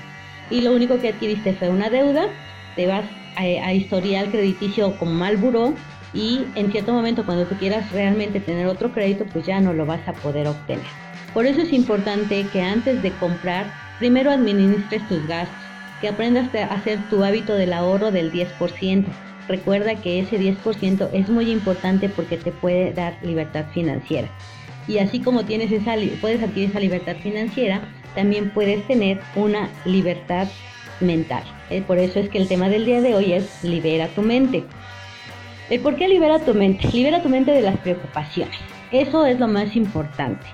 Y 0.48 0.62
lo 0.62 0.72
único 0.72 0.98
que 0.98 1.10
adquiriste 1.10 1.52
fue 1.52 1.68
una 1.68 1.90
deuda, 1.90 2.30
te 2.76 2.86
vas 2.86 3.04
a, 3.36 3.42
a 3.42 3.74
historial 3.74 4.30
crediticio 4.30 4.96
como 4.96 5.12
mal 5.12 5.36
buró 5.36 5.74
y 6.12 6.46
en 6.54 6.70
cierto 6.72 6.92
momento 6.92 7.24
cuando 7.24 7.46
tú 7.46 7.56
quieras 7.56 7.90
realmente 7.92 8.40
tener 8.40 8.66
otro 8.66 8.92
crédito, 8.92 9.24
pues 9.26 9.46
ya 9.46 9.60
no 9.60 9.72
lo 9.72 9.86
vas 9.86 10.06
a 10.08 10.12
poder 10.12 10.48
obtener. 10.48 10.86
Por 11.32 11.46
eso 11.46 11.60
es 11.60 11.72
importante 11.72 12.46
que 12.48 12.62
antes 12.62 13.02
de 13.02 13.12
comprar, 13.12 13.72
primero 13.98 14.30
administres 14.30 15.06
tus 15.08 15.26
gastos, 15.26 15.56
que 16.00 16.08
aprendas 16.08 16.52
a 16.54 16.74
hacer 16.74 17.08
tu 17.08 17.22
hábito 17.22 17.54
del 17.54 17.72
ahorro 17.72 18.10
del 18.10 18.32
10%. 18.32 19.04
Recuerda 19.48 19.96
que 19.96 20.20
ese 20.20 20.38
10% 20.38 21.10
es 21.12 21.28
muy 21.28 21.50
importante 21.50 22.08
porque 22.08 22.36
te 22.36 22.52
puede 22.52 22.92
dar 22.92 23.18
libertad 23.22 23.66
financiera. 23.72 24.28
Y 24.88 24.98
así 24.98 25.20
como 25.20 25.44
tienes 25.44 25.70
esa, 25.70 25.94
puedes 26.20 26.42
adquirir 26.42 26.70
esa 26.70 26.80
libertad 26.80 27.16
financiera, 27.22 27.82
también 28.14 28.50
puedes 28.50 28.86
tener 28.86 29.20
una 29.36 29.68
libertad 29.84 30.48
mental. 31.00 31.44
Eh, 31.68 31.82
por 31.82 31.98
eso 31.98 32.18
es 32.18 32.28
que 32.28 32.38
el 32.38 32.48
tema 32.48 32.68
del 32.68 32.84
día 32.84 33.00
de 33.00 33.14
hoy 33.14 33.32
es 33.32 33.62
libera 33.62 34.08
tu 34.08 34.22
mente. 34.22 34.64
¿El 35.70 35.80
por 35.80 35.94
qué 35.94 36.08
libera 36.08 36.40
tu 36.40 36.52
mente? 36.52 36.88
Libera 36.92 37.22
tu 37.22 37.28
mente 37.28 37.52
de 37.52 37.62
las 37.62 37.78
preocupaciones. 37.78 38.56
Eso 38.90 39.24
es 39.24 39.38
lo 39.38 39.46
más 39.46 39.76
importante. 39.76 40.44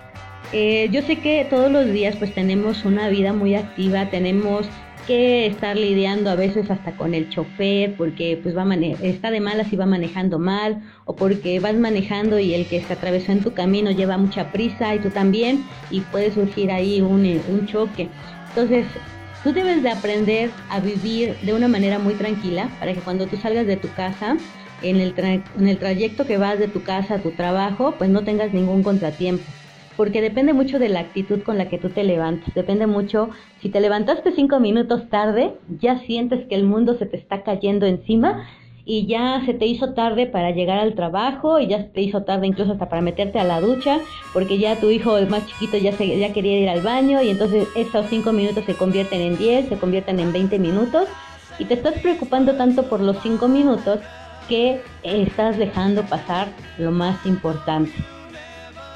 Eh, 0.53 0.89
yo 0.93 1.01
sé 1.01 1.17
que 1.17 1.47
todos 1.49 1.73
los 1.73 1.87
días 1.87 2.17
pues 2.17 2.35
tenemos 2.35 2.85
una 2.85 3.09
vida 3.09 3.33
muy 3.33 3.55
activa, 3.55 4.11
tenemos 4.11 4.69
que 5.07 5.47
estar 5.47 5.77
lidiando 5.77 6.29
a 6.29 6.35
veces 6.35 6.71
hasta 6.71 6.93
con 6.93 7.15
el 7.15 7.31
chofer 7.31 7.95
porque 7.97 8.39
pues 8.43 8.55
va 8.55 8.67
está 9.03 9.31
de 9.31 9.41
malas 9.41 9.73
y 9.73 9.77
va 9.77 9.87
manejando 9.87 10.39
mal 10.39 10.83
o 11.07 11.17
porque 11.17 11.61
vas 11.61 11.77
manejando 11.77 12.39
y 12.39 12.53
el 12.53 12.67
que 12.67 12.83
se 12.83 12.93
atravesó 12.93 13.33
en 13.33 13.43
tu 13.43 13.55
camino 13.55 13.91
lleva 13.93 14.19
mucha 14.19 14.53
prisa 14.53 14.95
y 14.95 14.99
tú 14.99 15.09
también 15.09 15.65
y 15.91 16.01
puede 16.01 16.31
surgir 16.31 16.71
ahí 16.71 17.01
un, 17.01 17.25
eh, 17.25 17.41
un 17.49 17.67
choque. 17.67 18.09
Entonces, 18.51 18.85
tú 19.43 19.53
debes 19.55 19.83
de 19.83 19.91
aprender 19.91 20.51
a 20.69 20.81
vivir 20.81 21.37
de 21.41 21.55
una 21.55 21.69
manera 21.69 21.99
muy 21.99 22.15
tranquila 22.15 22.69
para 22.79 22.93
que 22.93 23.01
cuando 23.01 23.27
tú 23.27 23.37
salgas 23.37 23.67
de 23.67 23.77
tu 23.77 23.89
casa, 23.95 24.37
en 24.81 25.01
el, 25.01 25.15
tra- 25.15 25.49
en 25.55 25.69
el 25.69 25.79
trayecto 25.79 26.27
que 26.27 26.39
vas 26.39 26.59
de 26.59 26.69
tu 26.69 26.83
casa 26.83 27.17
a 27.17 27.23
tu 27.23 27.35
trabajo, 27.35 27.97
pues 27.99 28.11
no 28.11 28.25
tengas 28.25 28.53
ningún 28.53 28.83
contratiempo 28.83 29.55
porque 29.97 30.21
depende 30.21 30.53
mucho 30.53 30.79
de 30.79 30.91
la 30.91 31.01
actitud 31.01 31.43
con 31.43 31.57
la 31.57 31.69
que 31.71 31.79
tú 31.79 31.93
te 31.93 32.05
levantas. 32.05 32.53
Depende 32.55 32.87
mucho, 32.87 33.31
si 33.63 33.71
te 33.71 33.81
levantaste 33.81 34.33
cinco 34.33 34.61
minutos 34.61 35.09
tarde, 35.09 35.55
ya 35.69 35.99
sientes 36.01 36.47
que 36.49 36.55
el 36.55 36.65
mundo 36.65 36.95
se 36.99 37.07
te 37.07 37.17
está 37.17 37.43
cayendo 37.43 37.87
encima 37.87 38.47
y 38.85 39.07
ya 39.07 39.43
se 39.47 39.55
te 39.55 39.67
hizo 39.67 39.95
tarde 39.95 40.27
para 40.27 40.51
llegar 40.53 40.79
al 40.79 40.95
trabajo 40.95 41.59
y 41.59 41.67
ya 41.69 41.79
se 41.83 41.89
te 41.89 42.03
hizo 42.03 42.23
tarde 42.25 42.47
incluso 42.47 42.73
hasta 42.73 42.89
para 42.89 43.03
meterte 43.03 43.39
a 43.41 43.45
la 43.45 43.61
ducha, 43.61 44.03
porque 44.33 44.59
ya 44.59 44.79
tu 44.79 44.91
hijo 44.91 45.17
el 45.19 45.29
más 45.29 45.47
chiquito 45.47 45.77
ya, 45.79 45.97
se, 45.97 46.19
ya 46.19 46.33
quería 46.33 46.61
ir 46.61 46.69
al 46.69 46.83
baño 46.83 47.21
y 47.23 47.31
entonces 47.31 47.69
esos 47.75 48.09
cinco 48.09 48.33
minutos 48.33 48.65
se 48.65 48.77
convierten 48.77 49.21
en 49.23 49.37
10, 49.37 49.69
se 49.69 49.79
convierten 49.79 50.21
en 50.21 50.31
20 50.33 50.59
minutos 50.59 51.09
y 51.57 51.67
te 51.67 51.75
estás 51.75 51.99
preocupando 52.01 52.57
tanto 52.57 52.89
por 52.89 53.01
los 53.01 53.21
cinco 53.23 53.49
minutos 53.49 54.01
que 54.49 54.83
estás 55.03 55.59
dejando 55.59 56.03
pasar 56.05 56.49
lo 56.79 56.91
más 56.91 57.25
importante. 57.27 57.93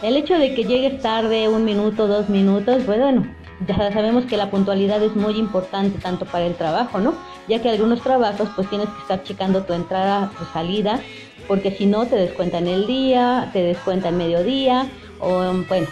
El 0.02 0.16
hecho 0.16 0.38
de 0.38 0.54
que 0.54 0.64
llegues 0.64 1.02
tarde 1.02 1.48
un 1.48 1.64
minuto, 1.64 2.06
dos 2.06 2.28
minutos, 2.28 2.82
pues 2.86 2.98
bueno, 2.98 3.26
ya 3.66 3.92
sabemos 3.92 4.24
que 4.24 4.36
la 4.36 4.50
puntualidad 4.50 5.02
es 5.02 5.14
muy 5.14 5.36
importante 5.36 5.98
tanto 5.98 6.24
para 6.24 6.46
el 6.46 6.54
trabajo, 6.54 7.00
¿no? 7.00 7.14
Ya 7.48 7.60
que 7.60 7.68
algunos 7.68 8.00
trabajos 8.00 8.48
pues 8.56 8.68
tienes 8.70 8.88
que 8.88 9.02
estar 9.02 9.22
checando 9.22 9.64
tu 9.64 9.74
entrada, 9.74 10.30
tu 10.38 10.44
salida, 10.52 11.00
porque 11.46 11.70
si 11.72 11.86
no 11.86 12.06
te 12.06 12.16
descuentan 12.16 12.66
el 12.66 12.86
día, 12.86 13.50
te 13.52 13.62
descuentan 13.62 14.16
mediodía, 14.16 14.86
o 15.18 15.52
bueno, 15.68 15.86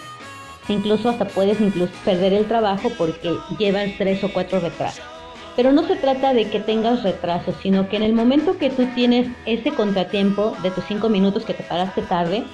incluso 0.69 1.11
hasta 1.11 1.27
puedes 1.27 1.61
incluso 1.61 1.93
perder 2.05 2.33
el 2.33 2.47
trabajo 2.47 2.91
porque 2.97 3.37
llevas 3.59 3.91
tres 3.99 4.23
o 4.25 4.33
cuatro 4.33 4.61
retrasos. 4.61 5.18
Pero 5.59 5.73
no 5.73 5.83
se 5.89 5.97
trata 5.97 6.35
de 6.35 6.49
que 6.49 6.61
tengas 6.61 7.03
retrasos, 7.03 7.57
sino 7.61 7.89
que 7.89 7.97
en 7.97 8.05
el 8.05 8.13
momento 8.13 8.57
que 8.59 8.71
tú 8.71 8.87
tienes 8.95 9.27
ese 9.45 9.73
contratiempo 9.73 10.57
de 10.63 10.71
tus 10.71 10.85
cinco 10.85 11.09
minutos 11.09 11.45
que 11.45 11.53
te 11.53 11.65
paraste 11.65 12.03
tarde, 12.03 12.45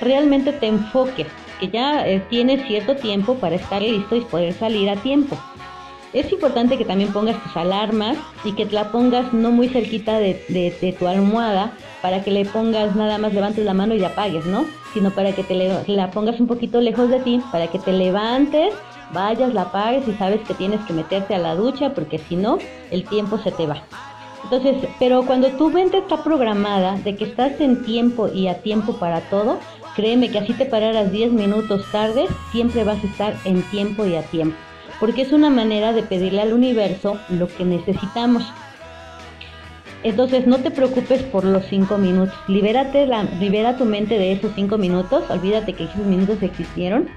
realmente 0.00 0.50
te 0.50 0.68
enfoques, 0.68 1.26
que 1.60 1.68
ya 1.68 2.08
eh, 2.08 2.24
tienes 2.30 2.66
cierto 2.66 2.96
tiempo 2.96 3.34
para 3.34 3.56
estar 3.56 3.82
listo 3.82 4.16
y 4.16 4.22
poder 4.22 4.54
salir 4.54 4.88
a 4.88 4.96
tiempo. 4.96 5.36
Es 6.14 6.32
importante 6.32 6.78
que 6.78 6.86
también 6.86 7.12
pongas 7.12 7.36
tus 7.42 7.54
alarmas 7.54 8.16
y 8.44 8.52
que 8.52 8.64
te 8.64 8.72
la 8.72 8.90
pongas 8.90 9.30
no 9.34 9.50
muy 9.50 9.68
cerquita 9.68 10.18
de, 10.18 10.96
tu 10.98 11.06
almohada 11.06 11.74
para 12.00 12.24
que 12.24 12.30
le 12.30 12.46
pongas 12.46 12.96
nada 12.96 13.18
más 13.18 13.34
levantes 13.34 13.62
la 13.62 13.74
mano 13.74 13.94
y 13.94 14.02
apagues, 14.02 14.46
¿no? 14.46 14.64
Sino 14.94 15.10
para 15.10 15.32
que 15.32 15.42
te 15.42 15.54
la 15.86 16.10
pongas 16.12 16.40
un 16.40 16.46
poquito 16.46 16.80
lejos 16.80 17.10
de 17.10 17.20
ti, 17.20 17.42
para 17.52 17.66
que 17.66 17.78
te 17.78 17.92
levantes, 17.92 18.72
vayas, 19.14 19.54
la 19.54 19.62
apagues 19.62 20.06
y 20.06 20.12
sabes 20.14 20.42
que 20.42 20.52
tienes 20.52 20.80
que 20.82 20.92
meterte 20.92 21.34
a 21.34 21.38
la 21.38 21.54
ducha 21.54 21.94
porque 21.94 22.18
si 22.18 22.36
no, 22.36 22.58
el 22.90 23.04
tiempo 23.04 23.38
se 23.38 23.50
te 23.52 23.66
va. 23.66 23.82
Entonces, 24.44 24.76
pero 24.98 25.24
cuando 25.24 25.48
tu 25.52 25.70
mente 25.70 25.98
está 25.98 26.22
programada 26.22 26.98
de 26.98 27.16
que 27.16 27.24
estás 27.24 27.58
en 27.60 27.82
tiempo 27.82 28.28
y 28.28 28.48
a 28.48 28.60
tiempo 28.60 28.98
para 28.98 29.22
todo, 29.30 29.58
créeme 29.96 30.30
que 30.30 30.38
así 30.38 30.52
te 30.52 30.66
pararas 30.66 31.10
10 31.10 31.32
minutos 31.32 31.86
tarde, 31.90 32.26
siempre 32.52 32.84
vas 32.84 33.02
a 33.02 33.06
estar 33.06 33.34
en 33.46 33.62
tiempo 33.70 34.04
y 34.04 34.16
a 34.16 34.22
tiempo. 34.22 34.56
Porque 35.00 35.22
es 35.22 35.32
una 35.32 35.48
manera 35.48 35.92
de 35.92 36.02
pedirle 36.02 36.42
al 36.42 36.52
universo 36.52 37.18
lo 37.30 37.48
que 37.48 37.64
necesitamos. 37.64 38.44
Entonces 40.02 40.46
no 40.46 40.58
te 40.58 40.70
preocupes 40.70 41.22
por 41.22 41.44
los 41.44 41.64
5 41.64 41.96
minutos. 41.96 42.34
Libérate 42.46 43.06
la, 43.06 43.22
libera 43.22 43.78
tu 43.78 43.86
mente 43.86 44.18
de 44.18 44.32
esos 44.32 44.52
5 44.54 44.76
minutos. 44.76 45.24
Olvídate 45.30 45.72
que 45.72 45.84
esos 45.84 46.04
minutos 46.04 46.42
existieron. 46.42 47.08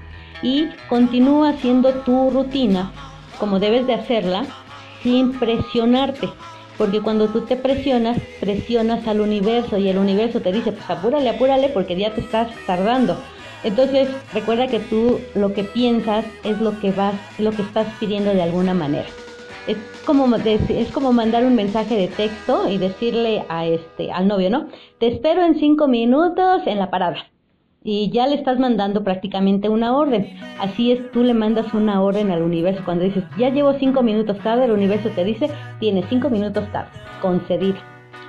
Y 0.42 0.68
continúa 0.88 1.50
haciendo 1.50 1.92
tu 2.04 2.30
rutina 2.30 2.92
como 3.38 3.58
debes 3.58 3.86
de 3.86 3.94
hacerla 3.94 4.44
sin 5.02 5.38
presionarte. 5.38 6.28
Porque 6.76 7.00
cuando 7.00 7.28
tú 7.28 7.40
te 7.40 7.56
presionas, 7.56 8.18
presionas 8.40 9.06
al 9.08 9.20
universo 9.20 9.78
y 9.78 9.88
el 9.88 9.98
universo 9.98 10.40
te 10.40 10.52
dice, 10.52 10.72
pues 10.72 10.88
apúrale, 10.88 11.28
apúrale 11.28 11.68
porque 11.70 11.96
ya 11.96 12.14
te 12.14 12.20
estás 12.20 12.48
tardando. 12.66 13.16
Entonces, 13.64 14.08
recuerda 14.32 14.68
que 14.68 14.78
tú 14.78 15.18
lo 15.34 15.52
que 15.52 15.64
piensas 15.64 16.24
es 16.44 16.60
lo 16.60 16.78
que 16.78 16.92
vas, 16.92 17.14
lo 17.38 17.50
que 17.50 17.62
estás 17.62 17.88
pidiendo 17.98 18.32
de 18.32 18.42
alguna 18.42 18.74
manera. 18.74 19.08
Es 19.66 19.76
como, 20.06 20.34
es 20.36 20.90
como 20.92 21.12
mandar 21.12 21.44
un 21.44 21.56
mensaje 21.56 21.96
de 21.96 22.08
texto 22.08 22.68
y 22.68 22.78
decirle 22.78 23.44
a 23.48 23.66
este, 23.66 24.12
al 24.12 24.28
novio, 24.28 24.48
¿no? 24.48 24.68
Te 24.98 25.08
espero 25.08 25.44
en 25.44 25.58
cinco 25.58 25.88
minutos 25.88 26.62
en 26.66 26.78
la 26.78 26.90
parada. 26.90 27.26
Y 27.90 28.10
ya 28.10 28.26
le 28.26 28.34
estás 28.34 28.58
mandando 28.58 29.02
prácticamente 29.02 29.70
una 29.70 29.96
orden. 29.96 30.28
Así 30.60 30.92
es, 30.92 31.10
tú 31.10 31.22
le 31.22 31.32
mandas 31.32 31.72
una 31.72 32.02
orden 32.02 32.30
al 32.30 32.42
universo. 32.42 32.82
Cuando 32.84 33.04
dices, 33.04 33.24
ya 33.38 33.48
llevo 33.48 33.72
cinco 33.78 34.02
minutos 34.02 34.36
tarde, 34.40 34.66
el 34.66 34.72
universo 34.72 35.08
te 35.08 35.24
dice, 35.24 35.48
tienes 35.80 36.04
cinco 36.10 36.28
minutos 36.28 36.70
tarde, 36.70 36.90
concedido. 37.22 37.78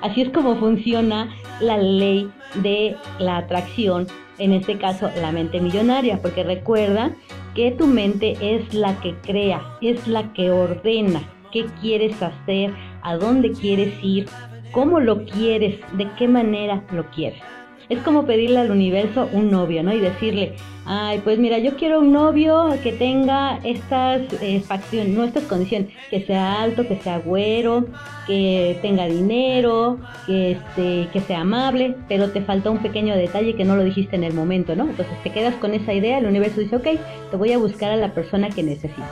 Así 0.01 0.21
es 0.21 0.29
como 0.29 0.55
funciona 0.55 1.27
la 1.59 1.77
ley 1.77 2.31
de 2.63 2.95
la 3.19 3.35
atracción, 3.35 4.07
en 4.37 4.53
este 4.53 4.77
caso 4.77 5.09
la 5.19 5.33
mente 5.33 5.59
millonaria, 5.59 6.21
porque 6.21 6.45
recuerda 6.45 7.11
que 7.53 7.71
tu 7.71 7.85
mente 7.85 8.37
es 8.39 8.73
la 8.73 8.97
que 9.01 9.13
crea, 9.15 9.61
es 9.81 10.07
la 10.07 10.31
que 10.31 10.51
ordena 10.51 11.21
qué 11.51 11.65
quieres 11.81 12.23
hacer, 12.23 12.73
a 13.01 13.17
dónde 13.17 13.51
quieres 13.51 13.93
ir, 14.01 14.25
cómo 14.71 15.01
lo 15.01 15.25
quieres, 15.25 15.81
de 15.97 16.07
qué 16.17 16.29
manera 16.29 16.81
lo 16.93 17.03
quieres. 17.11 17.41
Es 17.89 17.99
como 17.99 18.25
pedirle 18.25 18.59
al 18.59 18.71
universo 18.71 19.27
un 19.33 19.49
novio, 19.49 19.81
¿no? 19.81 19.91
Y 19.93 19.99
decirle, 19.99 20.53
ay, 20.85 21.21
pues 21.23 21.39
mira, 21.39 21.57
yo 21.57 21.75
quiero 21.75 21.99
un 21.99 22.11
novio 22.11 22.69
que 22.83 22.91
tenga 22.91 23.59
estas 23.63 24.21
eh, 24.41 24.61
facciones, 24.61 25.15
no 25.15 25.23
estas 25.23 25.43
condiciones, 25.43 25.89
que 26.09 26.21
sea 26.25 26.61
alto, 26.61 26.87
que 26.87 26.97
sea 26.97 27.17
güero, 27.17 27.87
que 28.27 28.77
tenga 28.83 29.05
dinero, 29.05 29.97
que, 30.27 30.51
este, 30.51 31.07
que 31.11 31.19
sea 31.21 31.41
amable, 31.41 31.95
pero 32.07 32.29
te 32.29 32.41
falta 32.41 32.69
un 32.69 32.79
pequeño 32.79 33.15
detalle 33.15 33.55
que 33.55 33.65
no 33.65 33.75
lo 33.75 33.83
dijiste 33.83 34.15
en 34.15 34.23
el 34.23 34.33
momento, 34.33 34.75
¿no? 34.75 34.83
Entonces 34.83 35.15
te 35.23 35.31
quedas 35.31 35.55
con 35.55 35.73
esa 35.73 35.93
idea, 35.93 36.19
el 36.19 36.27
universo 36.27 36.61
dice, 36.61 36.75
ok, 36.75 36.87
te 37.31 37.37
voy 37.37 37.53
a 37.53 37.57
buscar 37.57 37.91
a 37.91 37.97
la 37.97 38.13
persona 38.13 38.49
que 38.49 38.61
necesitas. 38.61 39.09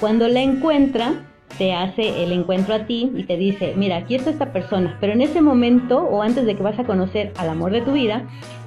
Cuando 0.00 0.28
la 0.28 0.40
encuentra, 0.40 1.27
te 1.56 1.72
hace 1.72 2.22
el 2.22 2.32
encuentro 2.32 2.74
a 2.74 2.86
ti 2.86 3.10
y 3.16 3.24
te 3.24 3.36
dice, 3.36 3.74
mira, 3.76 3.96
aquí 3.96 4.14
está 4.14 4.30
esta 4.30 4.52
persona, 4.52 4.96
pero 5.00 5.12
en 5.12 5.22
ese 5.22 5.40
momento 5.40 5.98
o 5.98 6.22
antes 6.22 6.44
de 6.44 6.56
que 6.56 6.62
vas 6.62 6.78
a 6.78 6.84
conocer 6.84 7.32
al 7.36 7.48
amor 7.48 7.72
de 7.72 7.80
tu 7.80 7.92
vida, 7.92 8.24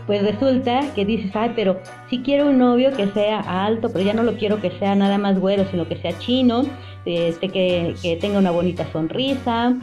pues 0.07 0.23
resulta 0.23 0.81
que 0.95 1.05
dices, 1.05 1.31
ay, 1.35 1.53
pero 1.55 1.79
si 2.09 2.19
quiero 2.19 2.49
un 2.49 2.57
novio 2.57 2.91
que 2.91 3.07
sea 3.07 3.39
alto, 3.39 3.89
pero 3.93 4.03
ya 4.03 4.13
no 4.13 4.23
lo 4.23 4.33
quiero 4.33 4.59
que 4.59 4.71
sea 4.71 4.95
nada 4.95 5.17
más 5.17 5.39
güero, 5.39 5.65
sino 5.69 5.87
que 5.87 5.95
sea 5.97 6.17
chino, 6.19 6.63
este, 7.05 7.49
que, 7.49 8.17
tenga 8.19 8.39
una 8.39 8.51
bonita 8.51 8.91
sonrisa, 8.91 9.75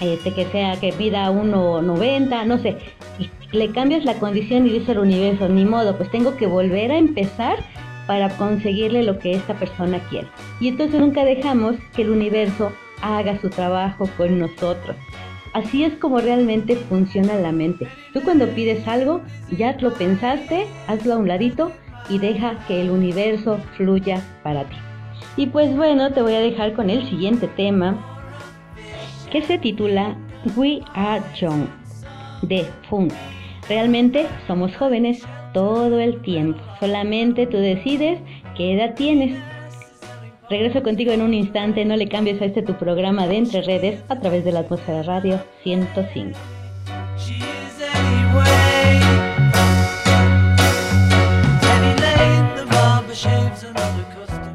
este, 0.00 0.32
que 0.32 0.46
sea, 0.46 0.76
que 0.80 0.92
pida 0.92 1.30
1,90, 1.30 2.46
no 2.46 2.58
sé, 2.58 2.78
le 3.52 3.70
cambias 3.70 4.04
la 4.04 4.14
condición 4.14 4.66
y 4.66 4.70
dice 4.70 4.92
el 4.92 4.98
universo, 4.98 5.48
ni 5.48 5.64
modo, 5.64 5.96
pues 5.96 6.10
tengo 6.10 6.36
que 6.36 6.46
volver 6.46 6.90
a 6.90 6.96
empezar 6.96 7.58
para 8.06 8.28
conseguirle 8.30 9.02
lo 9.02 9.18
que 9.18 9.32
esta 9.32 9.54
persona 9.54 9.98
quiere. 10.10 10.28
Y 10.60 10.68
entonces 10.68 11.00
nunca 11.00 11.24
dejamos 11.24 11.76
que 11.94 12.02
el 12.02 12.10
universo 12.10 12.72
haga 13.00 13.40
su 13.40 13.50
trabajo 13.50 14.08
con 14.16 14.38
nosotros. 14.38 14.96
Así 15.52 15.84
es 15.84 15.94
como 15.94 16.18
realmente 16.20 16.76
funciona 16.76 17.34
la 17.34 17.52
mente. 17.52 17.86
Tú 18.12 18.22
cuando 18.22 18.48
pides 18.48 18.88
algo, 18.88 19.20
ya 19.50 19.76
lo 19.80 19.92
pensaste, 19.92 20.66
hazlo 20.86 21.14
a 21.14 21.18
un 21.18 21.28
ladito 21.28 21.72
y 22.08 22.18
deja 22.18 22.58
que 22.66 22.80
el 22.80 22.90
universo 22.90 23.58
fluya 23.76 24.22
para 24.42 24.64
ti. 24.64 24.76
Y 25.36 25.46
pues 25.46 25.74
bueno, 25.76 26.12
te 26.12 26.22
voy 26.22 26.34
a 26.34 26.40
dejar 26.40 26.72
con 26.72 26.90
el 26.90 27.06
siguiente 27.06 27.48
tema 27.48 27.96
que 29.30 29.42
se 29.42 29.58
titula 29.58 30.16
We 30.56 30.80
Are 30.94 31.22
Young 31.38 31.66
de 32.42 32.66
Fun. 32.88 33.08
Realmente 33.68 34.26
somos 34.46 34.74
jóvenes 34.76 35.22
todo 35.52 36.00
el 36.00 36.20
tiempo. 36.22 36.60
Solamente 36.80 37.46
tú 37.46 37.56
decides 37.56 38.20
qué 38.56 38.74
edad 38.74 38.94
tienes. 38.94 39.38
Regreso 40.50 40.82
contigo 40.82 41.12
en 41.12 41.22
un 41.22 41.32
instante, 41.32 41.84
no 41.84 41.96
le 41.96 42.08
cambies 42.08 42.42
a 42.42 42.44
este 42.44 42.62
tu 42.62 42.74
programa 42.74 43.26
de 43.26 43.36
Entre 43.38 43.62
Redes 43.62 44.02
a 44.08 44.20
través 44.20 44.44
de 44.44 44.52
la 44.52 44.60
atmósfera 44.60 45.02
radio 45.02 45.40
105. 45.62 46.38
Penny 51.60 51.94
Lane, 52.00 52.54
the 52.56 52.66
barber 52.66 53.14
shaves 53.14 53.64
another 53.64 54.04
customer. 54.14 54.52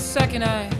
second. 0.00 0.79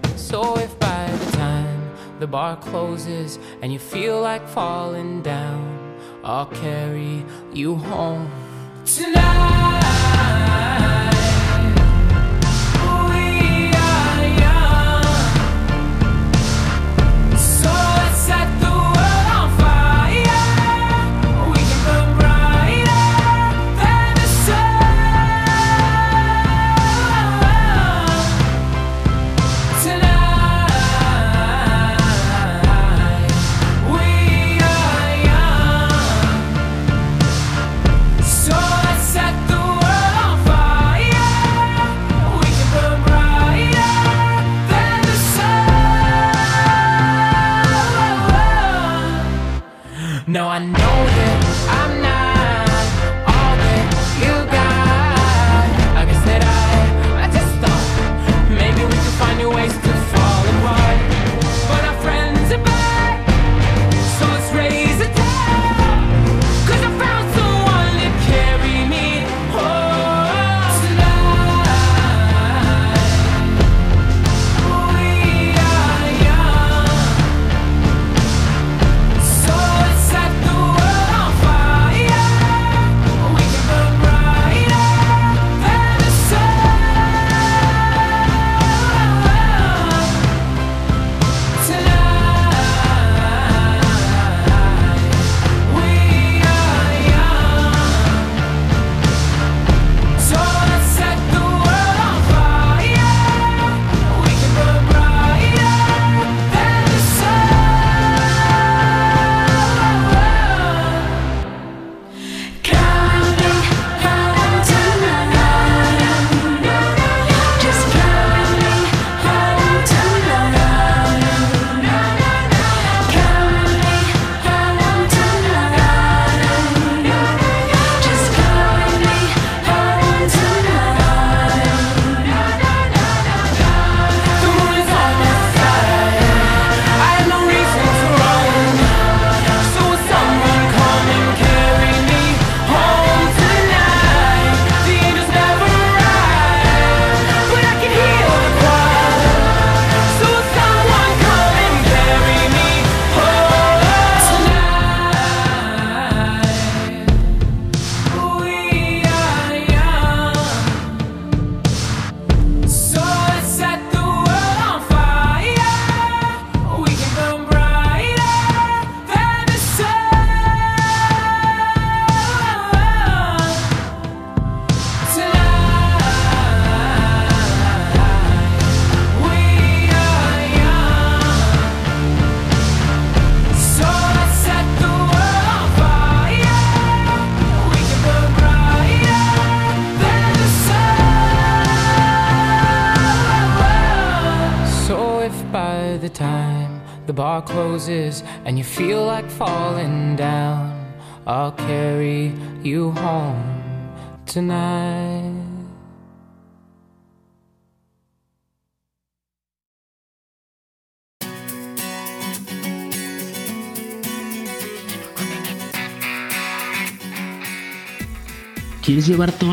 So 0.21 0.55
if 0.59 0.79
by 0.79 1.09
the 1.11 1.31
time 1.31 1.91
the 2.19 2.27
bar 2.27 2.55
closes 2.55 3.39
and 3.61 3.73
you 3.73 3.79
feel 3.79 4.21
like 4.21 4.47
falling 4.47 5.23
down, 5.23 5.97
I'll 6.23 6.45
carry 6.45 7.25
you 7.53 7.75
home 7.75 8.31
tonight. 8.85 9.90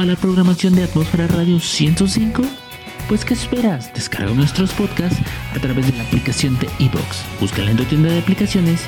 La 0.09 0.17
programación 0.17 0.75
de 0.75 0.85
Atmósfera 0.85 1.27
Radio 1.27 1.61
105? 1.61 2.43
Pues 3.09 3.27
¿qué 3.27 3.35
esperas? 3.35 3.93
Descarga 3.93 4.33
nuestros 4.33 4.73
podcasts 4.73 5.21
a 5.55 5.59
través 5.59 5.87
de 5.87 5.99
la 5.99 6.03
aplicación 6.03 6.59
de 6.59 6.67
iVoox. 6.79 7.41
Búscala 7.41 7.73
en 7.73 7.77
tu 7.77 7.85
tienda 7.85 8.09
de 8.09 8.21
aplicaciones 8.21 8.81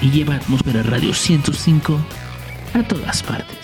y 0.00 0.10
lleva 0.12 0.36
Atmósfera 0.36 0.84
Radio 0.84 1.12
105 1.12 1.98
a 2.74 2.82
todas 2.84 3.20
partes. 3.24 3.58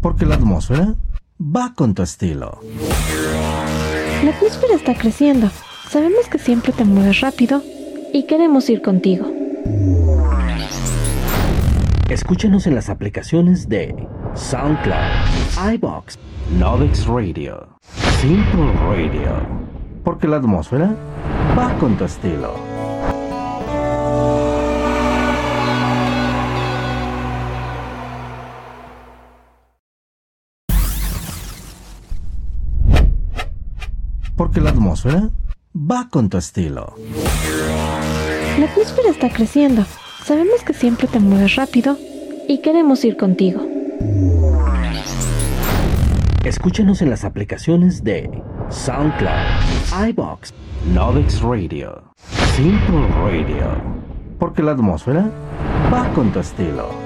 Porque 0.00 0.24
la 0.24 0.36
atmósfera 0.36 0.94
va 1.40 1.72
con 1.74 1.94
tu 1.94 2.02
estilo. 2.02 2.60
La 4.24 4.30
atmósfera 4.30 4.74
está 4.74 4.94
creciendo. 4.94 5.50
Sabemos 5.90 6.28
que 6.28 6.38
siempre 6.38 6.72
te 6.72 6.84
mueves 6.84 7.20
rápido 7.20 7.62
y 8.12 8.24
queremos 8.24 8.68
ir 8.70 8.82
contigo. 8.82 9.26
Escúchanos 12.08 12.66
en 12.66 12.74
las 12.74 12.88
aplicaciones 12.88 13.68
de 13.68 13.94
SoundCloud, 14.34 15.74
iBox, 15.74 16.18
Novex 16.58 17.06
Radio, 17.06 17.68
Simple 18.20 18.72
Radio, 18.88 19.46
Porque 20.04 20.28
la 20.28 20.36
atmósfera 20.36 20.94
va 21.58 21.76
con 21.78 21.96
tu 21.96 22.04
estilo. 22.04 22.65
La 34.56 34.70
atmósfera 34.70 35.28
va 35.74 36.08
con 36.08 36.30
tu 36.30 36.38
estilo. 36.38 36.94
La 38.58 38.64
atmósfera 38.64 39.10
está 39.10 39.28
creciendo. 39.28 39.84
Sabemos 40.24 40.62
que 40.64 40.72
siempre 40.72 41.06
te 41.08 41.20
mueves 41.20 41.56
rápido 41.56 41.98
y 42.48 42.62
queremos 42.62 43.04
ir 43.04 43.18
contigo. 43.18 43.60
Escúchanos 46.42 47.02
en 47.02 47.10
las 47.10 47.24
aplicaciones 47.24 48.02
de 48.02 48.30
SoundCloud, 48.70 50.08
iBox, 50.08 50.54
Novex 50.94 51.42
Radio, 51.42 52.02
Simple 52.56 53.06
Radio. 53.08 53.80
Porque 54.38 54.62
la 54.62 54.72
atmósfera 54.72 55.30
va 55.92 56.08
con 56.14 56.32
tu 56.32 56.40
estilo. 56.40 57.05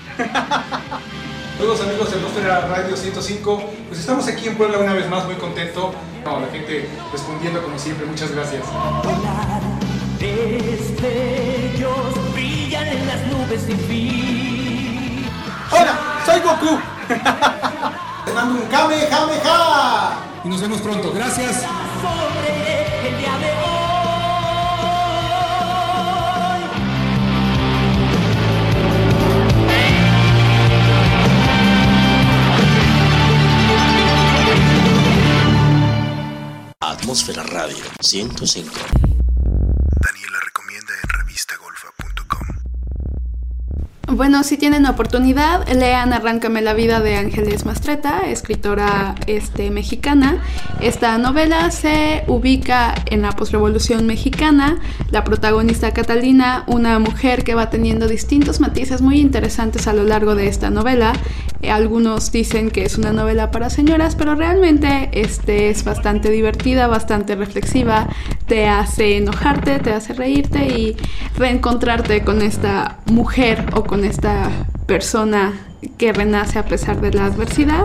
Saludos 1.57 1.81
amigos 1.81 2.11
de 2.11 2.17
Atmósfera 2.17 2.67
Radio 2.67 2.95
105. 2.95 3.63
Pues 3.87 3.99
estamos 3.99 4.27
aquí 4.27 4.47
en 4.47 4.55
Puebla 4.55 4.77
una 4.79 4.93
vez 4.93 5.09
más, 5.09 5.25
muy 5.25 5.35
contento. 5.35 5.93
No, 6.23 6.39
la 6.39 6.47
gente 6.47 6.89
respondiendo 7.11 7.61
como 7.63 7.77
siempre, 7.77 8.05
muchas 8.05 8.31
gracias. 8.31 8.63
Destellos 10.19 11.73
brillan 12.33 12.87
en 12.87 13.07
las 13.07 13.27
nubes 13.27 13.61
sin 13.63 13.79
fin. 13.79 15.25
Hola, 15.71 16.21
soy 16.25 16.39
Goku. 16.41 16.79
Te 18.25 18.33
mando 18.33 18.61
un 18.61 18.67
Kamehameha. 18.67 20.17
Y 20.43 20.49
nos 20.49 20.61
vemos 20.61 20.81
pronto. 20.81 21.11
Gracias. 21.13 21.61
Sobre 22.01 23.09
el 23.09 23.17
día 23.17 23.37
de 23.37 23.51
hoy. 23.51 23.80
Atmósfera 36.83 37.43
Radio 37.43 37.85
105. 37.99 39.20
Bueno, 44.21 44.43
si 44.43 44.55
tienen 44.55 44.85
oportunidad, 44.85 45.67
lean 45.67 46.13
Arráncame 46.13 46.61
la 46.61 46.75
vida 46.75 46.99
de 46.99 47.15
Ángeles 47.15 47.65
Mastreta, 47.65 48.19
escritora 48.27 49.15
este, 49.25 49.71
mexicana. 49.71 50.43
Esta 50.79 51.17
novela 51.17 51.71
se 51.71 52.23
ubica 52.27 52.93
en 53.07 53.23
la 53.23 53.31
posrevolución 53.31 54.05
mexicana. 54.05 54.79
La 55.09 55.23
protagonista 55.23 55.91
Catalina, 55.91 56.65
una 56.67 56.99
mujer 56.99 57.43
que 57.43 57.55
va 57.55 57.71
teniendo 57.71 58.07
distintos 58.07 58.59
matices 58.59 59.01
muy 59.01 59.19
interesantes 59.19 59.87
a 59.87 59.93
lo 59.93 60.03
largo 60.03 60.35
de 60.35 60.45
esta 60.47 60.69
novela. 60.69 61.13
Eh, 61.63 61.71
algunos 61.71 62.31
dicen 62.31 62.69
que 62.69 62.85
es 62.85 62.99
una 62.99 63.13
novela 63.13 63.49
para 63.49 63.71
señoras, 63.71 64.15
pero 64.15 64.35
realmente 64.35 65.09
este, 65.13 65.71
es 65.71 65.83
bastante 65.83 66.29
divertida, 66.29 66.85
bastante 66.85 67.35
reflexiva. 67.35 68.07
Te 68.45 68.67
hace 68.67 69.17
enojarte, 69.17 69.79
te 69.79 69.91
hace 69.93 70.13
reírte 70.13 70.67
y 70.67 70.95
reencontrarte 71.37 72.23
con 72.23 72.43
esta 72.43 72.99
mujer 73.11 73.65
o 73.75 73.83
con 73.83 74.03
esta 74.05 74.49
persona 74.87 75.53
que 75.97 76.13
renace 76.13 76.57
a 76.57 76.65
pesar 76.65 77.01
de 77.01 77.11
la 77.11 77.25
adversidad. 77.25 77.83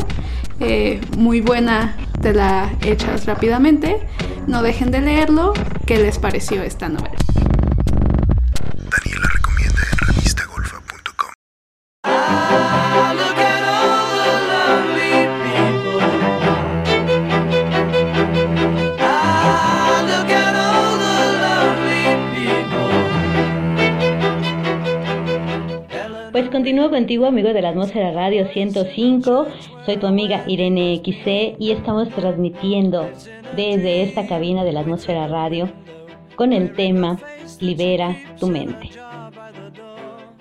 Eh, 0.61 1.01
muy 1.19 1.41
buena, 1.41 1.97
te 2.23 2.33
la 2.33 2.73
echas 2.83 3.27
rápidamente. 3.27 3.99
No 4.47 4.63
dejen 4.63 4.91
de 4.91 5.01
leerlo. 5.01 5.53
¿Qué 5.87 5.99
les 5.99 6.19
pareció 6.19 6.63
esta 6.63 6.89
novela? 6.89 7.17
Continúo 26.67 26.91
contigo, 26.91 27.27
amigo 27.27 27.53
de 27.53 27.63
la 27.63 27.69
Atmósfera 27.69 28.11
Radio 28.11 28.49
105. 28.49 29.47
Soy 29.85 29.99
tu 29.99 30.09
amiga 30.09 30.43
Irene 30.49 30.97
XC 30.97 31.55
y 31.61 31.71
estamos 31.71 32.09
transmitiendo 32.09 33.09
desde 33.55 34.03
esta 34.03 34.27
cabina 34.27 34.65
de 34.65 34.73
la 34.73 34.81
Atmósfera 34.81 35.29
Radio 35.29 35.69
con 36.35 36.53
el 36.53 36.73
tema 36.73 37.21
Libera 37.61 38.17
tu 38.41 38.49
mente. 38.49 38.91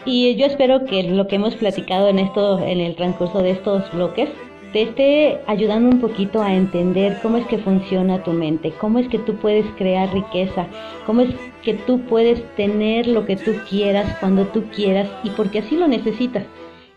Y 0.03 0.35
yo 0.35 0.47
espero 0.47 0.85
que 0.85 1.03
lo 1.03 1.27
que 1.27 1.35
hemos 1.35 1.53
platicado 1.53 2.07
en 2.07 2.17
esto, 2.17 2.57
en 2.57 2.79
el 2.79 2.95
transcurso 2.95 3.43
de 3.43 3.51
estos 3.51 3.91
bloques, 3.91 4.27
te 4.75 4.81
esté 4.81 5.39
ayudando 5.47 5.87
un 5.87 6.01
poquito 6.01 6.41
a 6.41 6.53
entender 6.53 7.17
cómo 7.21 7.37
es 7.37 7.47
que 7.47 7.59
funciona 7.59 8.21
tu 8.25 8.33
mente, 8.33 8.73
cómo 8.73 8.99
es 8.99 9.07
que 9.07 9.19
tú 9.19 9.37
puedes 9.37 9.65
crear 9.77 10.11
riqueza, 10.13 10.67
cómo 11.05 11.21
es 11.21 11.33
que 11.63 11.75
tú 11.75 12.01
puedes 12.01 12.43
tener 12.57 13.07
lo 13.07 13.25
que 13.25 13.37
tú 13.37 13.53
quieras 13.69 14.17
cuando 14.19 14.47
tú 14.47 14.65
quieras 14.75 15.07
y 15.23 15.29
porque 15.29 15.59
así 15.59 15.77
lo 15.77 15.87
necesitas. 15.87 16.43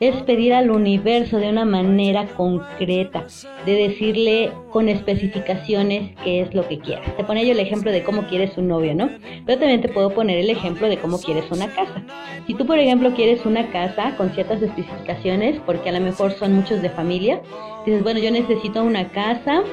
Es 0.01 0.15
pedir 0.23 0.55
al 0.55 0.71
universo 0.71 1.39
de 1.39 1.49
una 1.49 1.65
manera 1.65 2.27
concreta, 2.37 3.27
de 3.67 3.73
decirle 3.73 4.53
con 4.71 4.89
especificaciones 4.89 6.15
qué 6.23 6.43
es 6.43 6.55
lo 6.55 6.69
que 6.69 6.79
quieras. 6.79 7.17
Te 7.17 7.25
pone 7.25 7.45
yo 7.45 7.51
el 7.51 7.59
ejemplo 7.59 7.91
de 7.91 8.05
cómo 8.05 8.29
quieres 8.29 8.57
un 8.57 8.69
novio, 8.69 8.95
¿no? 8.95 9.11
Pero 9.45 9.59
también 9.59 9.81
te 9.81 9.89
puedo 9.89 10.11
poner 10.11 10.39
el 10.39 10.51
ejemplo 10.51 10.89
de 10.89 10.99
cómo 10.99 11.19
quieres 11.19 11.51
una 11.51 11.67
casa. 11.75 12.01
Si 12.47 12.55
tú, 12.55 12.65
por 12.65 12.79
ejemplo, 12.79 13.13
quieres 13.13 13.45
una 13.45 13.73
casa 13.73 14.15
con 14.17 14.31
ciertas 14.31 14.63
especificaciones, 14.63 15.61
porque 15.67 15.89
a 15.89 15.93
lo 15.93 16.01
mejor 16.01 16.31
son 16.31 16.53
muchos 16.53 16.81
de 16.81 16.91
familia, 16.91 17.43
dices, 17.85 18.05
bueno, 18.05 18.21
yo 18.21 18.31
necesito 18.31 18.85
una 18.85 19.09
casa 19.09 19.65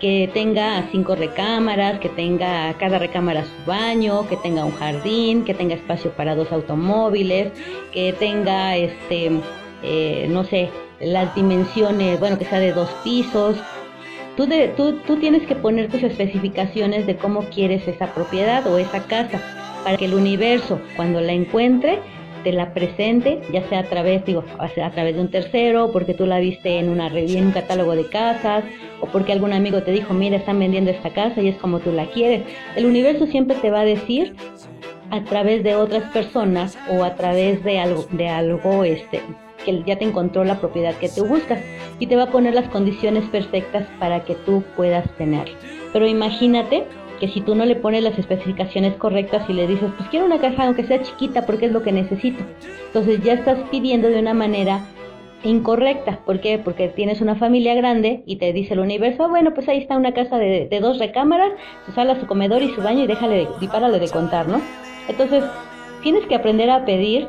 que 0.00 0.30
tenga 0.32 0.88
cinco 0.90 1.16
recámaras, 1.16 2.00
que 2.00 2.08
tenga 2.08 2.72
cada 2.78 2.98
recámara 2.98 3.44
su 3.44 3.70
baño, 3.70 4.26
que 4.26 4.36
tenga 4.36 4.64
un 4.64 4.72
jardín, 4.72 5.44
que 5.44 5.52
tenga 5.52 5.74
espacio 5.74 6.12
para 6.12 6.34
dos 6.34 6.50
automóviles, 6.50 7.52
que 7.92 8.14
tenga 8.14 8.76
este 8.76 9.30
eh, 9.82 10.26
no 10.30 10.44
sé, 10.44 10.70
las 11.00 11.34
dimensiones, 11.34 12.18
bueno, 12.20 12.38
que 12.38 12.44
sea 12.44 12.60
de 12.60 12.72
dos 12.72 12.88
pisos. 13.04 13.56
Tú, 14.36 14.46
de, 14.46 14.68
tú, 14.68 14.98
tú 15.06 15.16
tienes 15.16 15.46
que 15.46 15.54
poner 15.54 15.88
tus 15.90 16.02
especificaciones 16.02 17.06
de 17.06 17.16
cómo 17.16 17.40
quieres 17.44 17.86
esa 17.88 18.06
propiedad 18.12 18.66
o 18.66 18.78
esa 18.78 19.06
casa 19.06 19.40
para 19.84 19.96
que 19.96 20.06
el 20.06 20.14
universo, 20.14 20.80
cuando 20.96 21.20
la 21.20 21.32
encuentre, 21.32 22.00
te 22.46 22.52
la 22.52 22.74
presente, 22.74 23.40
ya 23.52 23.68
sea 23.68 23.80
a 23.80 23.84
través, 23.84 24.24
digo, 24.24 24.44
a 24.58 24.90
través 24.90 25.16
de 25.16 25.20
un 25.20 25.30
tercero, 25.30 25.90
porque 25.92 26.14
tú 26.14 26.26
la 26.26 26.38
viste 26.38 26.78
en 26.78 26.90
una 26.90 27.08
en 27.08 27.46
un 27.46 27.52
catálogo 27.52 27.96
de 27.96 28.06
casas, 28.08 28.62
o 29.00 29.06
porque 29.06 29.32
algún 29.32 29.52
amigo 29.52 29.82
te 29.82 29.90
dijo, 29.90 30.14
mira, 30.14 30.36
están 30.36 30.60
vendiendo 30.60 30.90
esta 30.90 31.10
casa 31.10 31.40
y 31.40 31.48
es 31.48 31.56
como 31.56 31.80
tú 31.80 31.90
la 31.92 32.06
quieres. 32.06 32.42
El 32.76 32.86
universo 32.86 33.26
siempre 33.26 33.56
te 33.56 33.70
va 33.70 33.80
a 33.80 33.84
decir 33.84 34.34
a 35.10 35.24
través 35.24 35.62
de 35.64 35.76
otras 35.76 36.12
personas 36.12 36.78
o 36.90 37.02
a 37.04 37.14
través 37.14 37.64
de 37.64 37.78
algo, 37.78 38.06
de 38.12 38.28
algo 38.28 38.84
este, 38.84 39.22
que 39.66 39.82
ya 39.84 39.98
te 39.98 40.06
encontró 40.06 40.44
la 40.44 40.58
propiedad 40.58 40.94
que 40.94 41.10
tú 41.10 41.26
buscas 41.26 41.60
y 41.98 42.06
te 42.06 42.16
va 42.16 42.22
a 42.22 42.30
poner 42.30 42.54
las 42.54 42.68
condiciones 42.70 43.24
perfectas 43.24 43.86
para 43.98 44.24
que 44.24 44.34
tú 44.34 44.62
puedas 44.76 45.06
tener. 45.16 45.48
Pero 45.92 46.06
imagínate 46.06 46.84
que 47.20 47.28
si 47.28 47.40
tú 47.40 47.54
no 47.54 47.66
le 47.66 47.76
pones 47.76 48.02
las 48.02 48.18
especificaciones 48.18 48.94
correctas 48.94 49.48
y 49.48 49.52
le 49.52 49.66
dices, 49.66 49.90
pues 49.96 50.08
quiero 50.08 50.26
una 50.26 50.38
caja 50.38 50.64
aunque 50.64 50.84
sea 50.84 51.02
chiquita 51.02 51.44
porque 51.44 51.66
es 51.66 51.72
lo 51.72 51.82
que 51.82 51.92
necesito, 51.92 52.44
entonces 52.86 53.22
ya 53.22 53.34
estás 53.34 53.58
pidiendo 53.70 54.08
de 54.08 54.20
una 54.20 54.34
manera 54.34 54.86
incorrecta. 55.42 56.20
¿Por 56.24 56.40
qué? 56.40 56.58
Porque 56.58 56.88
tienes 56.88 57.20
una 57.20 57.36
familia 57.36 57.74
grande 57.74 58.22
y 58.26 58.36
te 58.36 58.52
dice 58.52 58.74
el 58.74 58.80
universo, 58.80 59.24
ah, 59.24 59.28
bueno, 59.28 59.54
pues 59.54 59.68
ahí 59.68 59.78
está 59.78 59.96
una 59.96 60.12
casa 60.12 60.38
de, 60.38 60.68
dos 60.80 60.98
recámaras, 60.98 61.52
su 61.84 61.92
sala, 61.92 62.18
su 62.20 62.26
comedor 62.26 62.62
y 62.62 62.74
su 62.74 62.82
baño 62.82 63.04
y 63.04 63.06
déjale, 63.06 63.48
y 63.60 63.68
párale 63.68 63.98
de 63.98 64.08
contar, 64.08 64.48
¿no? 64.48 64.60
Entonces, 65.08 65.44
tienes 66.02 66.26
que 66.26 66.34
aprender 66.34 66.70
a 66.70 66.84
pedir 66.84 67.28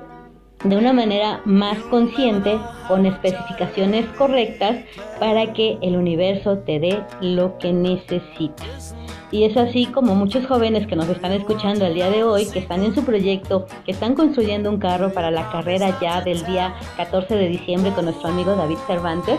de 0.63 0.75
una 0.75 0.93
manera 0.93 1.41
más 1.45 1.77
consciente, 1.89 2.59
con 2.87 3.05
especificaciones 3.05 4.05
correctas, 4.17 4.77
para 5.19 5.53
que 5.53 5.77
el 5.81 5.95
universo 5.95 6.57
te 6.59 6.79
dé 6.79 7.03
lo 7.21 7.57
que 7.57 7.73
necesitas. 7.73 8.95
Y 9.31 9.43
es 9.43 9.57
así 9.57 9.87
como 9.87 10.15
muchos 10.15 10.45
jóvenes 10.45 10.87
que 10.87 10.95
nos 10.95 11.09
están 11.09 11.33
escuchando 11.33 11.85
el 11.85 11.93
día 11.93 12.09
de 12.09 12.23
hoy, 12.23 12.45
que 12.47 12.59
están 12.59 12.83
en 12.83 12.95
su 12.95 13.03
proyecto, 13.03 13.65
que 13.85 13.91
están 13.91 14.15
construyendo 14.15 14.69
un 14.69 14.79
carro 14.79 15.11
para 15.11 15.31
la 15.31 15.49
carrera 15.51 15.97
ya 16.01 16.21
del 16.21 16.45
día 16.45 16.75
14 16.95 17.35
de 17.35 17.49
diciembre 17.49 17.91
con 17.91 18.05
nuestro 18.05 18.29
amigo 18.29 18.55
David 18.55 18.77
Cervantes, 18.87 19.37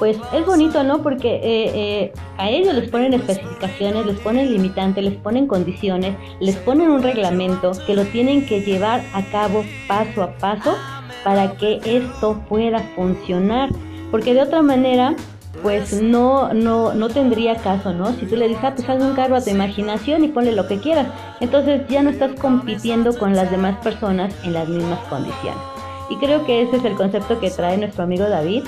pues 0.00 0.16
es 0.32 0.46
bonito, 0.46 0.82
¿no? 0.82 1.02
Porque 1.02 1.34
eh, 1.34 1.70
eh, 1.74 2.12
a 2.38 2.48
ellos 2.48 2.74
les 2.74 2.88
ponen 2.88 3.12
especificaciones, 3.12 4.06
les 4.06 4.18
ponen 4.18 4.50
limitantes, 4.50 5.04
les 5.04 5.14
ponen 5.14 5.46
condiciones, 5.46 6.16
les 6.40 6.56
ponen 6.56 6.90
un 6.90 7.02
reglamento 7.02 7.72
que 7.86 7.94
lo 7.94 8.04
tienen 8.06 8.46
que 8.46 8.62
llevar 8.62 9.02
a 9.12 9.22
cabo 9.30 9.62
paso 9.86 10.22
a 10.22 10.32
paso 10.38 10.74
para 11.22 11.52
que 11.52 11.80
esto 11.84 12.42
pueda 12.48 12.80
funcionar. 12.96 13.68
Porque 14.10 14.32
de 14.32 14.40
otra 14.40 14.62
manera, 14.62 15.14
pues 15.62 16.02
no, 16.02 16.54
no, 16.54 16.94
no 16.94 17.08
tendría 17.10 17.56
caso, 17.56 17.92
¿no? 17.92 18.14
Si 18.14 18.24
tú 18.24 18.36
le 18.36 18.48
dices, 18.48 18.64
ah, 18.64 18.72
pues 18.74 18.88
un 18.88 19.14
carro 19.14 19.36
a 19.36 19.42
tu 19.42 19.50
imaginación 19.50 20.24
y 20.24 20.28
ponle 20.28 20.52
lo 20.52 20.66
que 20.66 20.80
quieras. 20.80 21.08
Entonces 21.40 21.82
ya 21.90 22.02
no 22.02 22.08
estás 22.08 22.32
compitiendo 22.40 23.16
con 23.18 23.36
las 23.36 23.50
demás 23.50 23.76
personas 23.84 24.34
en 24.44 24.54
las 24.54 24.66
mismas 24.66 25.00
condiciones. 25.10 25.60
Y 26.08 26.16
creo 26.16 26.44
que 26.46 26.62
ese 26.62 26.78
es 26.78 26.84
el 26.86 26.94
concepto 26.94 27.38
que 27.38 27.50
trae 27.50 27.76
nuestro 27.76 28.02
amigo 28.02 28.28
David, 28.28 28.64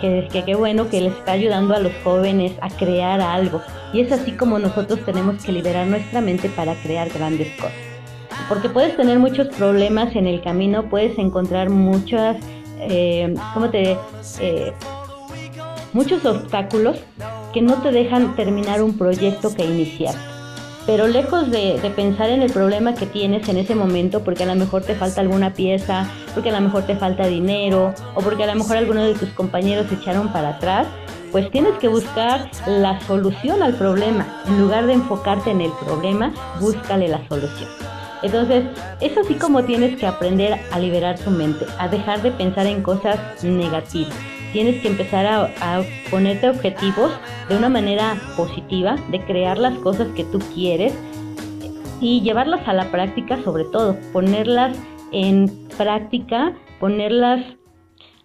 que, 0.00 0.42
que, 0.44 0.54
bueno 0.54 0.88
que 0.88 1.00
le 1.00 1.08
está 1.08 1.32
ayudando 1.32 1.74
a 1.74 1.80
los 1.80 1.92
jóvenes 2.02 2.52
a 2.60 2.68
crear 2.68 3.20
algo. 3.20 3.62
Y 3.92 4.00
es 4.00 4.12
así 4.12 4.32
como 4.32 4.58
nosotros 4.58 5.00
tenemos 5.04 5.44
que 5.44 5.52
liberar 5.52 5.86
nuestra 5.86 6.20
mente 6.20 6.48
para 6.48 6.74
crear 6.82 7.08
grandes 7.10 7.48
cosas. 7.56 7.72
Porque 8.48 8.68
puedes 8.68 8.96
tener 8.96 9.18
muchos 9.18 9.48
problemas 9.48 10.14
en 10.16 10.26
el 10.26 10.42
camino, 10.42 10.88
puedes 10.88 11.18
encontrar 11.18 11.70
muchas, 11.70 12.36
eh, 12.80 13.34
¿cómo 13.54 13.70
te 13.70 13.96
eh, 14.40 14.72
muchos 15.92 16.24
obstáculos 16.24 17.00
que 17.52 17.62
no 17.62 17.74
te 17.82 17.90
dejan 17.90 18.36
terminar 18.36 18.82
un 18.82 18.96
proyecto 18.96 19.54
que 19.54 19.64
iniciaste 19.64 20.37
pero 20.88 21.06
lejos 21.06 21.50
de, 21.50 21.78
pensar 21.94 22.30
en 22.30 22.40
el 22.40 22.50
problema 22.50 22.94
que 22.94 23.04
tienes 23.04 23.46
en 23.50 23.58
ese 23.58 23.74
momento, 23.74 24.24
porque 24.24 24.44
a 24.44 24.46
lo 24.46 24.54
mejor 24.54 24.82
te 24.82 24.94
falta 24.94 25.20
alguna 25.20 25.52
pieza, 25.52 26.08
porque 26.32 26.48
a 26.48 26.52
lo 26.52 26.62
mejor 26.62 26.84
te 26.84 26.96
falta 26.96 27.26
dinero, 27.26 27.92
o 28.14 28.22
porque 28.22 28.44
a 28.44 28.46
lo 28.46 28.54
mejor 28.54 28.78
algunos 28.78 29.04
de 29.04 29.12
tus 29.12 29.28
compañeros 29.34 29.86
se 29.90 29.96
echaron 29.96 30.32
para 30.32 30.48
atrás, 30.48 30.86
pues 31.30 31.50
tienes 31.50 31.74
que 31.74 31.88
buscar 31.88 32.50
la 32.66 32.98
solución 33.02 33.62
al 33.62 33.74
problema. 33.74 34.42
En 34.46 34.62
lugar 34.62 34.86
de 34.86 34.94
enfocarte 34.94 35.50
en 35.50 35.60
el 35.60 35.72
problema, 35.84 36.32
búscale 36.58 37.06
la 37.06 37.20
solución. 37.28 37.68
Entonces, 38.22 38.64
es 39.02 39.14
así 39.18 39.34
como 39.34 39.64
tienes 39.64 39.94
que 39.98 40.06
aprender 40.06 40.58
a 40.72 40.78
liberar 40.78 41.18
tu 41.18 41.30
mente, 41.30 41.66
a 41.78 41.88
dejar 41.88 42.22
de 42.22 42.30
pensar 42.30 42.66
en 42.66 42.82
cosas 42.82 43.44
negativas 43.44 44.16
tienes 44.52 44.80
que 44.80 44.88
empezar 44.88 45.26
a, 45.26 45.82
ponerte 46.10 46.48
objetivos 46.48 47.12
de 47.48 47.56
una 47.56 47.68
manera 47.68 48.16
positiva, 48.36 48.96
de 49.10 49.20
crear 49.22 49.58
las 49.58 49.76
cosas 49.78 50.08
que 50.16 50.24
tú 50.24 50.38
quieres 50.54 50.96
y 52.00 52.20
llevarlas 52.22 52.66
a 52.66 52.72
la 52.72 52.90
práctica 52.90 53.42
sobre 53.42 53.64
todo, 53.64 53.96
ponerlas 54.12 54.76
en 55.12 55.50
práctica, 55.76 56.54
ponerlas 56.80 57.44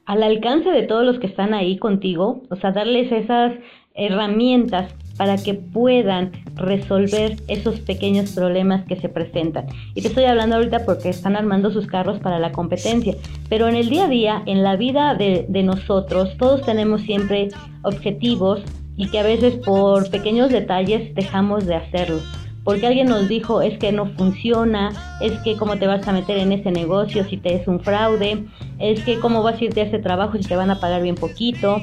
al 0.06 0.24
alcance 0.24 0.70
de 0.70 0.84
todos 0.84 1.06
los 1.06 1.20
que 1.20 1.28
están 1.28 1.54
ahí 1.54 1.78
contigo, 1.78 2.42
o 2.50 2.56
sea, 2.58 2.72
darles 2.72 3.12
esas 3.12 3.54
herramientas 3.94 4.94
para 5.18 5.38
que 5.38 5.54
puedan 5.54 6.32
resolver 6.56 7.38
esos 7.48 7.80
pequeños 7.80 8.32
problemas 8.32 8.86
que 8.86 8.96
se 8.96 9.10
presentan. 9.10 9.66
Y 9.96 10.02
te 10.02 10.08
estoy 10.08 10.26
hablando 10.26 10.56
ahorita 10.56 10.86
porque 10.86 11.10
están 11.10 11.36
armando 11.36 11.72
sus 11.72 11.88
carros 11.88 12.20
para 12.20 12.40
la 12.40 12.52
competencia, 12.52 13.16
pero 13.50 13.68
en 13.68 13.76
el 13.76 13.90
día 13.90 14.06
a 14.06 14.10
día, 14.10 14.44
en 14.46 14.64
la 14.64 14.76
vida 14.76 15.16
de, 15.16 15.46
nosotros, 15.64 16.36
todos 16.38 16.64
tenemos 16.64 17.02
siempre 17.02 17.50
objetivos 17.84 18.62
y 18.98 19.10
que 19.10 19.20
a 19.20 19.24
veces 19.24 19.56
por 19.66 20.10
pequeños 20.10 20.50
detalles 20.50 21.14
dejamos 21.16 21.66
de 21.66 21.76
hacerlo. 21.76 22.20
Porque 22.64 22.88
alguien 22.88 23.08
nos 23.08 23.28
dijo 23.28 23.62
es 23.62 23.78
que 23.78 23.92
no 23.92 24.06
funciona, 24.16 24.92
es 25.22 25.34
que 25.40 25.58
cómo 25.58 25.78
te 25.78 25.88
vas 25.88 26.08
a 26.08 26.14
meter 26.14 26.38
en 26.38 26.54
ese 26.54 26.72
negocio 26.72 27.26
si 27.26 27.38
te 27.38 27.56
es 27.56 27.68
un 27.68 27.82
fraude, 27.82 28.46
es 28.80 29.04
que 29.04 29.20
cómo 29.20 29.44
vas 29.44 29.60
a 29.60 29.66
irte 29.66 29.82
a 29.82 29.86
ese 29.86 30.00
trabajo 30.00 30.38
si 30.38 30.48
te 30.48 30.56
van 30.56 30.72
a 30.72 30.80
pagar 30.80 31.02
bien 31.02 31.16
poquito, 31.16 31.82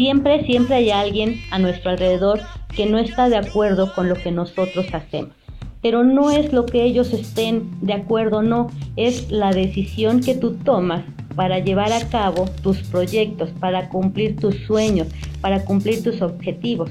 Siempre, 0.00 0.46
siempre 0.46 0.76
hay 0.76 0.90
alguien 0.90 1.42
a 1.50 1.58
nuestro 1.58 1.90
alrededor 1.90 2.40
que 2.74 2.86
no 2.86 2.96
está 2.96 3.28
de 3.28 3.36
acuerdo 3.36 3.92
con 3.94 4.08
lo 4.08 4.14
que 4.14 4.30
nosotros 4.30 4.86
hacemos. 4.94 5.34
Pero 5.82 6.04
no 6.04 6.30
es 6.30 6.54
lo 6.54 6.64
que 6.64 6.84
ellos 6.84 7.12
estén 7.12 7.70
de 7.82 7.92
acuerdo, 7.92 8.40
no, 8.40 8.68
es 8.96 9.30
la 9.30 9.50
decisión 9.50 10.22
que 10.22 10.34
tú 10.34 10.54
tomas 10.54 11.04
para 11.36 11.58
llevar 11.58 11.92
a 11.92 12.08
cabo 12.08 12.48
tus 12.62 12.78
proyectos, 12.78 13.50
para 13.60 13.90
cumplir 13.90 14.36
tus 14.36 14.54
sueños, 14.66 15.06
para 15.42 15.66
cumplir 15.66 16.02
tus 16.02 16.22
objetivos. 16.22 16.90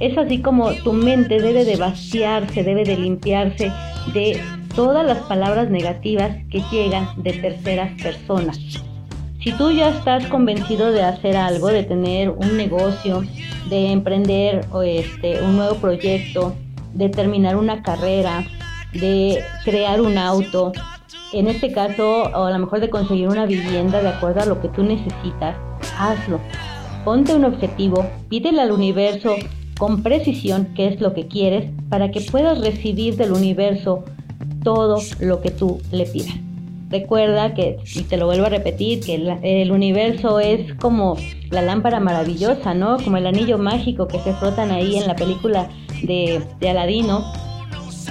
Es 0.00 0.18
así 0.18 0.42
como 0.42 0.72
tu 0.82 0.92
mente 0.92 1.40
debe 1.40 1.64
de 1.64 1.76
vaciarse, 1.76 2.64
debe 2.64 2.82
de 2.82 2.96
limpiarse 2.96 3.70
de 4.12 4.40
todas 4.74 5.06
las 5.06 5.18
palabras 5.28 5.70
negativas 5.70 6.36
que 6.50 6.60
llegan 6.72 7.06
de 7.22 7.34
terceras 7.34 7.92
personas. 8.02 8.58
Si 9.40 9.52
tú 9.52 9.70
ya 9.70 9.90
estás 9.90 10.26
convencido 10.26 10.90
de 10.90 11.02
hacer 11.02 11.36
algo, 11.36 11.68
de 11.68 11.84
tener 11.84 12.30
un 12.30 12.56
negocio, 12.56 13.22
de 13.70 13.92
emprender 13.92 14.66
este, 14.84 15.40
un 15.42 15.56
nuevo 15.56 15.76
proyecto, 15.76 16.56
de 16.92 17.08
terminar 17.08 17.56
una 17.56 17.82
carrera, 17.82 18.44
de 18.92 19.40
crear 19.64 20.00
un 20.00 20.18
auto, 20.18 20.72
en 21.32 21.46
este 21.46 21.70
caso, 21.70 22.22
o 22.24 22.44
a 22.46 22.50
lo 22.50 22.58
mejor 22.58 22.80
de 22.80 22.90
conseguir 22.90 23.28
una 23.28 23.46
vivienda 23.46 24.02
de 24.02 24.08
acuerdo 24.08 24.40
a 24.40 24.46
lo 24.46 24.60
que 24.60 24.68
tú 24.70 24.82
necesitas, 24.82 25.56
hazlo. 25.96 26.40
Ponte 27.04 27.32
un 27.32 27.44
objetivo, 27.44 28.04
pídele 28.28 28.60
al 28.60 28.72
universo 28.72 29.36
con 29.78 30.02
precisión 30.02 30.72
qué 30.74 30.88
es 30.88 31.00
lo 31.00 31.14
que 31.14 31.28
quieres 31.28 31.70
para 31.88 32.10
que 32.10 32.22
puedas 32.22 32.60
recibir 32.60 33.16
del 33.16 33.30
universo 33.30 34.04
todo 34.64 34.98
lo 35.20 35.40
que 35.40 35.52
tú 35.52 35.80
le 35.92 36.06
pidas. 36.06 36.47
Recuerda 36.90 37.52
que, 37.54 37.78
y 37.94 38.02
te 38.02 38.16
lo 38.16 38.26
vuelvo 38.26 38.46
a 38.46 38.48
repetir, 38.48 39.00
que 39.00 39.14
el, 39.42 39.70
universo 39.70 40.40
es 40.40 40.74
como 40.74 41.16
la 41.50 41.60
lámpara 41.60 42.00
maravillosa, 42.00 42.72
¿no? 42.72 42.96
Como 42.98 43.18
el 43.18 43.26
anillo 43.26 43.58
mágico 43.58 44.08
que 44.08 44.18
se 44.20 44.32
frotan 44.34 44.70
ahí 44.70 44.96
en 44.96 45.06
la 45.06 45.14
película 45.14 45.68
de, 46.02 46.42
de 46.60 46.70
Aladino, 46.70 47.30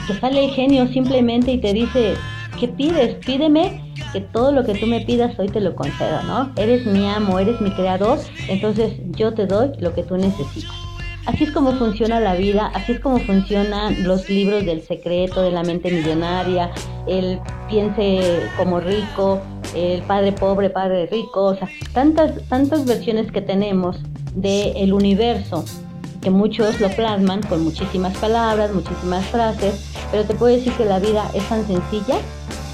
que 0.06 0.14
sale 0.14 0.46
el 0.46 0.52
genio 0.52 0.88
simplemente 0.88 1.52
y 1.52 1.58
te 1.58 1.74
dice, 1.74 2.14
¿qué 2.60 2.68
pides? 2.68 3.16
Pídeme 3.26 3.82
que 4.14 4.22
todo 4.22 4.52
lo 4.52 4.64
que 4.64 4.76
tú 4.76 4.86
me 4.86 5.02
pidas 5.02 5.38
hoy 5.40 5.50
te 5.50 5.60
lo 5.60 5.76
concedo, 5.76 6.22
¿no? 6.24 6.52
Eres 6.56 6.86
mi 6.86 7.08
amo, 7.08 7.40
eres 7.40 7.60
mi 7.60 7.72
creador, 7.72 8.20
entonces 8.48 8.94
yo 9.12 9.34
te 9.34 9.48
doy 9.48 9.72
lo 9.80 9.94
que 9.94 10.04
tú 10.04 10.18
necesitas. 10.18 10.87
Así 11.28 11.44
es 11.44 11.52
como 11.52 11.74
funciona 11.74 12.22
la 12.22 12.36
vida, 12.36 12.72
así 12.74 12.94
es 12.94 13.02
como 13.02 13.20
funcionan 13.20 14.02
los 14.08 14.30
libros 14.30 14.66
del 14.66 14.82
secreto, 14.82 15.42
de 15.42 15.52
la 15.52 15.62
mente 15.62 15.92
millonaria, 15.92 16.72
el 17.06 17.38
piense 17.70 18.44
como 18.56 18.80
rico, 18.80 19.42
el 19.76 20.02
padre 20.04 20.32
pobre, 20.32 20.70
padre 20.70 21.06
rico, 21.08 21.48
o 21.48 21.56
sea, 21.56 21.68
tantas, 21.92 22.42
tantas 22.48 22.86
versiones 22.86 23.30
que 23.30 23.42
tenemos 23.42 23.98
del 24.36 24.94
universo, 24.94 25.66
que 26.22 26.30
muchos 26.30 26.80
lo 26.80 26.90
plasman 26.92 27.42
con 27.44 27.62
muchísimas 27.62 28.16
palabras, 28.20 28.74
muchísimas 28.74 29.26
frases, 29.26 29.94
pero 30.12 30.24
te 30.24 30.34
puedo 30.34 30.56
decir 30.56 30.72
que 30.78 30.86
la 30.86 31.00
vida 31.00 31.30
es 31.34 31.44
tan 31.50 31.68
sencilla 31.68 32.20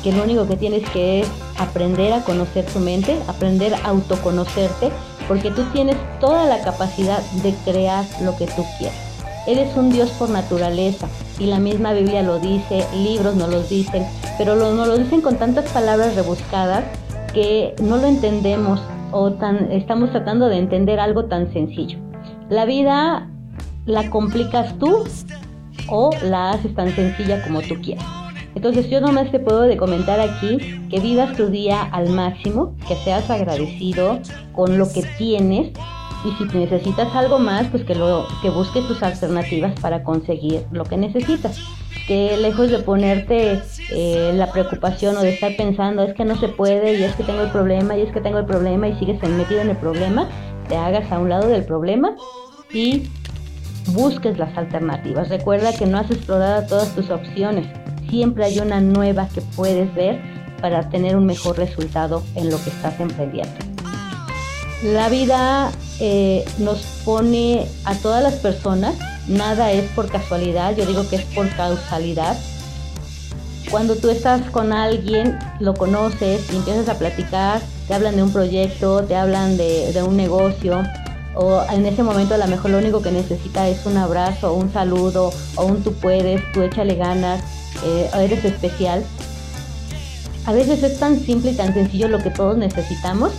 que 0.03 0.11
lo 0.11 0.23
único 0.23 0.47
que 0.47 0.57
tienes 0.57 0.87
que 0.91 1.21
es 1.21 1.27
aprender 1.57 2.13
a 2.13 2.21
conocer 2.21 2.65
tu 2.65 2.77
mente, 2.79 3.17
aprender 3.27 3.73
a 3.73 3.79
autoconocerte 3.85 4.91
porque 5.27 5.51
tú 5.51 5.63
tienes 5.73 5.95
toda 6.19 6.45
la 6.45 6.61
capacidad 6.61 7.21
de 7.43 7.53
crear 7.65 8.05
lo 8.21 8.35
que 8.37 8.47
tú 8.47 8.63
quieras. 8.77 8.97
Eres 9.45 9.75
un 9.75 9.91
Dios 9.91 10.09
por 10.11 10.29
naturaleza 10.29 11.07
y 11.37 11.47
la 11.47 11.59
misma 11.59 11.93
Biblia 11.93 12.23
lo 12.23 12.39
dice, 12.39 12.85
libros 12.95 13.35
no 13.35 13.47
lo 13.47 13.61
dicen, 13.63 14.05
pero 14.37 14.55
no 14.55 14.85
lo 14.85 14.97
dicen 14.97 15.21
con 15.21 15.35
tantas 15.35 15.69
palabras 15.71 16.15
rebuscadas 16.15 16.83
que 17.33 17.75
no 17.81 17.97
lo 17.97 18.07
entendemos 18.07 18.79
o 19.11 19.33
tan, 19.33 19.71
estamos 19.71 20.11
tratando 20.11 20.47
de 20.47 20.57
entender 20.57 20.99
algo 20.99 21.25
tan 21.25 21.51
sencillo. 21.51 21.97
La 22.49 22.65
vida 22.65 23.29
la 23.85 24.09
complicas 24.09 24.77
tú 24.79 25.03
o 25.89 26.11
la 26.23 26.51
haces 26.51 26.73
tan 26.73 26.95
sencilla 26.95 27.43
como 27.43 27.61
tú 27.61 27.75
quieras. 27.81 28.22
Entonces 28.55 28.89
yo 28.89 29.01
nomás 29.01 29.31
te 29.31 29.39
puedo 29.39 29.61
de 29.61 29.77
comentar 29.77 30.19
aquí 30.19 30.57
que 30.89 30.99
vivas 30.99 31.35
tu 31.35 31.47
día 31.47 31.81
al 31.81 32.09
máximo, 32.09 32.75
que 32.87 32.95
seas 32.97 33.29
agradecido 33.29 34.19
con 34.53 34.77
lo 34.77 34.91
que 34.91 35.03
tienes 35.17 35.71
y 36.23 36.31
si 36.37 36.57
necesitas 36.57 37.13
algo 37.15 37.39
más, 37.39 37.67
pues 37.67 37.83
que, 37.83 37.95
lo, 37.95 38.27
que 38.41 38.49
busques 38.49 38.87
tus 38.87 39.03
alternativas 39.03 39.77
para 39.81 40.03
conseguir 40.03 40.65
lo 40.71 40.85
que 40.85 40.97
necesitas. 40.97 41.59
Que 42.07 42.37
lejos 42.37 42.69
de 42.69 42.79
ponerte 42.79 43.61
eh, 43.91 44.31
la 44.33 44.51
preocupación 44.51 45.17
o 45.17 45.21
de 45.21 45.33
estar 45.33 45.55
pensando 45.55 46.03
es 46.03 46.13
que 46.13 46.25
no 46.25 46.37
se 46.37 46.49
puede 46.49 46.99
y 46.99 47.03
es 47.03 47.15
que 47.15 47.23
tengo 47.23 47.41
el 47.41 47.49
problema 47.49 47.97
y 47.97 48.01
es 48.01 48.11
que 48.11 48.21
tengo 48.21 48.39
el 48.39 48.45
problema 48.45 48.87
y 48.87 48.95
sigues 48.99 49.21
metido 49.23 49.61
en 49.61 49.69
el 49.69 49.77
problema, 49.77 50.27
te 50.67 50.75
hagas 50.75 51.09
a 51.11 51.19
un 51.19 51.29
lado 51.29 51.47
del 51.47 51.65
problema 51.65 52.15
y 52.73 53.03
busques 53.87 54.37
las 54.37 54.57
alternativas. 54.57 55.29
Recuerda 55.29 55.73
que 55.73 55.85
no 55.85 55.97
has 55.97 56.09
explorado 56.09 56.65
todas 56.67 56.95
tus 56.95 57.09
opciones 57.09 57.67
siempre 58.13 58.45
hay 58.45 58.59
una 58.59 58.79
nueva 58.79 59.27
que 59.33 59.41
puedes 59.41 59.91
ver 59.95 60.21
para 60.61 60.87
tener 60.89 61.15
un 61.15 61.25
mejor 61.25 61.57
resultado 61.57 62.23
en 62.35 62.51
lo 62.51 62.63
que 62.63 62.69
estás 62.69 62.99
emprendiendo. 62.99 63.53
La 64.83 65.09
vida 65.09 65.71
eh, 65.99 66.45
nos 66.59 66.83
pone 67.03 67.65
a 67.85 67.95
todas 67.95 68.21
las 68.21 68.35
personas, 68.35 68.93
nada 69.27 69.71
es 69.71 69.89
por 69.93 70.11
casualidad, 70.11 70.75
yo 70.75 70.85
digo 70.85 71.09
que 71.09 71.15
es 71.15 71.23
por 71.23 71.49
causalidad. 71.55 72.37
Cuando 73.71 73.95
tú 73.95 74.11
estás 74.11 74.47
con 74.51 74.73
alguien, 74.73 75.39
lo 75.59 75.73
conoces 75.73 76.45
y 76.53 76.57
empiezas 76.57 76.89
a 76.89 76.99
platicar, 76.99 77.61
te 77.87 77.95
hablan 77.95 78.15
de 78.17 78.21
un 78.21 78.31
proyecto, 78.31 79.03
te 79.05 79.15
hablan 79.15 79.57
de, 79.57 79.91
de 79.91 80.03
un 80.03 80.15
negocio, 80.15 80.83
o 81.35 81.63
en 81.71 81.85
ese 81.85 82.03
momento 82.03 82.35
a 82.35 82.37
lo 82.37 82.47
mejor 82.47 82.71
lo 82.71 82.77
único 82.77 83.01
que 83.01 83.11
necesita 83.11 83.67
es 83.67 83.85
un 83.85 83.97
abrazo, 83.97 84.53
un 84.53 84.71
saludo, 84.71 85.31
o 85.55 85.65
un 85.65 85.83
tú 85.83 85.93
puedes, 85.93 86.41
tú 86.53 86.61
échale 86.61 86.95
ganas, 86.95 87.43
eh, 87.83 88.09
eres 88.19 88.43
especial. 88.45 89.03
A 90.45 90.51
veces 90.51 90.83
es 90.83 90.99
tan 90.99 91.19
simple 91.19 91.51
y 91.51 91.55
tan 91.55 91.73
sencillo 91.73 92.07
lo 92.07 92.19
que 92.19 92.29
todos 92.29 92.57
necesitamos 92.57 93.31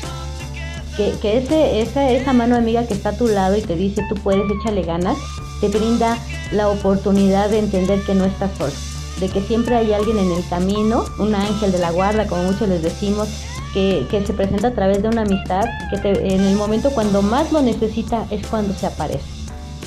que, 0.96 1.12
que 1.20 1.38
ese, 1.38 1.80
esa, 1.80 2.10
esa 2.10 2.32
mano 2.32 2.56
amiga 2.56 2.86
que 2.86 2.94
está 2.94 3.10
a 3.10 3.16
tu 3.16 3.26
lado 3.26 3.56
y 3.56 3.62
te 3.62 3.76
dice 3.76 4.02
tú 4.08 4.14
puedes, 4.16 4.44
échale 4.50 4.82
ganas, 4.82 5.18
te 5.60 5.68
brinda 5.68 6.18
la 6.52 6.68
oportunidad 6.68 7.50
de 7.50 7.58
entender 7.58 8.00
que 8.02 8.14
no 8.14 8.24
estás 8.24 8.50
solo, 8.56 8.72
de 9.20 9.28
que 9.28 9.40
siempre 9.40 9.76
hay 9.76 9.92
alguien 9.92 10.18
en 10.18 10.30
el 10.30 10.46
camino, 10.48 11.04
un 11.18 11.34
ángel 11.34 11.72
de 11.72 11.78
la 11.78 11.90
guarda, 11.90 12.26
como 12.26 12.44
muchos 12.44 12.68
les 12.68 12.82
decimos, 12.82 13.28
que, 13.74 14.06
que 14.10 14.24
se 14.24 14.32
presenta 14.32 14.68
a 14.68 14.74
través 14.74 15.02
de 15.02 15.08
una 15.08 15.22
amistad, 15.22 15.64
que 15.90 15.98
te- 15.98 16.34
en 16.34 16.40
el 16.40 16.56
momento 16.56 16.90
cuando 16.92 17.20
más 17.20 17.52
lo 17.52 17.60
necesita 17.60 18.26
es 18.30 18.46
cuando 18.46 18.72
se 18.72 18.86
aparece. 18.86 19.24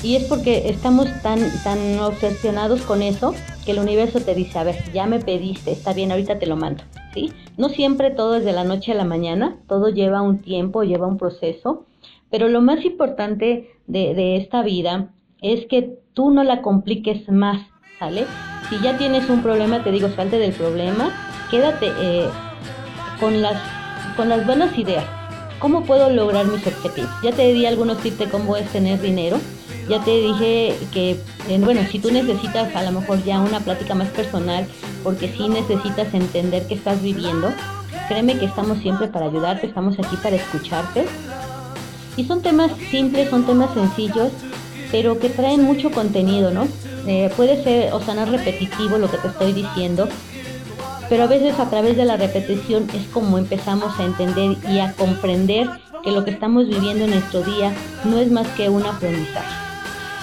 Y 0.02 0.14
es 0.14 0.24
porque 0.24 0.68
estamos 0.68 1.08
tan, 1.22 1.40
tan 1.64 1.98
obsesionados 1.98 2.82
con 2.82 3.02
eso 3.02 3.34
que 3.64 3.72
el 3.72 3.80
universo 3.80 4.20
te 4.20 4.34
dice, 4.36 4.58
a 4.58 4.62
ver, 4.64 4.76
ya 4.92 5.06
me 5.06 5.18
pediste, 5.18 5.72
está 5.72 5.92
bien, 5.92 6.12
ahorita 6.12 6.38
te 6.38 6.46
lo 6.46 6.54
mando. 6.56 6.84
¿sí? 7.14 7.32
No 7.56 7.68
siempre 7.68 8.10
todo 8.12 8.36
es 8.36 8.44
de 8.44 8.52
la 8.52 8.62
noche 8.62 8.92
a 8.92 8.94
la 8.94 9.04
mañana, 9.04 9.56
todo 9.66 9.88
lleva 9.88 10.22
un 10.22 10.38
tiempo, 10.38 10.84
lleva 10.84 11.08
un 11.08 11.18
proceso, 11.18 11.84
pero 12.30 12.48
lo 12.48 12.60
más 12.60 12.84
importante 12.84 13.70
de, 13.88 14.14
de 14.14 14.36
esta 14.36 14.62
vida 14.62 15.08
es 15.40 15.66
que 15.66 15.98
tú 16.14 16.30
no 16.30 16.44
la 16.44 16.62
compliques 16.62 17.28
más, 17.28 17.60
¿sale? 17.98 18.24
Si 18.68 18.78
ya 18.80 18.98
tienes 18.98 19.28
un 19.30 19.42
problema, 19.42 19.82
te 19.82 19.90
digo, 19.90 20.08
salte 20.14 20.38
del 20.38 20.52
problema, 20.52 21.10
quédate 21.50 21.88
eh, 22.00 22.28
con, 23.18 23.40
las, 23.42 23.56
con 24.18 24.28
las 24.28 24.44
buenas 24.44 24.76
ideas. 24.76 25.04
¿Cómo 25.60 25.84
puedo 25.84 26.10
lograr 26.10 26.44
mis 26.44 26.66
objetivos? 26.66 27.08
Ya 27.22 27.30
te 27.30 27.54
di 27.54 27.66
algunos 27.66 27.98
tips 27.98 28.18
de 28.18 28.28
cómo 28.28 28.56
es 28.56 28.68
tener 28.70 29.00
dinero. 29.00 29.38
Ya 29.88 30.02
te 30.02 30.10
dije 30.10 30.76
que, 30.92 31.20
eh, 31.48 31.58
bueno, 31.60 31.82
si 31.88 32.00
tú 32.00 32.10
necesitas 32.10 32.74
a 32.74 32.82
lo 32.82 32.90
mejor 33.00 33.22
ya 33.22 33.38
una 33.38 33.60
plática 33.60 33.94
más 33.94 34.08
personal, 34.08 34.66
porque 35.04 35.28
sí 35.28 35.48
necesitas 35.48 36.12
entender 36.12 36.66
qué 36.66 36.74
estás 36.74 37.00
viviendo, 37.00 37.52
créeme 38.08 38.36
que 38.36 38.46
estamos 38.46 38.78
siempre 38.78 39.06
para 39.06 39.26
ayudarte, 39.26 39.68
estamos 39.68 39.96
aquí 40.00 40.16
para 40.20 40.34
escucharte. 40.34 41.06
Y 42.16 42.24
son 42.24 42.42
temas 42.42 42.72
simples, 42.90 43.30
son 43.30 43.46
temas 43.46 43.72
sencillos, 43.72 44.32
pero 44.90 45.20
que 45.20 45.28
traen 45.28 45.62
mucho 45.62 45.92
contenido, 45.92 46.50
¿no? 46.50 46.66
Eh, 47.06 47.30
puede 47.36 47.62
ser 47.62 47.92
o 47.92 48.00
sonar 48.00 48.28
repetitivo 48.30 48.98
lo 48.98 49.08
que 49.08 49.18
te 49.18 49.28
estoy 49.28 49.52
diciendo, 49.52 50.08
pero 51.08 51.24
a 51.24 51.26
veces 51.26 51.58
a 51.58 51.68
través 51.70 51.96
de 51.96 52.04
la 52.04 52.16
repetición 52.16 52.86
es 52.94 53.06
como 53.08 53.38
empezamos 53.38 53.98
a 53.98 54.04
entender 54.04 54.56
y 54.70 54.78
a 54.80 54.92
comprender 54.92 55.68
que 56.04 56.10
lo 56.12 56.24
que 56.24 56.30
estamos 56.30 56.68
viviendo 56.68 57.04
en 57.04 57.10
nuestro 57.10 57.42
día 57.42 57.72
no 58.04 58.18
es 58.18 58.30
más 58.30 58.46
que 58.48 58.68
un 58.68 58.84
aprendizaje. 58.84 59.48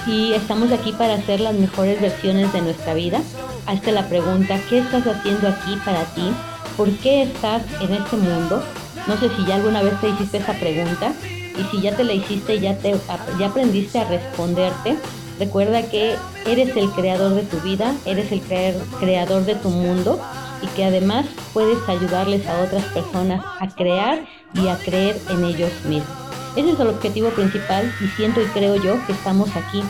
Y 0.07 0.33
estamos 0.33 0.71
aquí 0.71 0.91
para 0.91 1.15
hacer 1.15 1.39
las 1.39 1.55
mejores 1.55 1.99
versiones 1.99 2.53
de 2.53 2.61
nuestra 2.61 2.93
vida. 2.93 3.21
Hazte 3.65 3.91
la 3.91 4.07
pregunta, 4.07 4.59
¿qué 4.69 4.77
estás 4.79 5.05
haciendo 5.07 5.47
aquí 5.47 5.75
para 5.83 6.03
ti? 6.13 6.29
¿Por 6.77 6.91
qué 6.97 7.23
estás 7.23 7.63
en 7.81 7.93
este 7.93 8.15
mundo? 8.17 8.63
No 9.07 9.17
sé 9.17 9.29
si 9.35 9.45
ya 9.45 9.55
alguna 9.55 9.81
vez 9.81 9.99
te 10.01 10.09
hiciste 10.09 10.37
esa 10.37 10.53
pregunta 10.53 11.13
y 11.59 11.63
si 11.71 11.81
ya 11.81 11.95
te 11.95 12.03
la 12.03 12.13
hiciste 12.13 12.59
ya, 12.59 12.77
te, 12.77 12.95
ya 13.39 13.47
aprendiste 13.47 13.97
a 13.99 14.03
responderte, 14.07 14.97
recuerda 15.39 15.81
que 15.89 16.15
eres 16.45 16.75
el 16.77 16.89
creador 16.91 17.33
de 17.33 17.41
tu 17.43 17.57
vida, 17.61 17.95
eres 18.05 18.31
el 18.31 18.41
cre- 18.47 18.75
creador 18.99 19.45
de 19.45 19.55
tu 19.55 19.69
mundo 19.69 20.19
y 20.61 20.67
que 20.67 20.85
además 20.85 21.25
puedes 21.53 21.77
ayudarles 21.87 22.47
a 22.47 22.59
otras 22.61 22.83
personas 22.85 23.43
a 23.59 23.67
crear 23.67 24.25
y 24.53 24.67
a 24.67 24.77
creer 24.77 25.19
en 25.29 25.43
ellos 25.43 25.71
mismos. 25.85 26.25
Ese 26.55 26.71
es 26.71 26.79
el 26.79 26.87
objetivo 26.87 27.29
principal 27.29 27.91
y 28.01 28.07
siento 28.15 28.41
y 28.41 28.45
creo 28.45 28.75
yo 28.75 29.05
que 29.05 29.13
estamos 29.13 29.49
aquí 29.55 29.83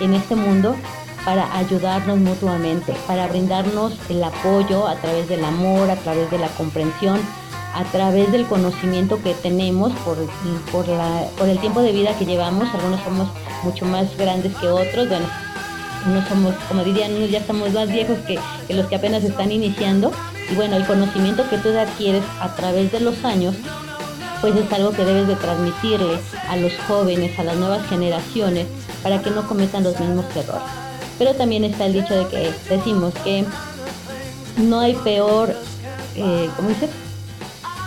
en 0.00 0.14
este 0.14 0.34
mundo 0.34 0.74
para 1.24 1.56
ayudarnos 1.56 2.18
mutuamente, 2.18 2.94
para 3.06 3.28
brindarnos 3.28 3.92
el 4.08 4.22
apoyo 4.24 4.88
a 4.88 4.96
través 4.96 5.28
del 5.28 5.44
amor, 5.44 5.90
a 5.90 5.96
través 5.96 6.30
de 6.30 6.38
la 6.38 6.48
comprensión, 6.48 7.20
a 7.74 7.84
través 7.84 8.32
del 8.32 8.46
conocimiento 8.46 9.22
que 9.22 9.34
tenemos 9.34 9.92
por, 10.04 10.16
por, 10.72 10.88
la, 10.88 11.28
por 11.36 11.48
el 11.48 11.58
tiempo 11.58 11.82
de 11.82 11.92
vida 11.92 12.16
que 12.18 12.26
llevamos. 12.26 12.68
Algunos 12.74 13.00
somos 13.02 13.28
mucho 13.62 13.84
más 13.84 14.16
grandes 14.16 14.56
que 14.56 14.68
otros, 14.68 15.08
bueno, 15.08 15.26
unos 16.06 16.28
somos, 16.28 16.54
como 16.68 16.84
dirían, 16.84 17.12
ya 17.28 17.38
estamos 17.38 17.72
más 17.72 17.88
viejos 17.88 18.18
que, 18.26 18.38
que 18.66 18.74
los 18.74 18.86
que 18.86 18.96
apenas 18.96 19.24
están 19.24 19.52
iniciando. 19.52 20.12
Y 20.50 20.54
bueno, 20.54 20.76
el 20.76 20.86
conocimiento 20.86 21.48
que 21.48 21.58
tú 21.58 21.68
adquieres 21.76 22.24
a 22.40 22.54
través 22.54 22.90
de 22.92 23.00
los 23.00 23.24
años, 23.24 23.54
pues 24.40 24.54
es 24.56 24.72
algo 24.72 24.92
que 24.92 25.04
debes 25.04 25.28
de 25.28 25.36
transmitirle 25.36 26.18
a 26.48 26.56
los 26.56 26.72
jóvenes, 26.86 27.38
a 27.38 27.44
las 27.44 27.56
nuevas 27.56 27.86
generaciones, 27.88 28.66
para 29.02 29.20
que 29.20 29.30
no 29.30 29.46
cometan 29.46 29.84
los 29.84 29.98
mismos 30.00 30.24
errores. 30.34 30.62
Pero 31.18 31.34
también 31.34 31.64
está 31.64 31.86
el 31.86 31.94
dicho 31.94 32.14
de 32.14 32.26
que 32.28 32.52
decimos 32.68 33.12
que 33.24 33.44
no 34.56 34.80
hay 34.80 34.94
peor, 34.94 35.54
eh, 36.14 36.48
¿cómo 36.56 36.68
dice? 36.68 36.88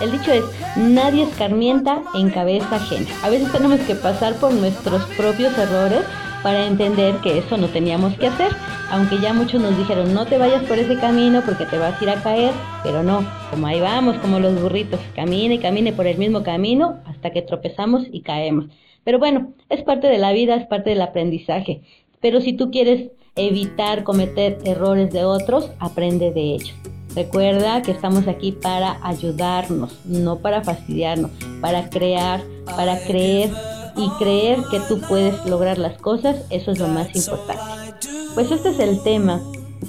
El 0.01 0.11
dicho 0.11 0.31
es, 0.31 0.43
nadie 0.75 1.23
escarmienta 1.23 2.01
en 2.15 2.31
cabeza 2.31 2.75
ajena. 2.75 3.07
A 3.23 3.29
veces 3.29 3.51
tenemos 3.51 3.79
que 3.81 3.95
pasar 3.95 4.35
por 4.35 4.51
nuestros 4.51 5.03
propios 5.15 5.55
errores 5.57 6.01
para 6.43 6.65
entender 6.65 7.15
que 7.17 7.37
eso 7.37 7.57
no 7.57 7.67
teníamos 7.67 8.17
que 8.17 8.27
hacer. 8.27 8.51
Aunque 8.91 9.19
ya 9.19 9.33
muchos 9.33 9.61
nos 9.61 9.77
dijeron, 9.77 10.13
no 10.13 10.25
te 10.25 10.37
vayas 10.37 10.63
por 10.63 10.77
ese 10.77 10.97
camino 10.97 11.41
porque 11.45 11.65
te 11.65 11.77
vas 11.77 11.99
a 11.99 12.03
ir 12.03 12.09
a 12.09 12.21
caer, 12.21 12.53
pero 12.83 13.03
no, 13.03 13.25
como 13.49 13.67
ahí 13.67 13.79
vamos, 13.79 14.17
como 14.17 14.39
los 14.39 14.61
burritos, 14.61 14.99
camine 15.15 15.55
y 15.55 15.59
camine 15.59 15.93
por 15.93 16.07
el 16.07 16.17
mismo 16.17 16.43
camino 16.43 16.99
hasta 17.05 17.31
que 17.31 17.41
tropezamos 17.41 18.03
y 18.11 18.21
caemos. 18.21 18.65
Pero 19.03 19.19
bueno, 19.19 19.53
es 19.69 19.81
parte 19.83 20.07
de 20.07 20.17
la 20.17 20.31
vida, 20.31 20.55
es 20.55 20.67
parte 20.67 20.91
del 20.91 21.01
aprendizaje. 21.01 21.81
Pero 22.19 22.41
si 22.41 22.53
tú 22.53 22.69
quieres 22.69 23.11
evitar 23.35 24.03
cometer 24.03 24.57
errores 24.65 25.11
de 25.11 25.23
otros, 25.23 25.71
aprende 25.79 26.31
de 26.31 26.41
ellos. 26.55 26.73
Recuerda 27.15 27.81
que 27.81 27.91
estamos 27.91 28.27
aquí 28.27 28.53
para 28.53 28.97
ayudarnos, 29.05 30.05
no 30.05 30.39
para 30.39 30.63
fastidiarnos, 30.63 31.31
para 31.59 31.89
crear, 31.89 32.41
para 32.65 32.99
creer 32.99 33.49
y 33.95 34.09
creer 34.17 34.59
que 34.69 34.79
tú 34.81 34.99
puedes 35.01 35.45
lograr 35.45 35.77
las 35.77 35.97
cosas, 35.97 36.37
eso 36.49 36.71
es 36.71 36.79
lo 36.79 36.87
más 36.87 37.15
importante. 37.15 37.97
Pues 38.33 38.51
este 38.51 38.69
es 38.69 38.79
el 38.79 39.01
tema 39.03 39.41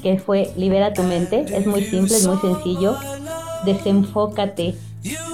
que 0.02 0.18
fue 0.18 0.52
Libera 0.56 0.92
tu 0.92 1.02
mente, 1.02 1.44
es 1.48 1.66
muy 1.66 1.84
simple, 1.84 2.16
es 2.16 2.26
muy 2.26 2.38
sencillo, 2.38 2.96
desenfócate 3.64 4.74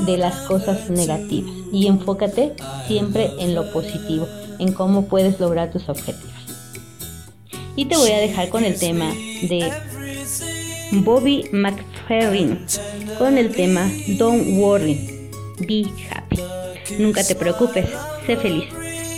de 0.00 0.16
las 0.16 0.34
cosas 0.46 0.90
negativas 0.90 1.52
y 1.72 1.86
enfócate 1.86 2.54
siempre 2.86 3.30
en 3.38 3.54
lo 3.54 3.70
positivo, 3.72 4.26
en 4.58 4.72
cómo 4.72 5.06
puedes 5.06 5.40
lograr 5.40 5.70
tus 5.70 5.88
objetivos. 5.88 6.34
Y 7.76 7.86
te 7.86 7.96
voy 7.96 8.10
a 8.10 8.18
dejar 8.18 8.48
con 8.48 8.64
el 8.64 8.78
tema 8.78 9.12
de 9.42 9.70
Bobby 10.92 11.44
McFerrin 11.52 12.66
con 13.18 13.36
el 13.36 13.54
tema 13.54 13.90
Don't 14.18 14.58
Worry, 14.58 15.28
Be 15.60 15.84
Happy. 16.10 16.40
Nunca 16.98 17.22
te 17.22 17.34
preocupes, 17.34 17.86
feliz. 18.36 18.66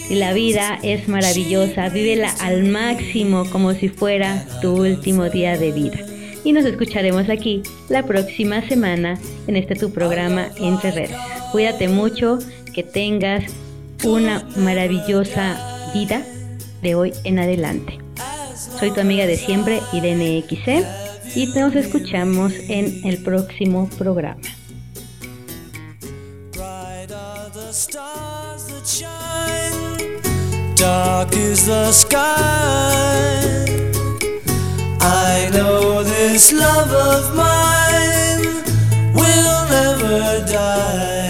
Y 0.08 0.16
la 0.16 0.32
vida 0.32 0.78
es 0.82 1.08
maravillosa, 1.08 1.88
vívela 1.88 2.34
al 2.40 2.64
máximo 2.64 3.48
como 3.50 3.74
si 3.74 3.88
fuera 3.88 4.44
tu 4.60 4.82
último 4.82 5.28
día 5.28 5.56
de 5.56 5.72
vida. 5.72 5.98
Y 6.42 6.52
nos 6.52 6.64
escucharemos 6.64 7.28
aquí 7.28 7.62
la 7.88 8.02
próxima 8.04 8.66
semana 8.66 9.18
en 9.46 9.56
este 9.56 9.76
tu 9.76 9.92
programa 9.92 10.48
Entre 10.56 10.90
Redes. 10.90 11.16
Cuídate 11.52 11.88
mucho, 11.88 12.38
que 12.74 12.82
tengas 12.82 13.44
una 14.04 14.46
maravillosa 14.56 15.90
vida 15.92 16.24
de 16.82 16.94
hoy 16.94 17.12
en 17.24 17.38
adelante. 17.38 17.98
Soy 18.78 18.92
tu 18.92 19.00
amiga 19.00 19.26
de 19.26 19.36
siempre, 19.36 19.80
Irene 19.92 20.42
XC, 20.48 20.84
y 21.34 21.46
nos 21.48 21.74
escuchamos 21.74 22.52
en 22.68 23.04
el 23.04 23.22
próximo 23.22 23.88
programa. 23.98 24.40
Dark 30.80 31.36
is 31.36 31.66
the 31.66 31.92
sky. 31.92 32.24
I 35.00 35.50
know 35.52 36.02
this 36.02 36.52
love 36.54 36.90
of 37.10 37.36
mine 37.36 38.44
will 39.12 39.60
never 39.76 40.22
die, 40.50 41.29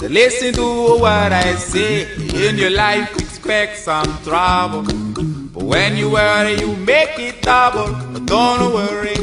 Listen 0.00 0.52
to 0.54 0.98
what 1.00 1.32
I 1.32 1.54
say. 1.56 2.06
In 2.46 2.58
your 2.58 2.70
life, 2.70 3.16
expect 3.16 3.78
some 3.78 4.06
trouble. 4.22 4.82
But 4.82 5.62
when 5.62 5.96
you 5.96 6.10
worry, 6.10 6.54
you 6.60 6.76
make 6.76 7.18
it 7.18 7.42
double. 7.42 7.92
But 8.12 8.26
don't 8.26 8.74
worry. 8.74 9.16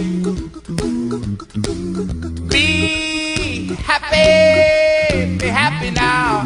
Be 2.50 3.76
happy. 3.76 5.38
Be 5.38 5.48
happy 5.48 5.92
now. 5.92 6.44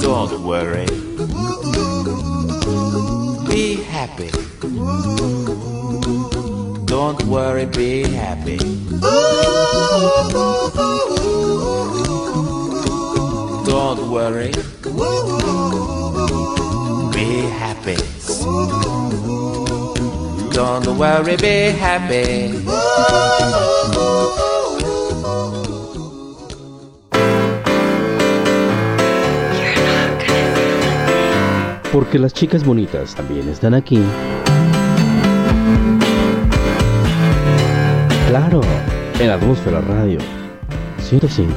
Don't 0.00 0.44
worry. 0.44 0.86
Be 3.48 3.76
happy. 3.84 4.30
Don't 6.94 7.20
worry, 7.24 7.66
be 7.66 8.04
happy. 8.04 8.56
Don't 13.66 14.10
worry. 14.12 14.52
Be 17.12 17.48
happy. 17.58 17.96
Don't 20.52 20.86
worry, 20.96 21.36
be 21.36 21.72
happy. 21.72 22.64
Porque 31.92 32.20
las 32.20 32.32
chicas 32.32 32.64
bonitas 32.64 33.16
también 33.16 33.48
están 33.48 33.74
aquí. 33.74 34.00
Claro, 38.34 38.62
en 39.20 39.30
Atmósfera 39.30 39.80
Radio 39.80 40.18
105. 40.98 41.54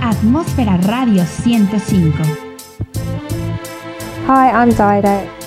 Atmósfera 0.00 0.76
Radio 0.76 1.24
105. 1.24 2.22
Hi, 4.28 4.48
I'm 4.52 4.70
Dido. 4.70 5.41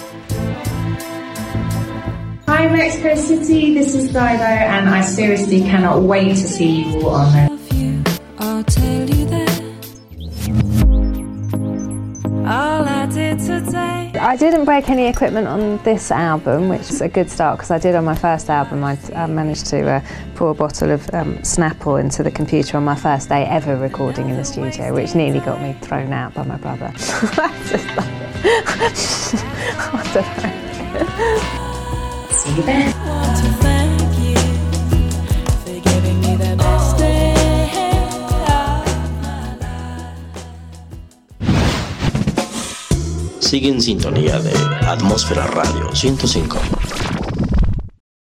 Hi 2.55 2.69
Mexico 2.69 3.15
City, 3.15 3.73
this 3.73 3.93
is 3.93 4.07
Dido 4.07 4.21
and 4.21 4.89
I 4.89 5.01
seriously 5.01 5.59
cannot 5.59 6.03
wait 6.03 6.29
to 6.29 6.37
see 6.37 6.83
you 6.83 7.01
all 7.01 7.15
on 7.15 7.33
there. 7.33 8.03
I'll 8.37 8.63
tell 8.63 9.09
you 9.09 9.25
that. 9.25 9.61
All 12.47 12.87
I 12.87 13.07
did 13.07 13.39
today. 13.39 14.13
I 14.17 14.37
didn't 14.37 14.63
break 14.63 14.87
any 14.87 15.07
equipment 15.07 15.49
on 15.49 15.83
this 15.83 16.11
album, 16.11 16.69
which 16.69 16.89
is 16.89 17.01
a 17.01 17.09
good 17.09 17.29
start 17.29 17.57
because 17.57 17.71
I 17.71 17.77
did 17.77 17.93
on 17.93 18.05
my 18.05 18.15
first 18.15 18.49
album. 18.49 18.85
I 18.85 18.97
uh, 19.13 19.27
managed 19.27 19.65
to 19.71 19.85
uh, 19.89 20.01
pour 20.35 20.51
a 20.51 20.53
bottle 20.53 20.91
of 20.91 21.13
um, 21.13 21.35
Snapple 21.39 21.99
into 21.99 22.23
the 22.23 22.31
computer 22.31 22.77
on 22.77 22.85
my 22.85 22.95
first 22.95 23.27
day 23.27 23.43
ever 23.47 23.75
recording 23.75 24.29
in 24.29 24.37
the 24.37 24.45
studio, 24.45 24.93
which 24.93 25.13
nearly 25.13 25.41
got 25.41 25.61
me 25.61 25.73
thrown 25.81 26.13
out 26.13 26.33
by 26.33 26.43
my 26.43 26.55
brother. 26.55 26.85
I 26.95 27.59
just 27.65 27.97
love 27.97 28.07
it. 28.85 29.41
I 29.93 30.11
don't 30.13 30.43
know. 30.43 30.54
See. 32.45 32.95
Sigue 43.55 43.69
en 43.69 43.81
sintonía 43.81 44.37
de 44.39 44.51
Atmósfera 44.85 45.47
Radio 45.47 45.95
105. 45.95 46.59